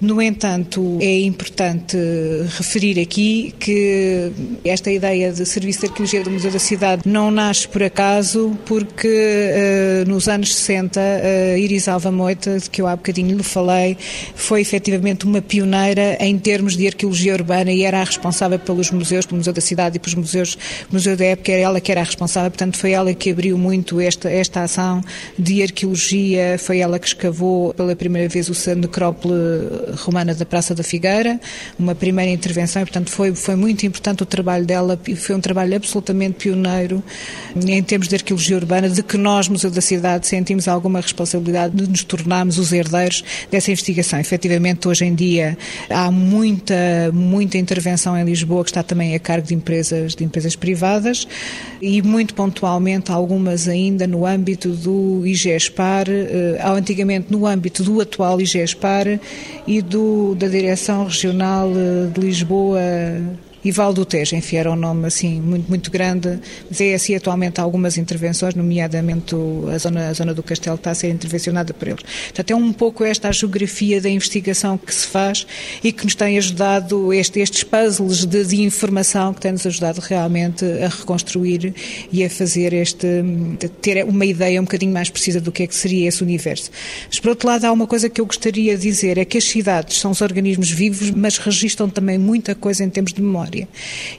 No 0.00 0.22
entanto, 0.22 0.96
é 1.00 1.20
importante 1.20 1.96
referir 2.56 2.98
aqui 3.00 3.52
que 3.58 4.32
esta 4.64 4.90
ideia 4.90 5.32
de 5.32 5.44
Serviço 5.44 5.80
de 5.80 5.86
Arqueologia 5.86 6.22
do 6.22 6.30
Museu 6.30 6.50
da 6.50 6.58
Cidade 6.58 7.02
não 7.04 7.30
nasce 7.30 7.68
por 7.68 7.82
acaso, 7.82 8.56
porque 8.64 9.08
uh, 9.08 10.08
nos 10.20 10.28
anos 10.28 10.54
60, 10.54 11.00
uh, 11.00 11.56
Iris 11.56 11.88
Alva 11.88 12.12
Moita, 12.12 12.58
de 12.58 12.68
que 12.68 12.82
eu 12.82 12.86
há 12.86 12.94
bocadinho 12.94 13.34
lhe 13.34 13.42
falei, 13.42 13.96
foi 14.34 14.60
efetivamente 14.60 15.24
uma 15.24 15.40
pioneira 15.40 16.18
em 16.20 16.38
termos 16.38 16.76
de 16.76 16.86
arqueologia 16.86 17.32
urbana 17.32 17.72
e 17.72 17.84
era 17.84 18.02
a 18.02 18.04
responsável 18.04 18.58
pelos 18.58 18.90
museus, 18.90 19.24
pelo 19.24 19.38
Museu 19.38 19.54
da 19.54 19.62
Cidade 19.62 19.96
e 19.96 19.98
pelos 19.98 20.14
museus, 20.14 20.58
Museu 20.92 21.16
da 21.16 21.24
Época, 21.24 21.52
era 21.52 21.62
ela 21.62 21.80
que 21.80 21.90
era 21.90 22.02
a 22.02 22.04
responsável, 22.04 22.50
portanto 22.50 22.76
foi 22.76 22.90
ela 22.90 23.14
que 23.14 23.30
abriu 23.30 23.56
muito 23.56 23.98
esta, 23.98 24.28
esta 24.28 24.62
ação 24.62 25.00
de 25.38 25.62
arqueologia, 25.62 26.58
foi 26.58 26.80
ela 26.80 26.98
que 26.98 27.06
escavou 27.06 27.72
pela 27.72 27.96
primeira 27.96 28.28
vez 28.28 28.50
o 28.50 28.74
necrópole 28.74 29.32
romana 30.04 30.34
da 30.34 30.44
Praça 30.44 30.74
da 30.74 30.82
Figueira, 30.82 31.40
uma 31.78 31.94
primeira 31.94 32.30
intervenção, 32.30 32.82
e, 32.82 32.84
portanto 32.84 33.10
foi, 33.10 33.34
foi 33.34 33.56
muito 33.56 33.86
importante 33.86 34.22
o 34.22 34.26
trabalho 34.26 34.66
dela, 34.66 35.00
foi 35.16 35.34
um 35.34 35.40
trabalho 35.40 35.76
absolutamente 35.76 36.34
pioneiro 36.34 37.02
em 37.56 37.82
termos 37.82 38.06
de 38.06 38.16
arqueologia 38.16 38.56
urbana, 38.56 38.90
de 38.90 39.02
que 39.02 39.16
nós, 39.16 39.48
Museu 39.48 39.70
da 39.70 39.80
Cidade, 39.80 40.09
sentimos 40.22 40.66
alguma 40.66 41.00
responsabilidade 41.00 41.74
de 41.76 41.88
nos 41.88 42.02
tornarmos 42.04 42.58
os 42.58 42.72
herdeiros 42.72 43.22
dessa 43.50 43.70
investigação. 43.70 44.18
Efetivamente, 44.18 44.88
hoje 44.88 45.04
em 45.04 45.14
dia 45.14 45.56
há 45.88 46.10
muita, 46.10 47.10
muita 47.12 47.58
intervenção 47.58 48.16
em 48.16 48.24
Lisboa 48.24 48.64
que 48.64 48.70
está 48.70 48.82
também 48.82 49.14
a 49.14 49.18
cargo 49.18 49.46
de 49.46 49.54
empresas, 49.54 50.14
de 50.14 50.24
empresas 50.24 50.56
privadas 50.56 51.26
e 51.80 52.02
muito 52.02 52.34
pontualmente 52.34 53.12
algumas 53.12 53.68
ainda 53.68 54.06
no 54.06 54.26
âmbito 54.26 54.70
do 54.70 55.26
IGESPAR, 55.26 56.06
eh, 56.08 56.60
antigamente 56.64 57.30
no 57.30 57.46
âmbito 57.46 57.82
do 57.82 58.00
atual 58.00 58.40
IGESPAR 58.40 59.20
e 59.66 59.82
do, 59.82 60.34
da 60.34 60.48
Direção 60.48 61.04
Regional 61.04 61.70
eh, 61.70 62.10
de 62.12 62.20
Lisboa 62.20 62.80
e 63.62 63.70
Val 63.70 63.92
do 63.92 64.04
Tejo, 64.04 64.34
enfim, 64.36 64.56
era 64.56 64.70
um 64.70 64.76
nome 64.76 65.06
assim 65.06 65.40
muito, 65.40 65.68
muito 65.68 65.90
grande, 65.90 66.40
é 66.78 66.94
assim 66.94 67.14
atualmente 67.14 67.60
algumas 67.60 67.98
intervenções, 67.98 68.54
nomeadamente 68.54 69.34
a 69.72 69.78
zona, 69.78 70.08
a 70.08 70.12
zona 70.14 70.32
do 70.32 70.42
Castelo 70.42 70.76
está 70.76 70.92
a 70.92 70.94
ser 70.94 71.10
intervencionada 71.10 71.74
por 71.74 71.88
eles. 71.88 72.02
Portanto, 72.02 72.50
é 72.50 72.54
um 72.56 72.72
pouco 72.72 73.04
esta 73.04 73.28
a 73.28 73.32
geografia 73.32 74.00
da 74.00 74.08
investigação 74.08 74.78
que 74.78 74.94
se 74.94 75.06
faz 75.06 75.46
e 75.84 75.92
que 75.92 76.04
nos 76.04 76.14
tem 76.14 76.38
ajudado, 76.38 77.12
este, 77.12 77.40
estes 77.40 77.62
puzzles 77.62 78.24
de, 78.24 78.44
de 78.44 78.62
informação 78.62 79.34
que 79.34 79.40
tem-nos 79.40 79.66
ajudado 79.66 80.00
realmente 80.00 80.64
a 80.64 80.88
reconstruir 80.88 81.74
e 82.10 82.24
a 82.24 82.30
fazer 82.30 82.72
este, 82.72 83.06
ter 83.82 84.04
uma 84.04 84.24
ideia 84.24 84.60
um 84.60 84.64
bocadinho 84.64 84.92
mais 84.92 85.10
precisa 85.10 85.40
do 85.40 85.52
que 85.52 85.64
é 85.64 85.66
que 85.66 85.74
seria 85.74 86.08
esse 86.08 86.22
universo. 86.22 86.70
Mas, 87.08 87.20
por 87.20 87.30
outro 87.30 87.46
lado, 87.46 87.64
há 87.66 87.72
uma 87.72 87.86
coisa 87.86 88.08
que 88.08 88.20
eu 88.20 88.26
gostaria 88.26 88.76
de 88.76 88.82
dizer, 88.82 89.18
é 89.18 89.24
que 89.24 89.36
as 89.36 89.44
cidades 89.44 89.98
são 89.98 90.12
os 90.12 90.22
organismos 90.22 90.70
vivos, 90.70 91.10
mas 91.10 91.36
registram 91.36 91.90
também 91.90 92.16
muita 92.16 92.54
coisa 92.54 92.82
em 92.82 92.88
termos 92.88 93.12
de 93.12 93.20
memória 93.20 93.49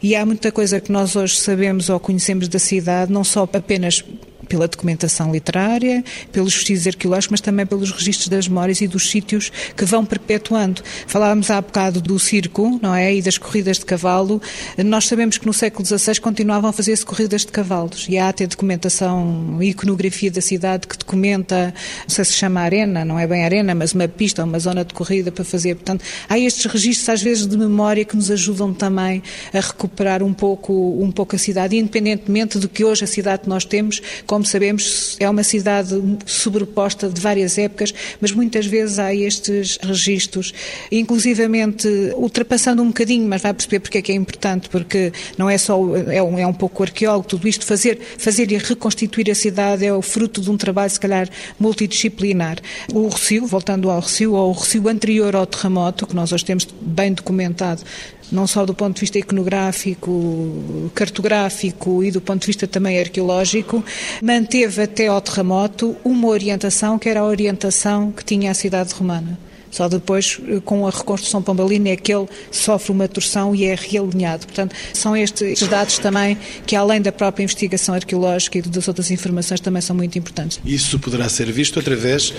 E 0.01 0.15
há 0.15 0.25
muita 0.25 0.51
coisa 0.51 0.79
que 0.79 0.91
nós 0.91 1.15
hoje 1.15 1.35
sabemos 1.37 1.89
ou 1.89 1.99
conhecemos 1.99 2.47
da 2.47 2.59
cidade, 2.59 3.11
não 3.11 3.23
só 3.23 3.43
apenas 3.43 4.03
pela 4.51 4.67
documentação 4.67 5.31
literária, 5.31 6.03
pelos 6.29 6.53
vestígios 6.53 6.85
arqueológicos, 6.85 7.31
mas 7.31 7.39
também 7.39 7.65
pelos 7.65 7.89
registros 7.89 8.27
das 8.27 8.49
memórias 8.49 8.81
e 8.81 8.87
dos 8.87 9.09
sítios 9.09 9.49
que 9.77 9.85
vão 9.85 10.03
perpetuando. 10.03 10.81
Falávamos 11.07 11.49
há 11.49 11.61
bocado 11.61 12.01
do 12.01 12.19
circo, 12.19 12.77
não 12.81 12.93
é? 12.93 13.15
E 13.15 13.21
das 13.21 13.37
corridas 13.37 13.79
de 13.79 13.85
cavalo. 13.85 14.41
Nós 14.83 15.07
sabemos 15.07 15.37
que 15.37 15.45
no 15.45 15.53
século 15.53 15.85
XVI 15.85 16.19
continuavam 16.19 16.69
a 16.69 16.73
fazer-se 16.73 17.05
corridas 17.05 17.45
de 17.45 17.47
cavalos 17.47 18.07
e 18.09 18.17
há 18.17 18.27
até 18.27 18.45
documentação 18.45 19.57
iconografia 19.61 20.29
da 20.29 20.41
cidade 20.41 20.85
que 20.85 20.97
documenta, 20.97 21.73
não 22.01 22.09
sei 22.09 22.25
se 22.25 22.33
chama 22.33 22.59
arena, 22.59 23.05
não 23.05 23.17
é 23.17 23.25
bem 23.25 23.45
arena, 23.45 23.73
mas 23.73 23.93
uma 23.93 24.09
pista, 24.09 24.43
uma 24.43 24.59
zona 24.59 24.83
de 24.83 24.93
corrida 24.93 25.31
para 25.31 25.45
fazer. 25.45 25.75
Portanto, 25.75 26.03
há 26.27 26.37
estes 26.37 26.65
registros 26.65 27.07
às 27.07 27.21
vezes 27.21 27.47
de 27.47 27.55
memória 27.55 28.03
que 28.03 28.17
nos 28.17 28.29
ajudam 28.29 28.73
também 28.73 29.23
a 29.53 29.61
recuperar 29.61 30.21
um 30.21 30.33
pouco, 30.33 30.73
um 31.01 31.09
pouco 31.09 31.37
a 31.37 31.39
cidade, 31.39 31.77
independentemente 31.77 32.59
do 32.59 32.67
que 32.67 32.83
hoje 32.83 33.05
a 33.05 33.07
cidade 33.07 33.43
que 33.43 33.49
nós 33.49 33.63
temos, 33.63 34.01
como 34.27 34.40
como 34.41 34.49
sabemos, 34.49 35.17
é 35.19 35.29
uma 35.29 35.43
cidade 35.43 36.01
sobreposta 36.25 37.07
de 37.07 37.21
várias 37.21 37.59
épocas, 37.59 37.93
mas 38.19 38.31
muitas 38.31 38.65
vezes 38.65 38.97
há 38.97 39.13
estes 39.13 39.77
registros, 39.83 40.51
inclusivamente 40.91 41.87
ultrapassando 42.15 42.81
um 42.81 42.87
bocadinho, 42.87 43.27
mas 43.27 43.43
vai 43.43 43.53
perceber 43.53 43.79
porque 43.79 43.99
é 43.99 44.01
que 44.01 44.11
é 44.11 44.15
importante, 44.15 44.67
porque 44.67 45.13
não 45.37 45.47
é 45.47 45.59
só, 45.59 45.77
é 45.95 46.23
um, 46.23 46.39
é 46.39 46.47
um 46.47 46.53
pouco 46.53 46.81
arqueólogo, 46.81 47.27
tudo 47.27 47.47
isto, 47.47 47.63
fazer, 47.63 47.99
fazer 48.17 48.51
e 48.51 48.57
reconstituir 48.57 49.29
a 49.29 49.35
cidade 49.35 49.85
é 49.85 49.93
o 49.93 50.01
fruto 50.01 50.41
de 50.41 50.49
um 50.49 50.57
trabalho, 50.57 50.89
se 50.89 50.99
calhar, 50.99 51.29
multidisciplinar. 51.59 52.57
O 52.91 53.09
Rocio, 53.09 53.45
voltando 53.45 53.91
ao 53.91 53.99
Rocio, 53.99 54.33
ou 54.33 54.49
o 54.49 54.53
Rocio 54.53 54.87
anterior 54.87 55.35
ao 55.35 55.45
terremoto, 55.45 56.07
que 56.07 56.15
nós 56.15 56.31
hoje 56.31 56.45
temos 56.45 56.67
bem 56.81 57.13
documentado, 57.13 57.83
não 58.31 58.47
só 58.47 58.65
do 58.65 58.73
ponto 58.73 58.95
de 58.95 59.01
vista 59.01 59.19
iconográfico, 59.19 60.91
cartográfico 60.93 62.03
e 62.03 62.11
do 62.11 62.19
ponto 62.19 62.41
de 62.41 62.47
vista 62.47 62.67
também 62.67 62.99
arqueológico, 62.99 63.83
manteve 64.21 64.81
até 64.83 65.07
ao 65.07 65.21
terremoto 65.21 65.95
uma 66.03 66.27
orientação 66.27 66.99
que 66.99 67.07
era 67.07 67.21
a 67.21 67.25
orientação 67.25 68.11
que 68.11 68.23
tinha 68.23 68.51
a 68.51 68.53
cidade 68.53 68.93
romana. 68.93 69.37
Só 69.71 69.87
depois, 69.87 70.37
com 70.65 70.85
a 70.85 70.89
reconstrução 70.89 71.41
pombalina, 71.41 71.89
é 71.89 71.95
que 71.95 72.13
ele 72.13 72.27
sofre 72.51 72.91
uma 72.91 73.07
torção 73.07 73.55
e 73.55 73.63
é 73.63 73.73
realinhado. 73.73 74.45
Portanto, 74.45 74.75
são 74.93 75.15
estes 75.15 75.65
dados 75.65 75.97
também 75.97 76.37
que, 76.65 76.75
além 76.75 77.01
da 77.01 77.11
própria 77.11 77.43
investigação 77.43 77.95
arqueológica 77.95 78.57
e 78.57 78.61
das 78.61 78.89
outras 78.89 79.09
informações, 79.11 79.61
também 79.61 79.81
são 79.81 79.95
muito 79.95 80.19
importantes. 80.19 80.59
Isso 80.65 80.99
poderá 80.99 81.29
ser 81.29 81.49
visto 81.53 81.79
através 81.79 82.33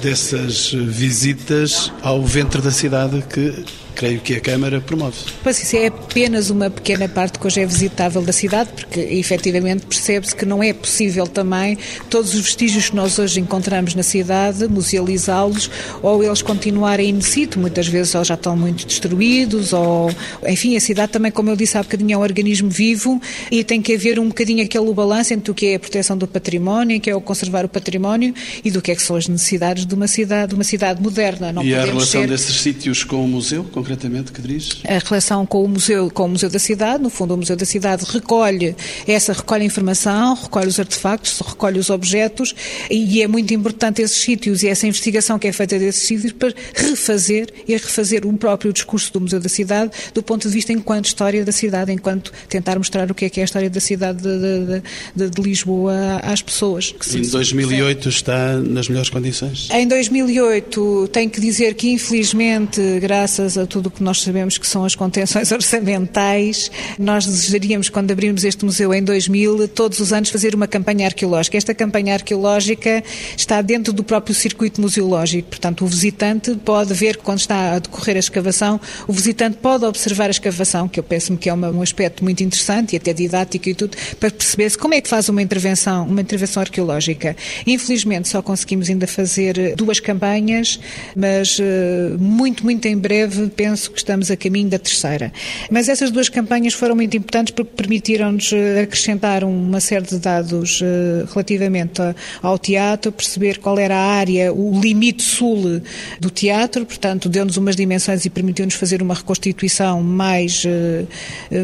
dessas 0.00 0.72
visitas 0.72 1.92
ao 2.00 2.22
ventre 2.22 2.62
da 2.62 2.70
cidade 2.70 3.22
que 3.28 3.64
creio 4.02 4.20
que 4.20 4.34
a 4.34 4.40
Câmara 4.40 4.80
promove. 4.80 5.16
Pois 5.44 5.62
isso 5.62 5.76
é 5.76 5.86
apenas 5.86 6.50
uma 6.50 6.68
pequena 6.68 7.08
parte 7.08 7.38
que 7.38 7.46
hoje 7.46 7.60
é 7.60 7.66
visitável 7.66 8.20
da 8.20 8.32
cidade, 8.32 8.70
porque 8.74 8.98
efetivamente 8.98 9.86
percebe-se 9.86 10.34
que 10.34 10.44
não 10.44 10.60
é 10.60 10.72
possível 10.72 11.24
também 11.24 11.78
todos 12.10 12.34
os 12.34 12.40
vestígios 12.40 12.90
que 12.90 12.96
nós 12.96 13.16
hoje 13.20 13.38
encontramos 13.38 13.94
na 13.94 14.02
cidade 14.02 14.66
musealizá-los 14.66 15.70
ou 16.02 16.24
eles 16.24 16.42
continuarem 16.42 17.10
in 17.10 17.20
situ, 17.20 17.60
muitas 17.60 17.86
vezes 17.86 18.12
ou 18.16 18.24
já 18.24 18.34
estão 18.34 18.56
muito 18.56 18.84
destruídos 18.84 19.72
ou, 19.72 20.10
enfim, 20.48 20.76
a 20.76 20.80
cidade 20.80 21.12
também, 21.12 21.30
como 21.30 21.50
eu 21.50 21.54
disse 21.54 21.78
há 21.78 21.82
bocadinho, 21.84 22.14
é 22.14 22.16
um 22.16 22.22
organismo 22.22 22.68
vivo 22.68 23.22
e 23.52 23.62
tem 23.62 23.80
que 23.80 23.94
haver 23.94 24.18
um 24.18 24.26
bocadinho 24.26 24.64
aquele 24.64 24.92
balanço 24.92 25.32
entre 25.32 25.48
o 25.52 25.54
que 25.54 25.66
é 25.66 25.74
a 25.76 25.78
proteção 25.78 26.18
do 26.18 26.26
património, 26.26 27.00
que 27.00 27.08
é 27.08 27.14
o 27.14 27.20
conservar 27.20 27.64
o 27.64 27.68
património 27.68 28.34
e 28.64 28.70
do 28.72 28.82
que 28.82 28.90
é 28.90 28.96
que 28.96 29.02
são 29.02 29.14
as 29.14 29.28
necessidades 29.28 29.86
de 29.86 29.94
uma 29.94 30.08
cidade, 30.08 30.48
de 30.48 30.54
uma 30.56 30.64
cidade 30.64 31.00
moderna. 31.00 31.52
Não 31.52 31.62
e 31.62 31.72
a 31.72 31.84
relação 31.84 32.22
ser... 32.22 32.26
desses 32.26 32.56
sítios 32.60 33.04
com 33.04 33.24
o 33.24 33.28
museu, 33.28 33.62
com 33.62 33.91
concretamente 33.92 34.32
que 34.32 34.40
diz? 34.40 34.80
A 34.86 34.98
relação 34.98 35.44
com 35.44 35.64
o 35.64 35.68
museu, 35.68 36.10
com 36.10 36.24
o 36.24 36.28
museu 36.28 36.48
da 36.48 36.58
cidade, 36.58 37.02
no 37.02 37.10
fundo 37.10 37.34
o 37.34 37.36
museu 37.36 37.56
da 37.56 37.64
cidade 37.64 38.04
recolhe 38.08 38.74
essa 39.06 39.32
recolhe 39.32 39.64
informação, 39.64 40.34
recolhe 40.34 40.68
os 40.68 40.80
artefactos, 40.80 41.40
recolhe 41.40 41.78
os 41.78 41.90
objetos 41.90 42.54
e 42.90 43.22
é 43.22 43.28
muito 43.28 43.52
importante 43.52 44.02
esses 44.02 44.16
sítios 44.16 44.62
e 44.62 44.68
essa 44.68 44.86
investigação 44.86 45.38
que 45.38 45.46
é 45.46 45.52
feita 45.52 45.78
desses 45.78 46.06
sítios 46.06 46.32
para 46.32 46.54
refazer 46.74 47.48
e 47.66 47.72
refazer 47.72 48.26
o 48.26 48.32
próprio 48.32 48.72
discurso 48.72 49.12
do 49.12 49.20
museu 49.20 49.40
da 49.40 49.48
cidade 49.48 49.90
do 50.14 50.22
ponto 50.22 50.48
de 50.48 50.54
vista 50.54 50.72
enquanto 50.72 51.06
história 51.06 51.44
da 51.44 51.52
cidade, 51.52 51.92
enquanto 51.92 52.32
tentar 52.48 52.78
mostrar 52.78 53.10
o 53.10 53.14
que 53.14 53.26
é 53.26 53.30
que 53.30 53.40
é 53.40 53.42
a 53.42 53.44
história 53.44 53.68
da 53.68 53.80
cidade 53.80 54.22
de, 54.22 54.38
de, 54.38 54.82
de, 55.14 55.30
de 55.30 55.42
Lisboa 55.42 56.20
às 56.22 56.40
pessoas. 56.40 56.94
em 57.14 57.22
2008 57.22 58.08
está 58.08 58.56
nas 58.56 58.88
melhores 58.88 59.10
condições? 59.10 59.68
Em 59.70 59.86
2008 59.86 61.08
tenho 61.12 61.30
que 61.30 61.40
dizer 61.40 61.74
que 61.74 61.90
infelizmente, 61.90 62.80
graças 63.00 63.58
a 63.58 63.66
tudo 63.66 63.81
do 63.82 63.90
que 63.90 64.02
nós 64.02 64.22
sabemos 64.22 64.56
que 64.58 64.66
são 64.66 64.84
as 64.84 64.94
contenções 64.94 65.50
orçamentais, 65.52 66.70
nós 66.98 67.26
desejaríamos, 67.26 67.88
quando 67.88 68.10
abrimos 68.10 68.44
este 68.44 68.64
museu 68.64 68.94
em 68.94 69.02
2000, 69.02 69.68
todos 69.68 70.00
os 70.00 70.12
anos 70.12 70.30
fazer 70.30 70.54
uma 70.54 70.66
campanha 70.66 71.06
arqueológica. 71.06 71.56
Esta 71.56 71.74
campanha 71.74 72.14
arqueológica 72.14 73.02
está 73.36 73.60
dentro 73.60 73.92
do 73.92 74.04
próprio 74.04 74.34
circuito 74.34 74.80
museológico, 74.80 75.48
portanto, 75.48 75.84
o 75.84 75.86
visitante 75.86 76.54
pode 76.54 76.94
ver, 76.94 77.16
quando 77.18 77.40
está 77.40 77.74
a 77.74 77.78
decorrer 77.78 78.16
a 78.16 78.20
escavação, 78.20 78.80
o 79.06 79.12
visitante 79.12 79.58
pode 79.58 79.84
observar 79.84 80.28
a 80.28 80.30
escavação, 80.30 80.88
que 80.88 80.98
eu 80.98 81.04
penso-me 81.04 81.38
que 81.38 81.48
é 81.48 81.52
uma, 81.52 81.70
um 81.70 81.82
aspecto 81.82 82.24
muito 82.24 82.42
interessante 82.42 82.94
e 82.94 82.96
até 82.96 83.12
didático 83.12 83.68
e 83.68 83.74
tudo, 83.74 83.96
para 84.18 84.30
perceber-se 84.30 84.78
como 84.78 84.94
é 84.94 85.00
que 85.00 85.08
faz 85.08 85.28
uma 85.28 85.42
intervenção, 85.42 86.06
uma 86.06 86.20
intervenção 86.20 86.62
arqueológica. 86.62 87.36
Infelizmente, 87.66 88.28
só 88.28 88.40
conseguimos 88.42 88.88
ainda 88.88 89.06
fazer 89.06 89.74
duas 89.76 90.00
campanhas, 90.00 90.78
mas 91.16 91.58
eh, 91.60 92.16
muito, 92.18 92.64
muito 92.64 92.86
em 92.86 92.96
breve 92.96 93.48
penso 93.48 93.71
que 93.74 93.98
estamos 93.98 94.30
a 94.30 94.36
caminho 94.36 94.68
da 94.68 94.78
terceira. 94.78 95.32
Mas 95.70 95.88
essas 95.88 96.10
duas 96.10 96.28
campanhas 96.28 96.74
foram 96.74 96.94
muito 96.94 97.16
importantes 97.16 97.52
porque 97.54 97.72
permitiram-nos 97.74 98.52
eh, 98.52 98.82
acrescentar 98.82 99.44
uma 99.44 99.80
série 99.80 100.06
de 100.06 100.18
dados 100.18 100.80
eh, 100.82 101.24
relativamente 101.32 102.00
ao 102.42 102.58
teatro, 102.58 103.12
perceber 103.12 103.58
qual 103.58 103.78
era 103.78 103.96
a 103.96 104.04
área, 104.12 104.52
o 104.52 104.80
limite 104.80 105.22
sul 105.22 105.82
do 106.20 106.30
teatro, 106.30 106.84
portanto, 106.84 107.28
deu-nos 107.28 107.56
umas 107.56 107.76
dimensões 107.76 108.24
e 108.24 108.30
permitiu-nos 108.30 108.74
fazer 108.74 109.02
uma 109.02 109.14
reconstituição 109.14 110.02
mais, 110.02 110.64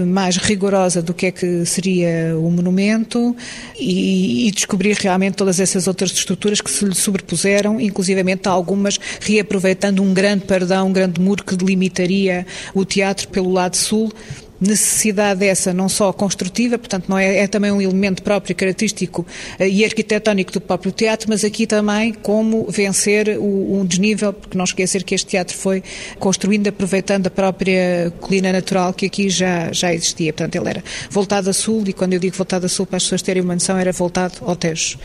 mais 0.06 0.36
rigorosa 0.36 1.02
do 1.02 1.14
que 1.14 1.26
é 1.26 1.30
que 1.30 1.64
seria 1.64 2.36
o 2.38 2.50
monumento 2.50 3.36
e, 3.78 4.48
e 4.48 4.50
descobrir 4.50 4.96
realmente 4.96 5.34
todas 5.34 5.60
essas 5.60 5.86
outras 5.86 6.10
estruturas 6.12 6.60
que 6.60 6.70
se 6.70 6.84
lhe 6.84 6.94
sobrepuseram, 6.94 7.80
inclusivamente 7.80 8.48
algumas 8.48 8.98
reaproveitando 9.20 10.02
um 10.02 10.12
grande 10.12 10.44
perdão, 10.44 10.88
um 10.88 10.92
grande 10.92 11.20
muro 11.20 11.44
que 11.44 11.56
delimitaria 11.88 12.46
o 12.74 12.84
teatro 12.84 13.28
pelo 13.28 13.50
lado 13.50 13.76
sul 13.76 14.12
necessidade 14.60 15.46
essa 15.46 15.72
não 15.72 15.88
só 15.88 16.12
construtiva, 16.12 16.76
portanto 16.76 17.04
não 17.08 17.16
é, 17.16 17.38
é 17.38 17.46
também 17.46 17.70
um 17.70 17.80
elemento 17.80 18.24
próprio, 18.24 18.56
característico 18.56 19.24
uh, 19.56 19.62
e 19.62 19.84
arquitetónico 19.84 20.50
do 20.50 20.60
próprio 20.60 20.90
teatro, 20.90 21.28
mas 21.28 21.44
aqui 21.44 21.64
também 21.64 22.12
como 22.12 22.66
vencer 22.68 23.38
o, 23.38 23.84
desnível, 23.86 24.32
porque 24.32 24.58
não 24.58 24.64
esquecer 24.64 25.04
que 25.04 25.14
este 25.14 25.28
teatro 25.28 25.56
foi 25.56 25.80
construindo 26.18 26.66
aproveitando 26.66 27.28
a 27.28 27.30
própria 27.30 28.12
colina 28.18 28.52
natural 28.52 28.92
que 28.92 29.06
aqui 29.06 29.30
já, 29.30 29.72
já 29.72 29.94
existia, 29.94 30.32
portanto 30.32 30.56
ele 30.56 30.68
era 30.70 30.84
voltado 31.08 31.48
a 31.48 31.52
sul 31.52 31.84
e 31.86 31.92
quando 31.92 32.14
eu 32.14 32.18
digo 32.18 32.36
voltado 32.36 32.66
a 32.66 32.68
sul 32.68 32.84
para 32.84 32.96
as 32.96 33.04
pessoas 33.04 33.22
terem 33.22 33.44
uma 33.44 33.54
noção 33.54 33.78
era 33.78 33.92
voltado 33.92 34.38
ao 34.40 34.56
Tejo. 34.56 34.98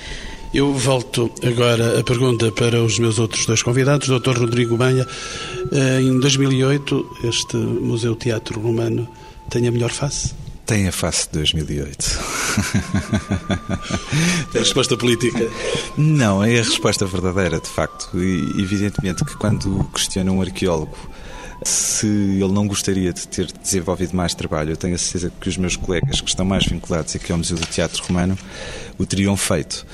Eu 0.53 0.71
volto 0.71 1.31
agora 1.43 1.99
a 1.99 2.03
pergunta 2.03 2.51
para 2.51 2.83
os 2.83 2.99
meus 2.99 3.17
outros 3.17 3.43
dois 3.47 3.63
convidados. 3.63 4.07
Dr. 4.07 4.37
Rodrigo 4.37 4.77
Banha, 4.77 5.07
eh, 5.71 5.99
em 5.99 6.19
2008, 6.19 7.17
este 7.23 7.57
Museu 7.57 8.15
Teatro 8.15 8.59
Romano 8.59 9.09
tem 9.49 9.67
a 9.67 9.71
melhor 9.71 9.89
face? 9.89 10.35
Tem 10.67 10.87
a 10.87 10.91
face 10.91 11.27
de 11.31 11.39
2008. 11.39 12.19
é 14.53 14.57
a 14.57 14.61
resposta 14.61 14.95
política? 14.95 15.49
Não, 15.97 16.43
é 16.43 16.59
a 16.59 16.63
resposta 16.63 17.03
verdadeira, 17.07 17.59
de 17.59 17.67
facto. 17.67 18.15
E, 18.15 18.61
evidentemente 18.61 19.25
que 19.25 19.35
quando 19.35 19.83
questiona 19.91 20.31
um 20.31 20.39
arqueólogo 20.39 20.95
se 21.65 22.07
ele 22.07 22.51
não 22.51 22.67
gostaria 22.67 23.13
de 23.13 23.27
ter 23.27 23.47
desenvolvido 23.61 24.15
mais 24.15 24.33
trabalho, 24.33 24.71
eu 24.71 24.77
tenho 24.77 24.95
a 24.95 24.97
certeza 24.97 25.31
que 25.39 25.49
os 25.49 25.57
meus 25.57 25.75
colegas 25.75 26.21
que 26.21 26.29
estão 26.29 26.45
mais 26.45 26.65
vinculados 26.65 27.15
aqui 27.15 27.31
ao 27.31 27.37
Museu 27.37 27.57
do 27.57 27.65
Teatro 27.65 28.03
Romano 28.03 28.37
o 28.97 29.05
teriam 29.05 29.35
feito. 29.37 29.85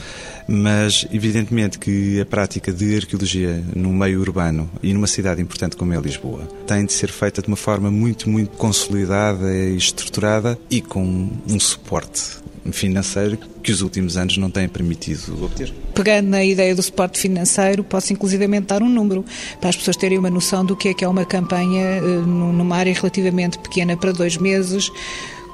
Mas 0.48 1.06
evidentemente 1.12 1.78
que 1.78 2.20
a 2.20 2.26
prática 2.26 2.74
de 2.74 2.96
arqueologia 2.96 3.64
no 3.76 3.90
meio 3.90 4.20
urbano 4.20 4.70
e 4.82 4.94
numa 4.94 5.06
cidade 5.06 5.42
importante 5.42 5.76
como 5.76 5.94
é 5.94 6.00
Lisboa 6.00 6.48
tem 6.66 6.86
de 6.86 6.94
ser 6.94 7.10
feita 7.10 7.42
de 7.42 7.48
uma 7.48 7.58
forma 7.58 7.92
muito, 7.92 8.28
muito 8.28 8.58
consolidada 8.58 9.54
e 9.54 9.78
estruturada 9.78 10.58
e 10.70 10.82
com 10.82 11.30
um 11.48 11.60
suporte 11.60 12.40
financeiro 12.74 13.38
que 13.62 13.72
os 13.72 13.82
últimos 13.82 14.18
anos 14.18 14.38
não 14.38 14.50
têm 14.50 14.68
permitido 14.68 15.44
obter. 15.44 15.74
Pegando 15.94 16.30
na 16.30 16.44
ideia 16.44 16.74
do 16.74 16.82
suporte 16.82 17.20
financeiro, 17.20 17.84
posso 17.84 18.14
inclusivamente 18.14 18.68
dar 18.68 18.82
um 18.82 18.90
número 18.90 19.26
para 19.60 19.70
as 19.70 19.76
pessoas 19.76 19.98
terem 19.98 20.18
uma 20.18 20.30
noção 20.30 20.66
do 20.66 20.76
que 20.76 20.90
é 20.90 20.94
que 20.94 21.04
é 21.04 21.08
uma 21.08 21.26
campanha 21.26 21.82
eh, 21.82 22.02
numa 22.02 22.76
área 22.76 22.94
relativamente 22.94 23.60
pequena 23.60 23.98
para 23.98 24.12
dois 24.12 24.38
meses 24.38 24.92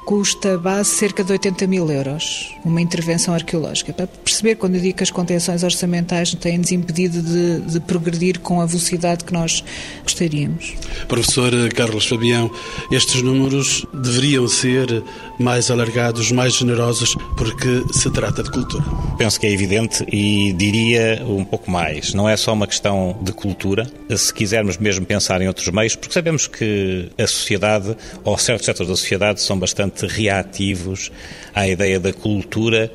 custa 0.06 0.56
base 0.56 0.90
cerca 0.90 1.24
de 1.24 1.32
80 1.32 1.66
mil 1.66 1.90
euros, 1.90 2.54
uma 2.64 2.80
intervenção 2.80 3.34
arqueológica. 3.34 3.92
Para 3.92 4.06
perceber, 4.06 4.54
quando 4.54 4.76
eu 4.76 4.80
digo 4.80 4.96
que 4.96 5.02
as 5.02 5.10
contenções 5.10 5.64
orçamentais 5.64 6.32
têm-nos 6.32 6.70
impedido 6.70 7.20
de, 7.20 7.60
de, 7.62 7.80
progredir 7.80 8.38
com 8.38 8.60
a 8.60 8.66
velocidade 8.66 9.24
que 9.24 9.32
nós 9.32 9.64
gostaríamos. 10.04 10.74
Professor 11.08 11.50
Carlos 11.74 12.06
Fabião, 12.06 12.48
estes 12.92 13.20
números 13.20 13.84
deveriam 13.92 14.46
ser 14.46 15.02
mais 15.40 15.72
alargados, 15.72 16.30
mais 16.30 16.54
generosos, 16.54 17.16
porque 17.36 17.82
se 17.92 18.08
trata 18.12 18.44
de 18.44 18.50
cultura. 18.50 18.84
Penso 19.18 19.40
que 19.40 19.46
é 19.48 19.50
evidente 19.50 20.04
e 20.12 20.52
diria 20.52 21.20
um 21.26 21.44
pouco 21.44 21.68
mais. 21.68 22.14
Não 22.14 22.28
é 22.28 22.36
só 22.36 22.52
uma 22.52 22.68
questão 22.68 23.18
de 23.20 23.32
cultura, 23.32 23.90
se 24.16 24.32
quisermos 24.32 24.78
mesmo 24.78 25.04
pensar 25.04 25.42
em 25.42 25.48
outros 25.48 25.66
meios, 25.68 25.96
porque 25.96 26.14
sabemos 26.14 26.46
que 26.46 27.10
a 27.18 27.26
sociedade, 27.26 27.96
ou 28.22 28.38
certos 28.38 28.66
setores 28.66 28.88
da 28.88 28.96
sociedade, 28.96 29.40
são 29.40 29.58
bastante 29.58 29.95
reativos 30.04 31.10
à 31.54 31.66
ideia 31.66 31.98
da 31.98 32.12
cultura 32.12 32.92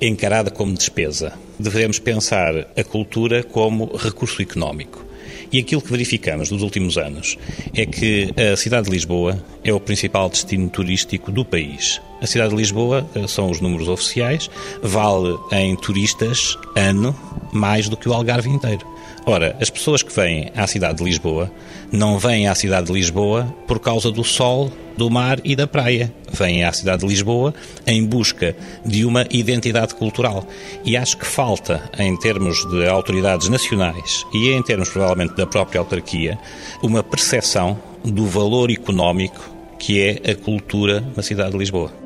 encarada 0.00 0.50
como 0.50 0.74
despesa. 0.74 1.32
Devemos 1.58 1.98
pensar 1.98 2.66
a 2.76 2.84
cultura 2.84 3.42
como 3.42 3.96
recurso 3.96 4.42
económico. 4.42 5.06
E 5.52 5.58
aquilo 5.58 5.82
que 5.82 5.90
verificamos 5.90 6.50
nos 6.50 6.62
últimos 6.62 6.96
anos 6.96 7.36
é 7.74 7.84
que 7.84 8.32
a 8.52 8.56
cidade 8.56 8.86
de 8.86 8.92
Lisboa 8.92 9.42
é 9.62 9.72
o 9.72 9.78
principal 9.78 10.30
destino 10.30 10.68
turístico 10.70 11.30
do 11.30 11.44
país. 11.44 12.00
A 12.22 12.26
cidade 12.26 12.50
de 12.50 12.56
Lisboa, 12.56 13.06
eh, 13.14 13.26
são 13.28 13.50
os 13.50 13.60
números 13.60 13.86
oficiais, 13.86 14.48
vale 14.82 15.36
em 15.52 15.76
turistas 15.76 16.56
ano 16.74 17.14
mais 17.52 17.88
do 17.88 17.96
que 17.98 18.08
o 18.08 18.14
Algarve 18.14 18.48
inteiro. 18.48 18.91
Ora, 19.24 19.56
as 19.60 19.70
pessoas 19.70 20.02
que 20.02 20.12
vêm 20.12 20.50
à 20.56 20.66
cidade 20.66 20.98
de 20.98 21.04
Lisboa 21.04 21.50
não 21.92 22.18
vêm 22.18 22.48
à 22.48 22.54
cidade 22.56 22.88
de 22.88 22.92
Lisboa 22.92 23.54
por 23.68 23.78
causa 23.78 24.10
do 24.10 24.24
sol, 24.24 24.72
do 24.96 25.08
mar 25.08 25.38
e 25.44 25.54
da 25.54 25.66
praia. 25.66 26.12
Vêm 26.32 26.64
à 26.64 26.72
cidade 26.72 27.02
de 27.02 27.08
Lisboa 27.08 27.54
em 27.86 28.04
busca 28.04 28.56
de 28.84 29.04
uma 29.04 29.24
identidade 29.30 29.94
cultural. 29.94 30.44
E 30.84 30.96
acho 30.96 31.16
que 31.16 31.26
falta, 31.26 31.88
em 31.98 32.16
termos 32.16 32.68
de 32.68 32.88
autoridades 32.88 33.48
nacionais 33.48 34.26
e 34.34 34.50
em 34.50 34.62
termos 34.62 34.90
provavelmente 34.90 35.36
da 35.36 35.46
própria 35.46 35.78
autarquia, 35.78 36.36
uma 36.82 37.02
percepção 37.02 37.78
do 38.04 38.26
valor 38.26 38.72
económico 38.72 39.50
que 39.78 40.00
é 40.00 40.32
a 40.32 40.34
cultura 40.34 41.02
na 41.16 41.22
cidade 41.22 41.52
de 41.52 41.58
Lisboa. 41.58 42.01